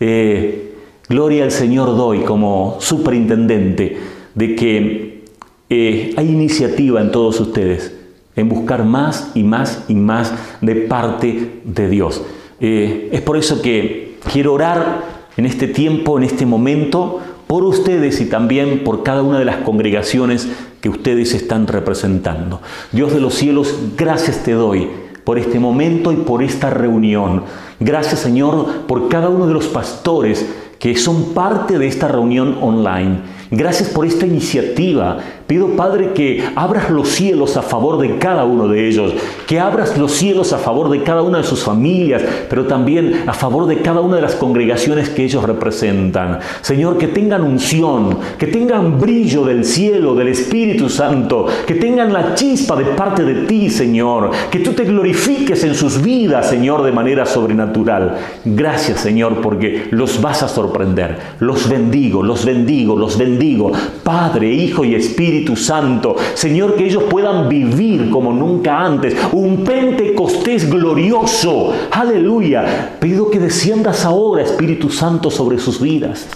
Eh, 0.00 0.74
gloria 1.08 1.44
al 1.44 1.50
Señor 1.50 1.96
doy 1.96 2.20
como 2.20 2.76
superintendente 2.80 3.98
de 4.34 4.54
que 4.54 5.24
eh, 5.70 6.14
hay 6.16 6.28
iniciativa 6.28 7.00
en 7.00 7.10
todos 7.10 7.40
ustedes 7.40 7.98
en 8.38 8.48
buscar 8.48 8.84
más 8.84 9.32
y 9.34 9.42
más 9.42 9.84
y 9.88 9.94
más 9.94 10.32
de 10.60 10.76
parte 10.76 11.60
de 11.64 11.88
Dios. 11.88 12.22
Es 12.60 13.20
por 13.22 13.36
eso 13.36 13.62
que 13.62 14.18
quiero 14.32 14.54
orar 14.54 15.02
en 15.36 15.46
este 15.46 15.68
tiempo, 15.68 16.18
en 16.18 16.24
este 16.24 16.46
momento, 16.46 17.20
por 17.46 17.64
ustedes 17.64 18.20
y 18.20 18.26
también 18.26 18.84
por 18.84 19.02
cada 19.02 19.22
una 19.22 19.38
de 19.38 19.44
las 19.44 19.58
congregaciones 19.58 20.48
que 20.80 20.88
ustedes 20.88 21.34
están 21.34 21.66
representando. 21.66 22.60
Dios 22.92 23.12
de 23.12 23.20
los 23.20 23.34
cielos, 23.34 23.74
gracias 23.96 24.42
te 24.42 24.52
doy 24.52 24.88
por 25.24 25.38
este 25.38 25.58
momento 25.58 26.12
y 26.12 26.16
por 26.16 26.42
esta 26.42 26.70
reunión. 26.70 27.44
Gracias 27.80 28.20
Señor 28.20 28.82
por 28.86 29.08
cada 29.08 29.28
uno 29.28 29.46
de 29.46 29.54
los 29.54 29.66
pastores 29.66 30.46
que 30.78 30.96
son 30.96 31.34
parte 31.34 31.78
de 31.78 31.86
esta 31.86 32.08
reunión 32.08 32.58
online. 32.60 33.20
Gracias 33.50 33.88
por 33.88 34.04
esta 34.04 34.26
iniciativa. 34.26 35.18
Pido, 35.46 35.68
Padre, 35.68 36.12
que 36.12 36.44
abras 36.54 36.90
los 36.90 37.08
cielos 37.08 37.56
a 37.56 37.62
favor 37.62 37.96
de 37.96 38.18
cada 38.18 38.44
uno 38.44 38.68
de 38.68 38.86
ellos, 38.86 39.14
que 39.46 39.58
abras 39.58 39.96
los 39.96 40.12
cielos 40.12 40.52
a 40.52 40.58
favor 40.58 40.90
de 40.90 41.02
cada 41.02 41.22
una 41.22 41.38
de 41.38 41.44
sus 41.44 41.64
familias, 41.64 42.22
pero 42.50 42.66
también 42.66 43.24
a 43.26 43.32
favor 43.32 43.66
de 43.66 43.80
cada 43.80 44.02
una 44.02 44.16
de 44.16 44.22
las 44.22 44.34
congregaciones 44.34 45.08
que 45.08 45.24
ellos 45.24 45.44
representan. 45.44 46.40
Señor, 46.60 46.98
que 46.98 47.08
tengan 47.08 47.42
unción, 47.42 48.18
que 48.36 48.48
tengan 48.48 49.00
brillo 49.00 49.46
del 49.46 49.64
cielo, 49.64 50.14
del 50.14 50.28
Espíritu 50.28 50.90
Santo, 50.90 51.46
que 51.66 51.76
tengan 51.76 52.12
la 52.12 52.34
chispa 52.34 52.76
de 52.76 52.84
parte 52.84 53.24
de 53.24 53.46
ti, 53.46 53.70
Señor, 53.70 54.30
que 54.50 54.58
tú 54.58 54.74
te 54.74 54.84
glorifiques 54.84 55.64
en 55.64 55.74
sus 55.74 56.02
vidas, 56.02 56.50
Señor, 56.50 56.82
de 56.82 56.92
manera 56.92 57.24
sobrenatural. 57.24 58.18
Gracias, 58.44 59.00
Señor, 59.00 59.40
porque 59.40 59.88
los 59.90 60.20
vas 60.20 60.42
a 60.42 60.48
sorprender. 60.48 61.16
Los 61.40 61.70
bendigo, 61.70 62.22
los 62.22 62.44
bendigo, 62.44 62.94
los 62.94 63.16
bendigo 63.16 63.37
bendigo, 63.38 63.70
Padre, 64.02 64.52
Hijo 64.52 64.84
y 64.84 64.94
Espíritu 64.94 65.54
Santo. 65.54 66.16
Señor, 66.34 66.74
que 66.74 66.86
ellos 66.86 67.04
puedan 67.04 67.48
vivir 67.48 68.10
como 68.10 68.32
nunca 68.32 68.84
antes, 68.84 69.16
un 69.32 69.64
Pentecostés 69.64 70.68
glorioso. 70.68 71.72
Aleluya. 71.92 72.96
Pido 73.00 73.30
que 73.30 73.38
desciendas 73.38 74.04
ahora, 74.04 74.42
Espíritu 74.42 74.90
Santo, 74.90 75.30
sobre 75.30 75.58
sus 75.58 75.80
vidas. 75.80 76.26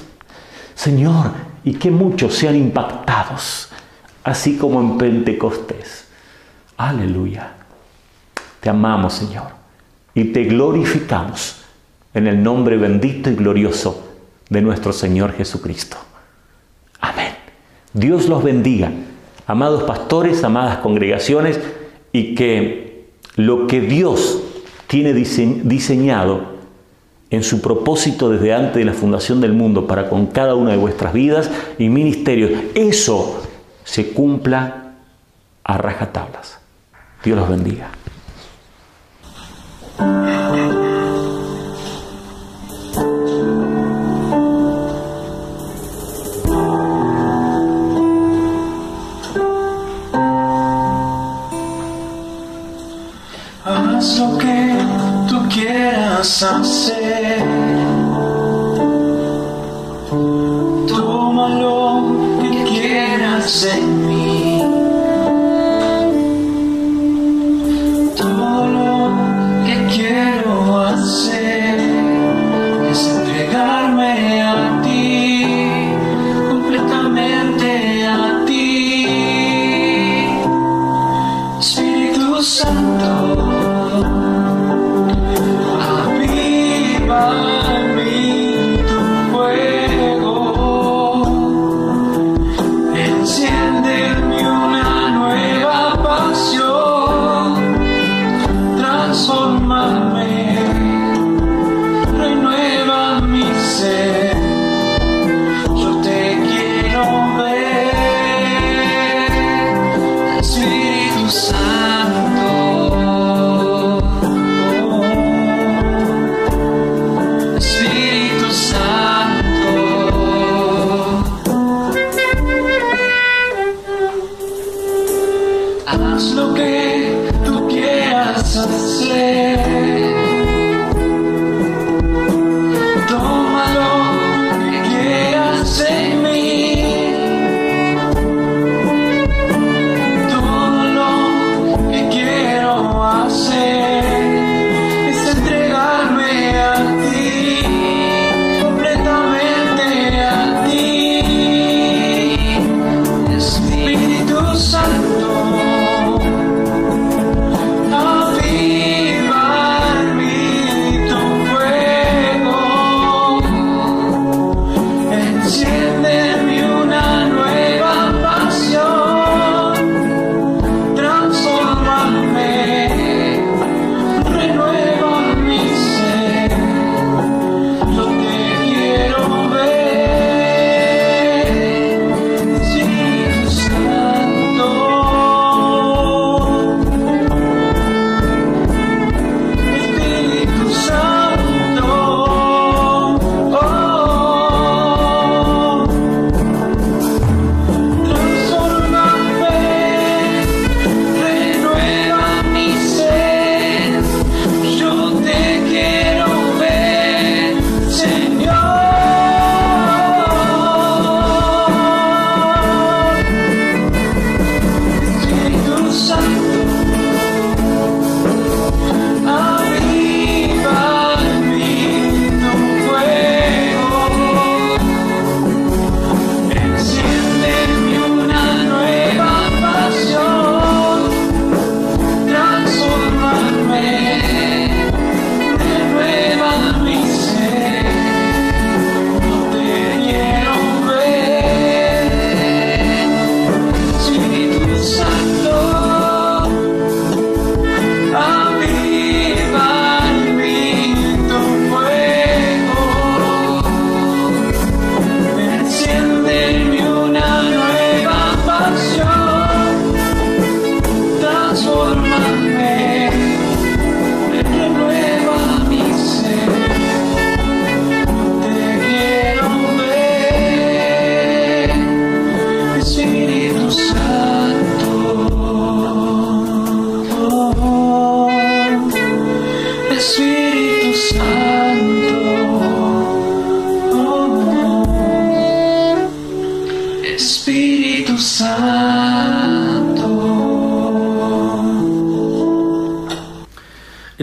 Señor, 0.74 1.32
y 1.64 1.74
que 1.74 1.90
muchos 1.90 2.34
sean 2.34 2.57
impactados, 2.57 3.68
así 4.22 4.57
como 4.57 4.80
en 4.80 4.96
Pentecostés. 4.96 6.07
Aleluya. 6.76 7.55
Te 8.61 8.70
amamos, 8.70 9.14
Señor, 9.14 9.48
y 10.14 10.24
te 10.26 10.44
glorificamos 10.44 11.57
en 12.14 12.28
el 12.28 12.42
nombre 12.42 12.76
bendito 12.76 13.28
y 13.28 13.34
glorioso 13.34 14.09
de 14.48 14.61
nuestro 14.61 14.92
Señor 14.92 15.32
Jesucristo. 15.32 15.96
Amén. 17.03 17.34
Dios 17.92 18.28
los 18.28 18.42
bendiga, 18.42 18.90
amados 19.46 19.82
pastores, 19.82 20.42
amadas 20.42 20.78
congregaciones, 20.78 21.61
y 22.12 22.34
que 22.34 23.11
lo 23.36 23.66
que 23.66 23.80
Dios 23.80 24.42
tiene 24.86 25.12
diseñado 25.12 26.53
en 27.30 27.42
su 27.42 27.62
propósito 27.62 28.30
desde 28.30 28.55
antes 28.55 28.74
de 28.74 28.84
la 28.84 28.92
fundación 28.92 29.40
del 29.40 29.53
mundo 29.53 29.86
para 29.86 30.09
con 30.09 30.26
cada 30.26 30.55
una 30.55 30.72
de 30.72 30.76
vuestras 30.76 31.12
vidas 31.12 31.50
y 31.78 31.88
ministerios, 31.88 32.50
eso 32.74 33.42
se 33.84 34.12
cumpla 34.12 34.94
a 35.64 35.78
rajatablas. 35.78 36.61
Dios 37.24 37.38
los 37.38 37.48
bendiga. 37.48 37.90
sunset. 56.43 57.51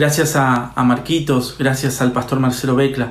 Gracias 0.09 0.35
a, 0.35 0.71
a 0.73 0.83
Marquitos, 0.83 1.55
gracias 1.59 2.01
al 2.01 2.13
pastor 2.13 2.39
Marcelo 2.39 2.75
Becla 2.75 3.09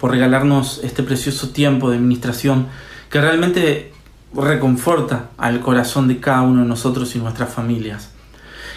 por 0.00 0.10
regalarnos 0.10 0.80
este 0.82 1.04
precioso 1.04 1.50
tiempo 1.50 1.88
de 1.88 1.96
administración 1.96 2.66
que 3.08 3.20
realmente 3.20 3.92
reconforta 4.34 5.30
al 5.38 5.60
corazón 5.60 6.08
de 6.08 6.18
cada 6.18 6.42
uno 6.42 6.62
de 6.62 6.68
nosotros 6.68 7.14
y 7.14 7.20
nuestras 7.20 7.54
familias. 7.54 8.10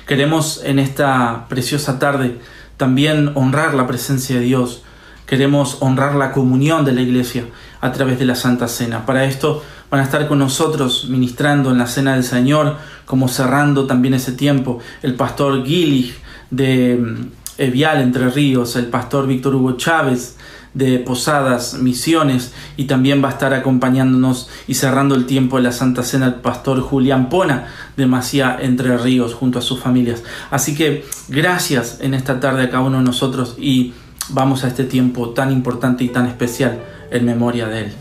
Queremos 0.05 0.61
en 0.63 0.78
esta 0.78 1.47
preciosa 1.49 1.97
tarde 1.97 2.38
también 2.78 3.32
honrar 3.34 3.74
la 3.74 3.88
presencia 3.88 4.36
de 4.36 4.43
Dios, 4.43 4.84
queremos 5.26 5.78
honrar 5.80 6.13
la 6.13 6.32
comunión 6.32 6.86
de 6.86 6.91
la 6.91 7.01
iglesia 7.01 7.45
a 7.82 7.91
través 7.91 8.19
de 8.19 8.26
la 8.26 8.36
Santa 8.36 8.67
Cena. 8.67 9.07
Para 9.07 9.26
esto 9.26 9.63
van 9.89 10.01
a 10.01 10.03
estar 10.03 10.28
con 10.28 10.38
nosotros 10.38 11.07
ministrando 11.09 11.71
en 11.71 11.80
la 11.80 11.88
Cena 11.88 12.13
del 12.13 12.24
Señor, 12.24 12.78
como 13.07 13.28
cerrando 13.28 13.88
también 13.88 14.13
ese 14.13 14.34
tiempo, 14.34 14.78
el 15.01 15.15
pastor 15.15 15.65
Gillig 15.65 16.13
de 16.51 17.32
Evial 17.58 18.01
Entre 18.01 18.30
Ríos, 18.30 18.76
el 18.76 18.88
pastor 18.88 19.28
Víctor 19.28 19.56
Hugo 19.56 19.74
Chávez 19.74 20.38
de 20.74 20.99
Posadas, 20.99 21.76
Misiones, 21.76 22.54
y 22.78 22.86
también 22.86 23.24
va 23.24 23.30
a 23.30 23.32
estar 23.34 23.54
acompañándonos 23.54 24.49
y 24.68 24.74
cerrando 24.74 25.16
el 25.16 25.26
tiempo 25.26 25.58
de 25.58 25.64
la 25.64 25.72
Santa 25.72 26.04
Cena 26.04 26.26
el 26.26 26.36
pastor 26.36 26.82
Julián 26.82 27.30
Pona 27.30 27.68
de 27.95 28.08
Macía 28.08 28.58
Entre 28.60 28.97
Ríos 28.97 29.34
junto 29.36 29.60
a 29.60 29.62
sus 29.62 29.80
familias. 29.80 30.24
Así 30.49 30.76
que 30.76 31.06
gracias 31.30 31.99
en 32.01 32.14
esta 32.14 32.39
tarde 32.39 32.64
a 32.64 32.70
cada 32.70 32.84
uno 32.84 32.97
de 32.97 33.04
nosotros 33.04 33.56
y 33.60 33.93
vamos 34.30 34.64
a 34.64 34.68
este 34.68 34.84
tiempo 34.84 35.30
tan 35.30 35.51
importante 35.51 36.04
y 36.04 36.10
tan 36.10 36.26
especial 36.26 36.80
en 37.12 37.26
memoria 37.26 37.68
de 37.68 37.80
él. 37.82 37.93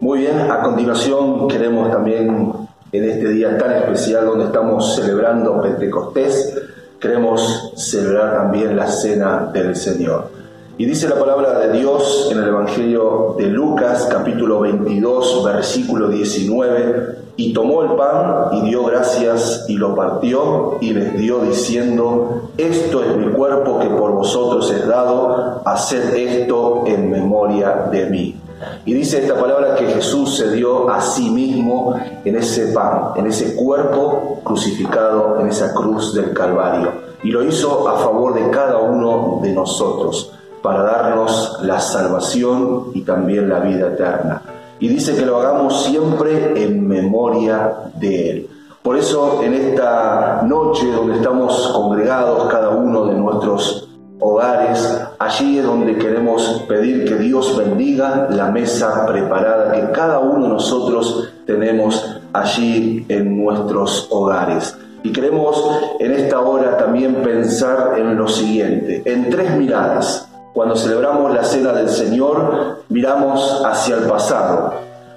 Muy 0.00 0.20
bien, 0.20 0.38
a 0.40 0.60
continuación 0.60 1.48
queremos 1.48 1.90
también 1.90 2.52
en 2.92 3.04
este 3.04 3.28
día 3.32 3.58
tan 3.58 3.72
especial 3.72 4.26
donde 4.26 4.46
estamos 4.46 4.96
celebrando 4.96 5.60
Pentecostés, 5.60 6.54
queremos 7.00 7.72
celebrar 7.76 8.34
también 8.34 8.76
la 8.76 8.88
cena 8.88 9.50
del 9.52 9.76
Señor. 9.76 10.30
Y 10.78 10.84
dice 10.84 11.08
la 11.08 11.18
palabra 11.18 11.58
de 11.58 11.72
Dios 11.78 12.28
en 12.30 12.38
el 12.38 12.48
Evangelio 12.48 13.34
de 13.36 13.46
Lucas 13.46 14.08
capítulo 14.10 14.60
22 14.60 15.44
versículo 15.44 16.08
19, 16.08 17.18
y 17.36 17.52
tomó 17.52 17.82
el 17.82 17.90
pan 17.96 18.48
y 18.52 18.62
dio 18.68 18.84
gracias 18.84 19.64
y 19.68 19.74
lo 19.74 19.94
partió 19.94 20.78
y 20.80 20.92
les 20.92 21.16
dio 21.16 21.38
diciendo, 21.40 22.50
esto 22.56 23.04
es 23.04 23.16
mi 23.16 23.32
cuerpo 23.32 23.78
que 23.78 23.88
por 23.88 24.12
vosotros 24.12 24.70
es 24.72 24.86
dado, 24.86 25.62
haced 25.64 26.14
esto 26.14 26.84
en 26.86 27.10
memoria 27.10 27.88
de 27.92 28.06
mí. 28.06 28.36
Y 28.84 28.94
dice 28.94 29.22
esta 29.22 29.38
palabra 29.38 29.74
que 29.76 29.86
Jesús 29.86 30.36
se 30.36 30.50
dio 30.52 30.88
a 30.90 31.00
sí 31.00 31.30
mismo 31.30 31.94
en 32.24 32.36
ese 32.36 32.72
pan, 32.72 33.12
en 33.16 33.26
ese 33.26 33.54
cuerpo 33.54 34.40
crucificado 34.44 35.40
en 35.40 35.48
esa 35.48 35.72
cruz 35.74 36.14
del 36.14 36.32
Calvario. 36.32 36.92
Y 37.22 37.30
lo 37.30 37.42
hizo 37.42 37.88
a 37.88 37.98
favor 37.98 38.34
de 38.34 38.50
cada 38.50 38.78
uno 38.78 39.40
de 39.42 39.52
nosotros 39.52 40.32
para 40.62 40.82
darnos 40.82 41.58
la 41.62 41.80
salvación 41.80 42.86
y 42.94 43.02
también 43.02 43.48
la 43.48 43.60
vida 43.60 43.88
eterna. 43.88 44.42
Y 44.80 44.88
dice 44.88 45.14
que 45.14 45.26
lo 45.26 45.38
hagamos 45.40 45.84
siempre 45.84 46.62
en 46.62 46.86
memoria 46.86 47.90
de 47.94 48.30
Él. 48.30 48.50
Por 48.82 48.96
eso 48.96 49.40
en 49.42 49.54
esta 49.54 50.42
noche 50.44 50.90
donde 50.92 51.16
estamos 51.16 51.72
congregados 51.74 52.48
cada 52.48 52.70
uno 52.70 53.06
de 53.06 53.14
nuestros 53.14 53.87
hogares, 54.20 55.00
allí 55.18 55.58
es 55.58 55.64
donde 55.64 55.96
queremos 55.96 56.64
pedir 56.68 57.04
que 57.04 57.16
Dios 57.16 57.56
bendiga 57.56 58.28
la 58.30 58.50
mesa 58.50 59.06
preparada 59.06 59.72
que 59.72 59.92
cada 59.92 60.18
uno 60.18 60.44
de 60.44 60.48
nosotros 60.48 61.32
tenemos 61.46 62.20
allí 62.32 63.06
en 63.08 63.42
nuestros 63.42 64.08
hogares. 64.10 64.76
Y 65.02 65.12
queremos 65.12 65.62
en 66.00 66.12
esta 66.12 66.40
hora 66.40 66.76
también 66.76 67.16
pensar 67.22 67.98
en 67.98 68.16
lo 68.16 68.28
siguiente, 68.28 69.02
en 69.04 69.30
tres 69.30 69.56
miradas. 69.56 70.28
Cuando 70.52 70.74
celebramos 70.74 71.32
la 71.32 71.44
cena 71.44 71.72
del 71.72 71.88
Señor, 71.88 72.82
miramos 72.88 73.62
hacia 73.64 73.96
el 73.96 74.04
pasado, 74.04 74.74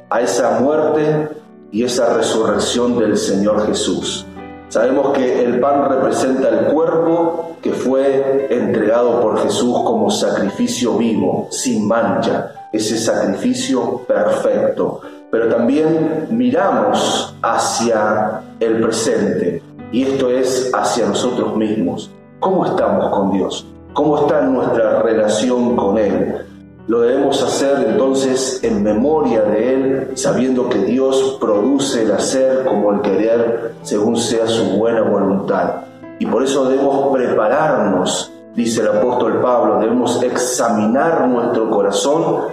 a 0.10 0.22
esa 0.22 0.60
muerte 0.60 1.30
y 1.72 1.84
esa 1.84 2.14
resurrección 2.14 3.00
del 3.00 3.18
Señor 3.18 3.66
Jesús. 3.66 4.26
Sabemos 4.72 5.12
que 5.12 5.44
el 5.44 5.60
pan 5.60 5.90
representa 5.90 6.48
el 6.48 6.68
cuerpo 6.68 7.58
que 7.62 7.74
fue 7.74 8.48
entregado 8.50 9.20
por 9.20 9.38
Jesús 9.40 9.82
como 9.84 10.10
sacrificio 10.10 10.94
vivo, 10.98 11.50
sin 11.52 11.86
mancha, 11.86 12.70
ese 12.72 12.98
sacrificio 12.98 13.98
perfecto. 14.08 15.02
Pero 15.30 15.50
también 15.50 16.28
miramos 16.30 17.36
hacia 17.42 18.44
el 18.62 18.80
presente 18.82 19.62
y 19.92 20.04
esto 20.04 20.30
es 20.30 20.72
hacia 20.74 21.06
nosotros 21.06 21.58
mismos. 21.58 22.10
¿Cómo 22.40 22.66
estamos 22.66 23.10
con 23.10 23.34
Dios? 23.34 23.68
¿Cómo 23.92 24.20
está 24.20 24.40
nuestra 24.40 25.02
relación 25.02 25.76
con 25.76 25.98
Él? 25.98 26.46
Lo 26.88 27.02
debemos 27.02 27.44
hacer 27.44 27.90
entonces 27.90 28.60
en 28.64 28.82
memoria 28.82 29.44
de 29.44 29.74
Él, 29.74 30.12
sabiendo 30.16 30.68
que 30.68 30.80
Dios 30.80 31.38
produce 31.40 32.04
el 32.04 32.12
hacer 32.12 32.66
como 32.66 32.92
el 32.92 33.02
querer 33.02 33.74
según 33.84 34.18
sea 34.18 34.48
su 34.48 34.78
buena 34.78 35.04
voluntad. 35.04 35.84
Y 36.18 36.26
por 36.26 36.44
eso 36.44 36.68
debemos 36.68 37.16
prepararnos, 37.16 38.32
dice 38.56 38.82
el 38.82 38.88
apóstol 38.88 39.40
Pablo, 39.42 39.80
debemos 39.80 40.22
examinar 40.24 41.28
nuestro 41.28 41.70
corazón 41.70 42.48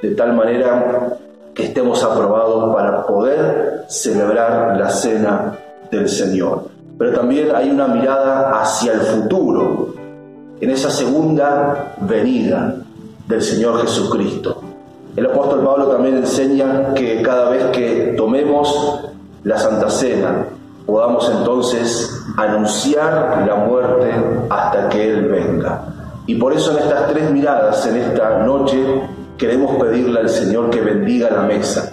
de 0.00 0.14
tal 0.14 0.32
manera 0.32 1.18
que 1.54 1.64
estemos 1.64 2.02
aprobados 2.02 2.74
para 2.74 3.06
poder 3.06 3.84
celebrar 3.88 4.78
la 4.78 4.88
cena 4.88 5.58
del 5.90 6.08
Señor. 6.08 6.68
Pero 6.98 7.12
también 7.12 7.54
hay 7.54 7.70
una 7.70 7.86
mirada 7.88 8.60
hacia 8.60 8.92
el 8.94 9.00
futuro, 9.00 9.94
en 10.60 10.70
esa 10.70 10.90
segunda 10.90 11.94
venida 12.00 12.83
del 13.26 13.42
Señor 13.42 13.80
Jesucristo. 13.82 14.60
El 15.16 15.26
apóstol 15.26 15.64
Pablo 15.64 15.86
también 15.86 16.16
enseña 16.16 16.92
que 16.94 17.22
cada 17.22 17.50
vez 17.50 17.64
que 17.66 18.14
tomemos 18.16 19.00
la 19.44 19.58
Santa 19.58 19.88
Cena, 19.90 20.46
podamos 20.86 21.30
entonces 21.30 22.22
anunciar 22.36 23.44
la 23.46 23.54
muerte 23.54 24.10
hasta 24.50 24.88
que 24.88 25.10
Él 25.10 25.28
venga. 25.28 25.84
Y 26.26 26.36
por 26.36 26.52
eso 26.52 26.72
en 26.72 26.78
estas 26.78 27.08
tres 27.08 27.30
miradas, 27.30 27.86
en 27.86 27.96
esta 27.96 28.38
noche, 28.44 28.82
queremos 29.38 29.76
pedirle 29.76 30.20
al 30.20 30.28
Señor 30.28 30.70
que 30.70 30.80
bendiga 30.80 31.30
la 31.30 31.42
mesa, 31.42 31.92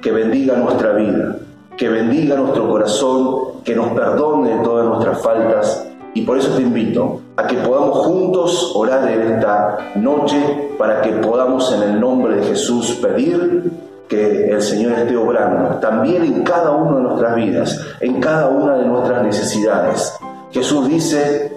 que 0.00 0.10
bendiga 0.10 0.56
nuestra 0.56 0.92
vida, 0.92 1.36
que 1.76 1.88
bendiga 1.88 2.36
nuestro 2.36 2.68
corazón, 2.68 3.62
que 3.64 3.74
nos 3.74 3.92
perdone 3.92 4.62
todas 4.62 4.86
nuestras 4.86 5.22
faltas 5.22 5.86
y 6.14 6.22
por 6.22 6.36
eso 6.36 6.54
te 6.54 6.62
invito 6.62 7.20
a 7.36 7.46
que 7.46 7.56
podamos 7.56 7.98
juntos 7.98 8.72
orar 8.74 9.08
en 9.10 9.34
esta 9.34 9.78
noche 9.96 10.74
para 10.78 11.00
que 11.00 11.10
podamos 11.12 11.72
en 11.72 11.82
el 11.82 12.00
nombre 12.00 12.36
de 12.36 12.42
Jesús 12.48 12.98
pedir 13.02 13.70
que 14.08 14.50
el 14.50 14.60
Señor 14.60 14.92
esté 14.92 15.16
obrando 15.16 15.76
también 15.76 16.22
en 16.24 16.42
cada 16.42 16.72
una 16.72 16.96
de 16.98 17.02
nuestras 17.02 17.34
vidas, 17.34 17.80
en 18.00 18.20
cada 18.20 18.48
una 18.48 18.76
de 18.76 18.84
nuestras 18.84 19.22
necesidades. 19.24 20.14
Jesús 20.50 20.86
dice 20.88 21.52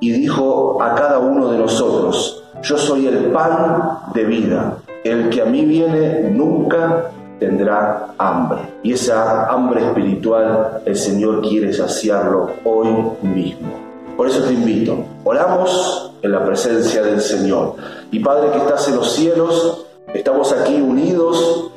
y 0.00 0.10
dijo 0.10 0.82
a 0.82 0.94
cada 0.96 1.20
uno 1.20 1.52
de 1.52 1.58
nosotros, 1.58 2.42
yo 2.62 2.76
soy 2.76 3.06
el 3.06 3.26
pan 3.26 4.00
de 4.12 4.24
vida, 4.24 4.78
el 5.04 5.30
que 5.30 5.42
a 5.42 5.44
mí 5.44 5.64
viene 5.64 6.30
nunca 6.30 7.12
tendrá 7.38 8.08
hambre. 8.18 8.58
Y 8.82 8.94
esa 8.94 9.46
hambre 9.46 9.86
espiritual 9.86 10.82
el 10.84 10.96
Señor 10.96 11.42
quiere 11.42 11.72
saciarlo 11.72 12.50
hoy 12.64 12.88
mismo. 13.22 13.89
Por 14.20 14.28
eso 14.28 14.42
te 14.42 14.52
invito, 14.52 14.98
oramos 15.24 16.12
en 16.20 16.32
la 16.32 16.44
presencia 16.44 17.02
del 17.02 17.22
Señor. 17.22 17.76
Y 18.10 18.18
Padre 18.18 18.50
que 18.50 18.58
estás 18.58 18.86
en 18.88 18.96
los 18.96 19.12
cielos, 19.12 19.86
estamos 20.12 20.52
aquí 20.52 20.78
unidos 20.78 21.70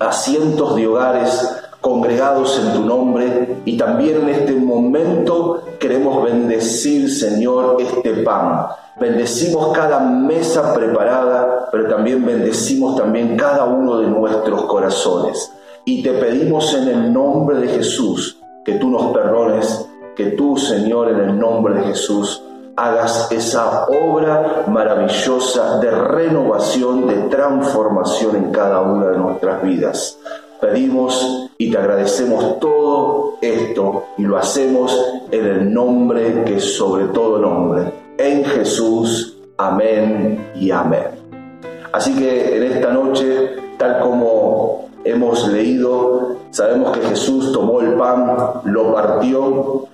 a 0.00 0.10
cientos 0.10 0.74
de 0.74 0.88
hogares 0.88 1.48
congregados 1.80 2.58
en 2.58 2.72
tu 2.72 2.84
nombre 2.84 3.58
y 3.64 3.76
también 3.76 4.22
en 4.22 4.28
este 4.30 4.54
momento 4.54 5.62
queremos 5.78 6.24
bendecir, 6.24 7.08
Señor, 7.08 7.76
este 7.78 8.24
pan. 8.24 8.66
Bendecimos 8.98 9.72
cada 9.72 10.00
mesa 10.00 10.74
preparada, 10.74 11.68
pero 11.70 11.88
también 11.88 12.26
bendecimos 12.26 12.96
también 12.96 13.36
cada 13.36 13.66
uno 13.66 14.00
de 14.00 14.08
nuestros 14.08 14.64
corazones. 14.64 15.52
Y 15.84 16.02
te 16.02 16.10
pedimos 16.14 16.74
en 16.74 16.88
el 16.88 17.12
nombre 17.12 17.58
de 17.58 17.68
Jesús 17.68 18.40
que 18.64 18.72
tú 18.72 18.90
nos 18.90 19.12
perdones 19.12 19.86
que 20.16 20.26
tú, 20.26 20.56
Señor, 20.56 21.08
en 21.10 21.20
el 21.20 21.38
nombre 21.38 21.74
de 21.74 21.82
Jesús, 21.84 22.42
hagas 22.76 23.30
esa 23.30 23.86
obra 23.86 24.64
maravillosa 24.66 25.78
de 25.78 25.90
renovación, 25.90 27.06
de 27.06 27.14
transformación 27.28 28.36
en 28.36 28.50
cada 28.50 28.80
una 28.80 29.06
de 29.06 29.18
nuestras 29.18 29.62
vidas. 29.62 30.18
Pedimos 30.60 31.50
y 31.58 31.70
te 31.70 31.78
agradecemos 31.78 32.58
todo 32.58 33.34
esto 33.40 34.04
y 34.16 34.22
lo 34.22 34.36
hacemos 34.36 34.98
en 35.30 35.46
el 35.46 35.72
nombre 35.72 36.44
que 36.44 36.56
es 36.56 36.76
sobre 36.76 37.06
todo 37.06 37.38
nombre, 37.38 37.92
en 38.18 38.44
Jesús. 38.44 39.36
Amén 39.56 40.50
y 40.56 40.70
amén. 40.70 41.10
Así 41.92 42.16
que 42.16 42.56
en 42.56 42.62
esta 42.72 42.92
noche, 42.92 43.50
tal 43.78 44.00
como 44.00 44.88
hemos 45.04 45.46
leído, 45.48 46.38
sabemos 46.50 46.96
que 46.96 47.06
Jesús 47.06 47.52
tomó 47.52 47.80
el 47.80 47.94
pan, 47.94 48.36
lo 48.64 48.94
partió 48.94 49.86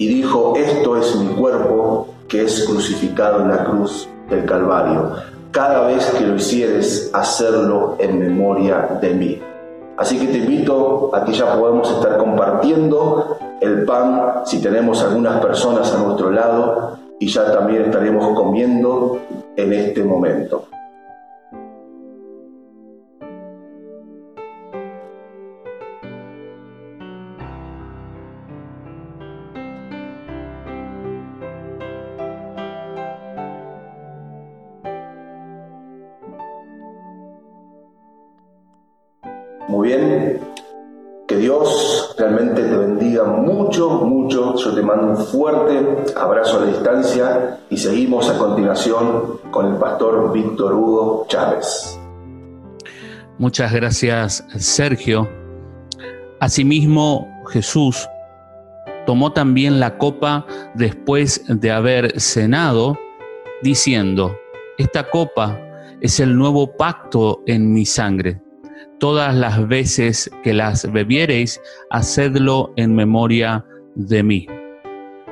y 0.00 0.08
dijo, 0.08 0.54
esto 0.56 0.96
es 0.96 1.14
mi 1.16 1.34
cuerpo 1.34 2.08
que 2.26 2.44
es 2.44 2.64
crucificado 2.64 3.42
en 3.42 3.48
la 3.48 3.64
cruz 3.64 4.08
del 4.30 4.46
Calvario. 4.46 5.12
Cada 5.50 5.88
vez 5.88 6.06
que 6.16 6.24
lo 6.24 6.36
hicieres, 6.36 7.10
hacerlo 7.12 7.96
en 7.98 8.18
memoria 8.18 8.98
de 8.98 9.10
mí. 9.12 9.42
Así 9.98 10.18
que 10.18 10.28
te 10.28 10.38
invito 10.38 11.10
a 11.14 11.22
que 11.22 11.34
ya 11.34 11.54
podamos 11.54 11.90
estar 11.90 12.16
compartiendo 12.16 13.36
el 13.60 13.84
pan 13.84 14.40
si 14.46 14.62
tenemos 14.62 15.02
algunas 15.02 15.38
personas 15.44 15.92
a 15.92 15.98
nuestro 15.98 16.30
lado 16.30 16.96
y 17.18 17.28
ya 17.28 17.52
también 17.52 17.82
estaremos 17.82 18.34
comiendo 18.34 19.18
en 19.54 19.72
este 19.74 20.02
momento. 20.02 20.64
Bien, 39.90 40.40
que 41.26 41.36
Dios 41.36 42.14
realmente 42.18 42.62
te 42.62 42.76
bendiga 42.76 43.24
mucho, 43.24 43.90
mucho. 44.04 44.56
Yo 44.56 44.74
te 44.74 44.82
mando 44.82 45.08
un 45.08 45.16
fuerte 45.16 46.14
abrazo 46.16 46.58
a 46.58 46.60
la 46.60 46.66
distancia 46.66 47.58
y 47.68 47.76
seguimos 47.76 48.28
a 48.28 48.38
continuación 48.38 49.40
con 49.50 49.66
el 49.66 49.74
pastor 49.78 50.32
Víctor 50.32 50.74
Hugo 50.74 51.26
Chávez. 51.28 51.98
Muchas 53.38 53.72
gracias, 53.72 54.44
Sergio. 54.58 55.28
Asimismo, 56.40 57.28
Jesús 57.48 58.08
tomó 59.06 59.32
también 59.32 59.80
la 59.80 59.98
copa 59.98 60.46
después 60.74 61.42
de 61.48 61.70
haber 61.70 62.20
cenado, 62.20 62.98
diciendo, 63.62 64.36
esta 64.78 65.10
copa 65.10 65.58
es 66.00 66.20
el 66.20 66.36
nuevo 66.36 66.76
pacto 66.76 67.42
en 67.46 67.72
mi 67.72 67.84
sangre 67.84 68.40
todas 69.00 69.34
las 69.34 69.66
veces 69.66 70.30
que 70.44 70.52
las 70.52 70.90
bebiereis, 70.92 71.60
hacedlo 71.90 72.72
en 72.76 72.94
memoria 72.94 73.64
de 73.96 74.22
mí. 74.22 74.46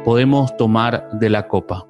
Podemos 0.05 0.57
tomar 0.57 1.11
de 1.13 1.29
la 1.29 1.47
copa. 1.47 1.87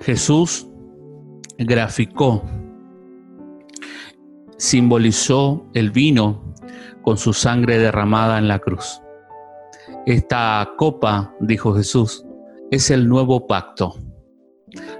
Jesús 0.00 0.66
graficó, 1.58 2.42
simbolizó 4.56 5.64
el 5.74 5.92
vino 5.92 6.52
con 7.02 7.16
su 7.16 7.32
sangre 7.32 7.78
derramada 7.78 8.38
en 8.38 8.48
la 8.48 8.58
cruz. 8.58 9.01
Esta 10.06 10.72
copa, 10.76 11.34
dijo 11.40 11.74
Jesús, 11.74 12.24
es 12.70 12.90
el 12.90 13.08
nuevo 13.08 13.46
pacto. 13.46 13.94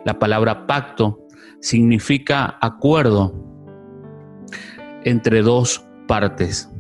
La 0.05 0.19
palabra 0.19 0.67
pacto 0.67 1.27
significa 1.61 2.59
acuerdo 2.61 3.35
entre 5.05 5.43
dos 5.43 5.85
partes. 6.07 6.71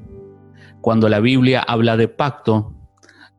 Cuando 0.80 1.08
la 1.08 1.20
Biblia 1.20 1.64
habla 1.66 1.96
de 1.96 2.08
pacto, 2.08 2.74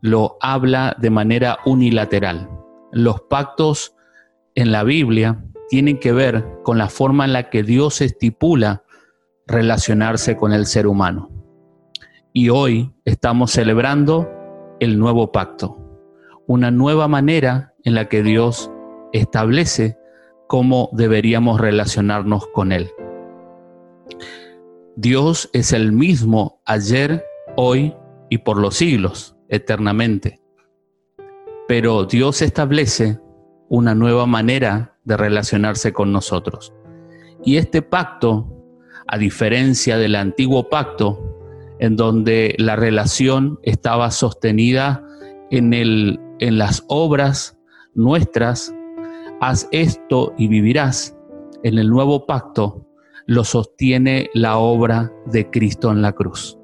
lo 0.01 0.37
habla 0.41 0.95
de 0.99 1.09
manera 1.09 1.59
unilateral. 1.65 2.49
Los 2.91 3.21
pactos 3.21 3.95
en 4.55 4.71
la 4.71 4.83
Biblia 4.83 5.43
tienen 5.69 5.99
que 5.99 6.11
ver 6.11 6.45
con 6.63 6.77
la 6.77 6.89
forma 6.89 7.25
en 7.25 7.33
la 7.33 7.49
que 7.49 7.63
Dios 7.63 8.01
estipula 8.01 8.83
relacionarse 9.47 10.37
con 10.37 10.53
el 10.53 10.65
ser 10.65 10.87
humano. 10.87 11.29
Y 12.33 12.49
hoy 12.49 12.93
estamos 13.05 13.51
celebrando 13.51 14.29
el 14.79 14.99
nuevo 14.99 15.31
pacto, 15.31 15.77
una 16.47 16.71
nueva 16.71 17.07
manera 17.07 17.73
en 17.83 17.95
la 17.95 18.09
que 18.09 18.23
Dios 18.23 18.71
establece 19.11 19.97
cómo 20.47 20.89
deberíamos 20.93 21.59
relacionarnos 21.59 22.47
con 22.47 22.71
Él. 22.71 22.91
Dios 24.95 25.49
es 25.53 25.73
el 25.73 25.91
mismo 25.91 26.61
ayer, 26.65 27.23
hoy 27.55 27.95
y 28.29 28.39
por 28.39 28.59
los 28.59 28.75
siglos, 28.75 29.35
eternamente. 29.49 30.41
Pero 31.67 32.05
Dios 32.05 32.41
establece 32.41 33.19
una 33.69 33.95
nueva 33.95 34.27
manera 34.27 34.97
de 35.03 35.17
relacionarse 35.17 35.93
con 35.93 36.11
nosotros. 36.11 36.73
Y 37.43 37.57
este 37.57 37.81
pacto, 37.81 38.47
a 39.07 39.17
diferencia 39.17 39.97
del 39.97 40.15
antiguo 40.15 40.69
pacto, 40.69 41.32
en 41.83 41.97
donde 41.97 42.55
la 42.59 42.77
relación 42.77 43.59
estaba 43.61 44.09
sostenida 44.09 45.05
en, 45.51 45.73
el, 45.73 46.17
en 46.39 46.57
las 46.57 46.85
obras 46.87 47.57
nuestras, 47.93 48.73
haz 49.41 49.67
esto 49.71 50.33
y 50.37 50.47
vivirás. 50.47 51.13
En 51.61 51.77
el 51.77 51.89
nuevo 51.89 52.25
pacto 52.25 52.87
lo 53.25 53.43
sostiene 53.43 54.29
la 54.33 54.59
obra 54.59 55.11
de 55.25 55.49
Cristo 55.49 55.91
en 55.91 56.01
la 56.01 56.13
cruz. 56.13 56.57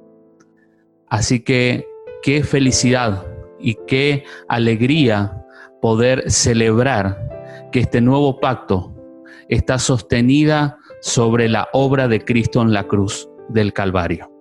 Así 1.09 1.41
que 1.41 1.85
qué 2.23 2.41
felicidad 2.41 3.27
y 3.59 3.75
qué 3.87 4.23
alegría 4.47 5.45
poder 5.81 6.31
celebrar 6.31 7.67
que 7.73 7.81
este 7.81 7.99
nuevo 7.99 8.39
pacto 8.39 8.95
está 9.49 9.79
sostenida 9.79 10.77
sobre 11.01 11.49
la 11.49 11.67
obra 11.73 12.07
de 12.07 12.23
Cristo 12.23 12.61
en 12.61 12.71
la 12.71 12.87
cruz 12.87 13.29
del 13.49 13.73
Calvario. 13.73 14.38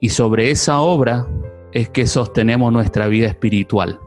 Y 0.00 0.10
sobre 0.10 0.50
esa 0.50 0.80
obra 0.80 1.26
es 1.72 1.88
que 1.88 2.06
sostenemos 2.06 2.72
nuestra 2.72 3.08
vida 3.08 3.26
espiritual. 3.26 4.00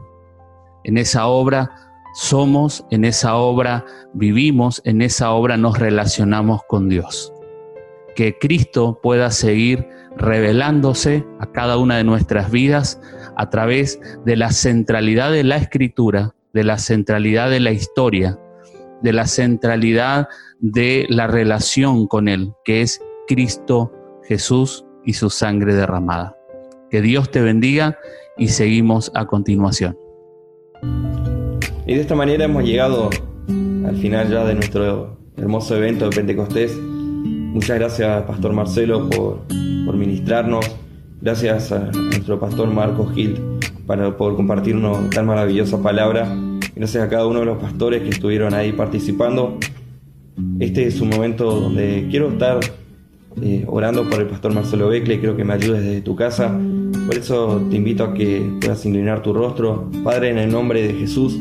En 0.84 0.96
esa 0.96 1.26
obra 1.26 1.70
somos, 2.14 2.84
en 2.90 3.04
esa 3.04 3.36
obra 3.36 3.84
vivimos, 4.14 4.80
en 4.84 5.02
esa 5.02 5.32
obra 5.32 5.56
nos 5.56 5.78
relacionamos 5.78 6.62
con 6.68 6.88
Dios. 6.88 7.32
Que 8.16 8.38
Cristo 8.38 8.98
pueda 9.02 9.30
seguir 9.30 9.86
revelándose 10.16 11.24
a 11.40 11.46
cada 11.52 11.76
una 11.76 11.98
de 11.98 12.04
nuestras 12.04 12.50
vidas 12.50 13.00
a 13.36 13.50
través 13.50 14.00
de 14.24 14.36
la 14.36 14.50
centralidad 14.50 15.30
de 15.30 15.44
la 15.44 15.56
escritura, 15.56 16.34
de 16.52 16.64
la 16.64 16.78
centralidad 16.78 17.50
de 17.50 17.60
la 17.60 17.70
historia, 17.70 18.38
de 19.02 19.12
la 19.12 19.26
centralidad 19.26 20.28
de 20.58 21.06
la 21.08 21.26
relación 21.26 22.08
con 22.08 22.28
Él, 22.28 22.52
que 22.64 22.82
es 22.82 23.00
Cristo 23.28 23.92
Jesús 24.24 24.84
y 25.08 25.14
su 25.14 25.30
sangre 25.30 25.74
derramada. 25.74 26.36
Que 26.90 27.00
Dios 27.00 27.30
te 27.30 27.40
bendiga 27.40 27.98
y 28.36 28.48
seguimos 28.48 29.10
a 29.14 29.24
continuación. 29.24 29.96
Y 31.86 31.94
de 31.94 32.00
esta 32.02 32.14
manera 32.14 32.44
hemos 32.44 32.62
llegado 32.62 33.08
al 33.86 33.96
final 33.96 34.28
ya 34.30 34.44
de 34.44 34.54
nuestro 34.54 35.16
hermoso 35.38 35.74
evento 35.78 36.10
de 36.10 36.14
Pentecostés. 36.14 36.76
Muchas 36.76 37.78
gracias, 37.78 38.22
Pastor 38.24 38.52
Marcelo, 38.52 39.08
por, 39.08 39.44
por 39.86 39.96
ministrarnos. 39.96 40.66
Gracias 41.22 41.72
a 41.72 41.90
nuestro 41.90 42.38
pastor 42.38 42.68
Marcos 42.70 43.14
Gil 43.14 43.40
para, 43.86 44.14
por 44.14 44.36
compartirnos 44.36 45.08
tan 45.08 45.24
maravillosa 45.24 45.82
palabra. 45.82 46.36
Gracias 46.76 47.02
a 47.02 47.08
cada 47.08 47.26
uno 47.26 47.40
de 47.40 47.46
los 47.46 47.56
pastores 47.56 48.02
que 48.02 48.10
estuvieron 48.10 48.52
ahí 48.52 48.72
participando. 48.72 49.58
Este 50.60 50.86
es 50.86 51.00
un 51.00 51.08
momento 51.08 51.50
donde 51.50 52.08
quiero 52.10 52.28
estar 52.28 52.60
eh, 53.42 53.64
orando 53.66 54.08
por 54.08 54.20
el 54.20 54.26
pastor 54.26 54.54
Marcelo 54.54 54.88
Becle, 54.88 55.20
creo 55.20 55.36
que 55.36 55.44
me 55.44 55.54
ayudes 55.54 55.82
desde 55.82 56.00
tu 56.00 56.16
casa. 56.16 56.58
Por 57.06 57.16
eso 57.16 57.62
te 57.70 57.76
invito 57.76 58.04
a 58.04 58.14
que 58.14 58.42
puedas 58.60 58.84
inclinar 58.84 59.22
tu 59.22 59.32
rostro. 59.32 59.90
Padre, 60.04 60.30
en 60.30 60.38
el 60.38 60.50
nombre 60.50 60.86
de 60.86 60.94
Jesús, 60.94 61.38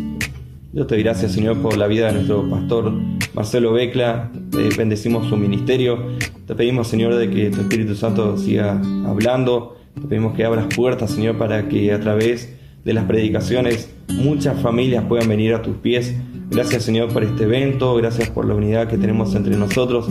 yo 0.73 0.85
te 0.85 0.95
doy 0.95 1.03
gracias, 1.03 1.31
Señor, 1.31 1.57
por 1.57 1.77
la 1.77 1.87
vida 1.87 2.07
de 2.07 2.13
nuestro 2.13 2.49
pastor 2.49 2.91
Marcelo 3.33 3.73
Becla. 3.73 4.31
bendecimos 4.77 5.27
su 5.27 5.37
ministerio. 5.37 5.97
Te 6.45 6.55
pedimos, 6.55 6.87
Señor, 6.87 7.15
de 7.15 7.29
que 7.29 7.49
tu 7.49 7.61
Espíritu 7.61 7.95
Santo 7.95 8.37
siga 8.37 8.81
hablando. 9.05 9.77
Te 9.95 10.07
pedimos 10.07 10.35
que 10.35 10.43
abras 10.43 10.67
puertas, 10.75 11.11
Señor, 11.11 11.37
para 11.37 11.67
que 11.67 11.91
a 11.91 11.99
través 11.99 12.53
de 12.83 12.93
las 12.93 13.05
predicaciones 13.05 13.89
muchas 14.07 14.61
familias 14.61 15.03
puedan 15.05 15.27
venir 15.27 15.53
a 15.53 15.61
tus 15.61 15.77
pies. 15.77 16.15
Gracias, 16.49 16.83
Señor, 16.83 17.11
por 17.11 17.23
este 17.23 17.43
evento. 17.43 17.95
Gracias 17.95 18.29
por 18.29 18.45
la 18.45 18.55
unidad 18.55 18.87
que 18.87 18.97
tenemos 18.97 19.35
entre 19.35 19.57
nosotros. 19.57 20.07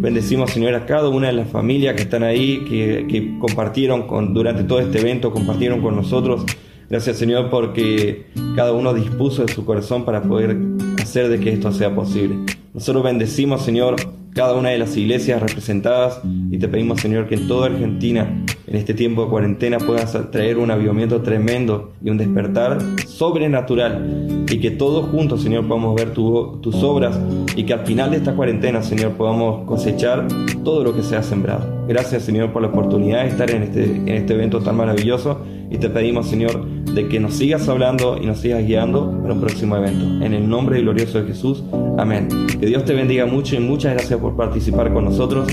Bendecimos, 0.00 0.50
Señor, 0.50 0.74
a 0.74 0.86
cada 0.86 1.08
una 1.08 1.28
de 1.28 1.32
las 1.32 1.48
familias 1.48 1.94
que 1.94 2.02
están 2.02 2.22
ahí, 2.22 2.64
que, 2.64 3.36
compartieron 3.38 4.06
con, 4.06 4.34
durante 4.34 4.64
todo 4.64 4.80
este 4.80 5.00
evento, 5.00 5.30
compartieron 5.32 5.80
con 5.80 5.96
nosotros. 5.96 6.44
Gracias, 6.90 7.16
Señor, 7.16 7.48
porque 7.50 8.26
cada 8.54 8.72
uno 8.72 8.92
dispuso 8.92 9.44
de 9.44 9.52
su 9.52 9.64
corazón 9.64 10.04
para 10.04 10.22
poder 10.22 10.56
hacer 11.02 11.28
de 11.28 11.40
que 11.40 11.52
esto 11.52 11.72
sea 11.72 11.94
posible. 11.94 12.36
Nosotros 12.74 13.02
bendecimos, 13.02 13.62
Señor, 13.62 13.96
cada 14.34 14.54
una 14.54 14.70
de 14.70 14.78
las 14.78 14.96
iglesias 14.96 15.40
representadas 15.40 16.20
y 16.50 16.58
te 16.58 16.68
pedimos 16.68 17.00
Señor 17.00 17.28
que 17.28 17.36
en 17.36 17.46
toda 17.46 17.66
Argentina 17.66 18.44
en 18.66 18.76
este 18.76 18.92
tiempo 18.92 19.24
de 19.24 19.30
cuarentena 19.30 19.78
puedas 19.78 20.18
traer 20.32 20.58
un 20.58 20.72
avivamiento 20.72 21.22
tremendo 21.22 21.92
y 22.02 22.10
un 22.10 22.18
despertar 22.18 22.78
sobrenatural 23.06 24.44
y 24.50 24.58
que 24.58 24.72
todos 24.72 25.08
juntos 25.10 25.42
Señor 25.42 25.68
podamos 25.68 25.94
ver 25.94 26.12
tus 26.12 26.74
obras 26.82 27.18
y 27.54 27.64
que 27.64 27.74
al 27.74 27.86
final 27.86 28.10
de 28.10 28.16
esta 28.16 28.34
cuarentena 28.34 28.82
Señor 28.82 29.12
podamos 29.12 29.64
cosechar 29.66 30.26
todo 30.64 30.82
lo 30.82 30.94
que 30.94 31.02
se 31.02 31.16
ha 31.16 31.22
sembrado. 31.22 31.84
Gracias 31.86 32.24
Señor 32.24 32.52
por 32.52 32.62
la 32.62 32.68
oportunidad 32.68 33.22
de 33.22 33.28
estar 33.28 33.50
en 33.52 33.62
este, 33.62 33.84
en 33.84 34.08
este 34.08 34.34
evento 34.34 34.60
tan 34.60 34.76
maravilloso 34.76 35.42
y 35.74 35.78
te 35.78 35.90
pedimos 35.90 36.28
Señor 36.28 36.64
de 36.66 37.08
que 37.08 37.18
nos 37.18 37.34
sigas 37.34 37.68
hablando 37.68 38.16
y 38.22 38.26
nos 38.26 38.38
sigas 38.38 38.64
guiando 38.64 39.20
para 39.20 39.34
un 39.34 39.40
próximo 39.40 39.76
evento. 39.76 40.24
En 40.24 40.32
el 40.32 40.48
nombre 40.48 40.80
glorioso 40.80 41.20
de 41.20 41.26
Jesús. 41.26 41.64
Amén. 41.98 42.28
Que 42.60 42.66
Dios 42.66 42.84
te 42.84 42.94
bendiga 42.94 43.26
mucho 43.26 43.56
y 43.56 43.58
muchas 43.58 43.94
gracias 43.94 44.20
por 44.20 44.36
participar 44.36 44.92
con 44.92 45.04
nosotros. 45.04 45.48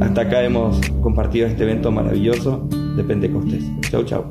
Hasta 0.00 0.20
acá 0.20 0.44
hemos 0.44 0.80
compartido 1.02 1.48
este 1.48 1.64
evento 1.64 1.90
maravilloso 1.90 2.68
de 2.70 3.02
Pentecostés. 3.02 3.64
Chau, 3.90 4.04
chau. 4.04 4.26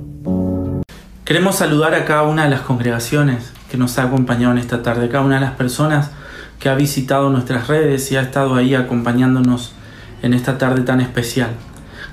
Queremos 1.25 1.57
saludar 1.57 1.93
a 1.93 2.05
cada 2.05 2.23
una 2.23 2.45
de 2.45 2.49
las 2.49 2.61
congregaciones 2.61 3.51
que 3.69 3.75
nos 3.75 3.99
ha 3.99 4.03
acompañado 4.03 4.53
en 4.53 4.59
esta 4.59 4.81
tarde, 4.81 5.09
cada 5.09 5.25
una 5.25 5.35
de 5.35 5.41
las 5.41 5.55
personas 5.55 6.11
que 6.57 6.69
ha 6.69 6.75
visitado 6.75 7.29
nuestras 7.29 7.67
redes 7.67 8.09
y 8.13 8.15
ha 8.15 8.21
estado 8.21 8.55
ahí 8.55 8.75
acompañándonos 8.75 9.73
en 10.21 10.33
esta 10.33 10.57
tarde 10.57 10.83
tan 10.83 11.01
especial. 11.01 11.49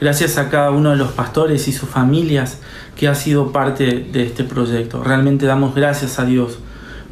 Gracias 0.01 0.37
a 0.39 0.51
cada 0.51 0.73
uno 0.73 0.91
de 0.91 0.97
los 0.97 1.13
pastores 1.13 1.69
y 1.69 1.73
sus 1.73 1.89
familias 1.89 2.59
que 2.97 3.09
ha 3.09 3.15
sido 3.15 3.53
parte 3.53 4.07
de 4.13 4.23
este 4.25 4.45
proyecto. 4.45 5.03
Realmente 5.03 5.47
damos 5.47 5.75
gracias 5.75 6.19
a 6.19 6.25
Dios 6.25 6.59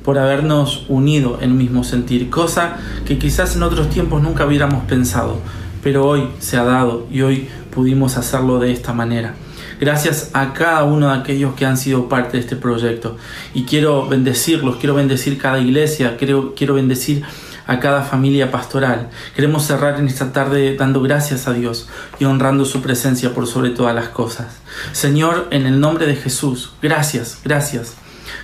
por 0.05 0.19
habernos 0.19 0.85
unido 0.89 1.39
en 1.41 1.53
un 1.53 1.59
mismo 1.59 1.85
sentir, 1.85 2.29
cosa 2.31 2.77
que 3.07 3.19
quizás 3.19 3.57
en 3.57 3.63
otros 3.63 3.89
tiempos 3.89 4.23
nunca 4.23 4.47
hubiéramos 4.47 4.85
pensado, 4.85 5.39
pero 5.83 6.07
hoy 6.07 6.29
se 6.39 6.57
ha 6.57 6.65
dado 6.65 7.07
y 7.11 7.23
hoy 7.23 7.49
pudimos 7.73 8.17
hacerlo 8.17 8.59
de 8.59 8.73
esta 8.73 8.93
manera. 8.93 9.35
Gracias 9.81 10.31
a 10.33 10.53
cada 10.53 10.85
uno 10.85 11.09
de 11.09 11.19
aquellos 11.19 11.55
que 11.55 11.67
han 11.67 11.77
sido 11.77 12.09
parte 12.09 12.37
de 12.37 12.39
este 12.39 12.55
proyecto. 12.55 13.17
Y 13.53 13.65
quiero 13.65 14.07
bendecirlos, 14.07 14.77
quiero 14.77 14.95
bendecir 14.95 15.39
cada 15.39 15.59
iglesia, 15.59 16.17
quiero, 16.17 16.55
quiero 16.55 16.75
bendecir 16.75 17.25
a 17.67 17.81
cada 17.81 18.03
familia 18.03 18.51
pastoral. 18.51 19.11
Queremos 19.35 19.65
cerrar 19.65 19.99
en 19.99 20.09
esta 20.09 20.33
tarde 20.33 20.77
dando 20.77 21.01
gracias 21.03 21.49
a 21.49 21.53
Dios 21.53 21.89
y 22.19 22.25
honrando 22.25 22.65
su 22.65 22.83
presencia 22.83 23.35
por 23.35 23.47
sobre 23.47 23.71
todas 23.71 23.95
las 23.95 24.09
cosas. 24.09 24.61
Señor, 24.93 25.49
en 25.51 25.67
el 25.67 25.81
nombre 25.81 26.07
de 26.07 26.17
Jesús, 26.17 26.73
gracias, 26.83 27.39
gracias. 27.45 27.95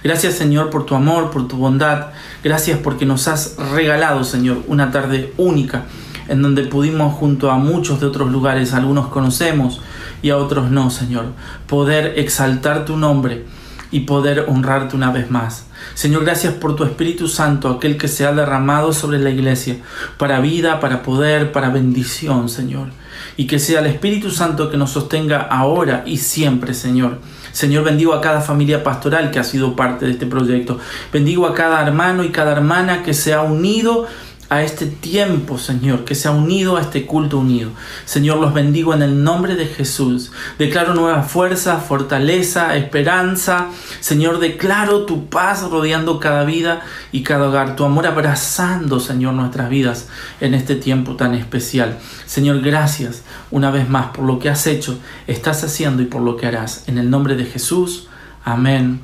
Gracias 0.04 0.34
Señor 0.34 0.70
por 0.70 0.86
tu 0.86 0.94
amor, 0.94 1.30
por 1.30 1.48
tu 1.48 1.56
bondad. 1.56 2.08
Gracias 2.44 2.78
porque 2.78 3.06
nos 3.06 3.28
has 3.28 3.56
regalado, 3.72 4.24
Señor, 4.24 4.62
una 4.66 4.90
tarde 4.90 5.32
única 5.36 5.84
en 6.28 6.42
donde 6.42 6.64
pudimos 6.64 7.14
junto 7.14 7.50
a 7.50 7.56
muchos 7.56 8.00
de 8.00 8.06
otros 8.06 8.30
lugares, 8.30 8.74
algunos 8.74 9.08
conocemos 9.08 9.80
y 10.22 10.30
a 10.30 10.36
otros 10.36 10.70
no, 10.70 10.90
Señor, 10.90 11.32
poder 11.66 12.18
exaltar 12.18 12.84
tu 12.84 12.96
nombre 12.96 13.46
y 13.90 14.00
poder 14.00 14.46
honrarte 14.48 14.96
una 14.96 15.10
vez 15.10 15.30
más. 15.30 15.66
Señor, 15.94 16.24
gracias 16.24 16.54
por 16.54 16.76
tu 16.76 16.84
Espíritu 16.84 17.28
Santo, 17.28 17.68
aquel 17.68 17.96
que 17.96 18.08
se 18.08 18.26
ha 18.26 18.32
derramado 18.32 18.92
sobre 18.92 19.18
la 19.18 19.30
iglesia, 19.30 19.76
para 20.16 20.40
vida, 20.40 20.80
para 20.80 21.02
poder, 21.02 21.52
para 21.52 21.70
bendición, 21.70 22.48
Señor. 22.48 22.88
Y 23.36 23.46
que 23.46 23.58
sea 23.58 23.80
el 23.80 23.86
Espíritu 23.86 24.30
Santo 24.30 24.70
que 24.70 24.76
nos 24.76 24.90
sostenga 24.90 25.40
ahora 25.40 26.02
y 26.06 26.18
siempre, 26.18 26.74
Señor. 26.74 27.18
Señor, 27.52 27.84
bendigo 27.84 28.12
a 28.12 28.20
cada 28.20 28.40
familia 28.40 28.84
pastoral 28.84 29.30
que 29.30 29.38
ha 29.38 29.44
sido 29.44 29.74
parte 29.74 30.06
de 30.06 30.12
este 30.12 30.26
proyecto. 30.26 30.78
Bendigo 31.12 31.46
a 31.46 31.54
cada 31.54 31.82
hermano 31.82 32.22
y 32.24 32.30
cada 32.30 32.52
hermana 32.52 33.02
que 33.02 33.14
se 33.14 33.34
ha 33.34 33.42
unido 33.42 34.06
a 34.50 34.62
este 34.62 34.86
tiempo, 34.86 35.58
Señor, 35.58 36.04
que 36.04 36.14
se 36.14 36.26
ha 36.26 36.30
unido 36.30 36.78
a 36.78 36.80
este 36.80 37.04
culto 37.04 37.38
unido. 37.38 37.70
Señor, 38.06 38.38
los 38.38 38.54
bendigo 38.54 38.94
en 38.94 39.02
el 39.02 39.22
nombre 39.22 39.56
de 39.56 39.66
Jesús. 39.66 40.32
Declaro 40.58 40.94
nueva 40.94 41.22
fuerza, 41.22 41.78
fortaleza, 41.78 42.74
esperanza. 42.76 43.68
Señor, 44.00 44.38
declaro 44.38 45.04
tu 45.04 45.28
paz 45.28 45.68
rodeando 45.68 46.18
cada 46.18 46.44
vida 46.44 46.80
y 47.12 47.22
cada 47.22 47.48
hogar, 47.48 47.76
tu 47.76 47.84
amor 47.84 48.06
abrazando, 48.06 49.00
Señor, 49.00 49.34
nuestras 49.34 49.68
vidas 49.68 50.08
en 50.40 50.54
este 50.54 50.76
tiempo 50.76 51.14
tan 51.14 51.34
especial. 51.34 51.98
Señor, 52.24 52.62
gracias 52.62 53.24
una 53.50 53.70
vez 53.70 53.88
más 53.88 54.08
por 54.08 54.24
lo 54.24 54.38
que 54.38 54.48
has 54.48 54.66
hecho, 54.66 54.98
estás 55.26 55.62
haciendo 55.62 56.02
y 56.02 56.06
por 56.06 56.22
lo 56.22 56.36
que 56.38 56.46
harás. 56.46 56.84
En 56.86 56.96
el 56.96 57.10
nombre 57.10 57.36
de 57.36 57.44
Jesús, 57.44 58.08
amén, 58.44 59.00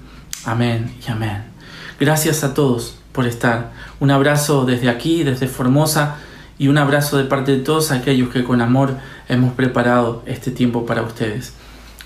amén 0.47 0.95
y 1.07 1.11
amén. 1.11 1.45
Gracias 2.01 2.45
a 2.45 2.55
todos 2.55 3.04
por 3.15 3.27
estar. 3.27 3.73
Un 4.01 4.11
abrazo 4.11 4.67
desde 4.67 4.91
aquí, 4.91 5.23
desde 5.23 5.47
Formosa, 5.47 6.17
y 6.59 6.69
un 6.69 6.79
abrazo 6.79 7.17
de 7.17 7.25
parte 7.25 7.53
de 7.53 7.63
todos 7.63 7.93
aquellos 7.93 8.29
que 8.29 8.45
con 8.45 8.61
amor 8.61 8.97
hemos 9.29 9.55
preparado 9.55 10.23
este 10.27 10.51
tiempo 10.51 10.85
para 10.85 11.03
ustedes. 11.03 11.55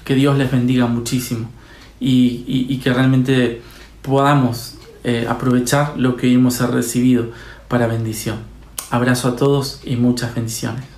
Que 0.05 0.15
Dios 0.15 0.39
les 0.39 0.51
bendiga 0.51 0.87
muchísimo 0.87 1.51
y, 1.99 2.79
que 2.79 2.93
realmente 2.93 3.63
podamos 4.03 4.75
eh, 5.03 5.27
aprovechar 5.29 5.95
lo 5.97 6.17
que 6.17 6.33
hemos 6.33 6.61
recibido 6.61 7.31
para 7.69 7.87
bendición. 7.87 8.39
Abrazo 8.91 9.29
a 9.29 9.37
todos 9.37 9.81
y 9.85 9.97
muchas 9.97 10.35
bendiciones. 10.35 10.98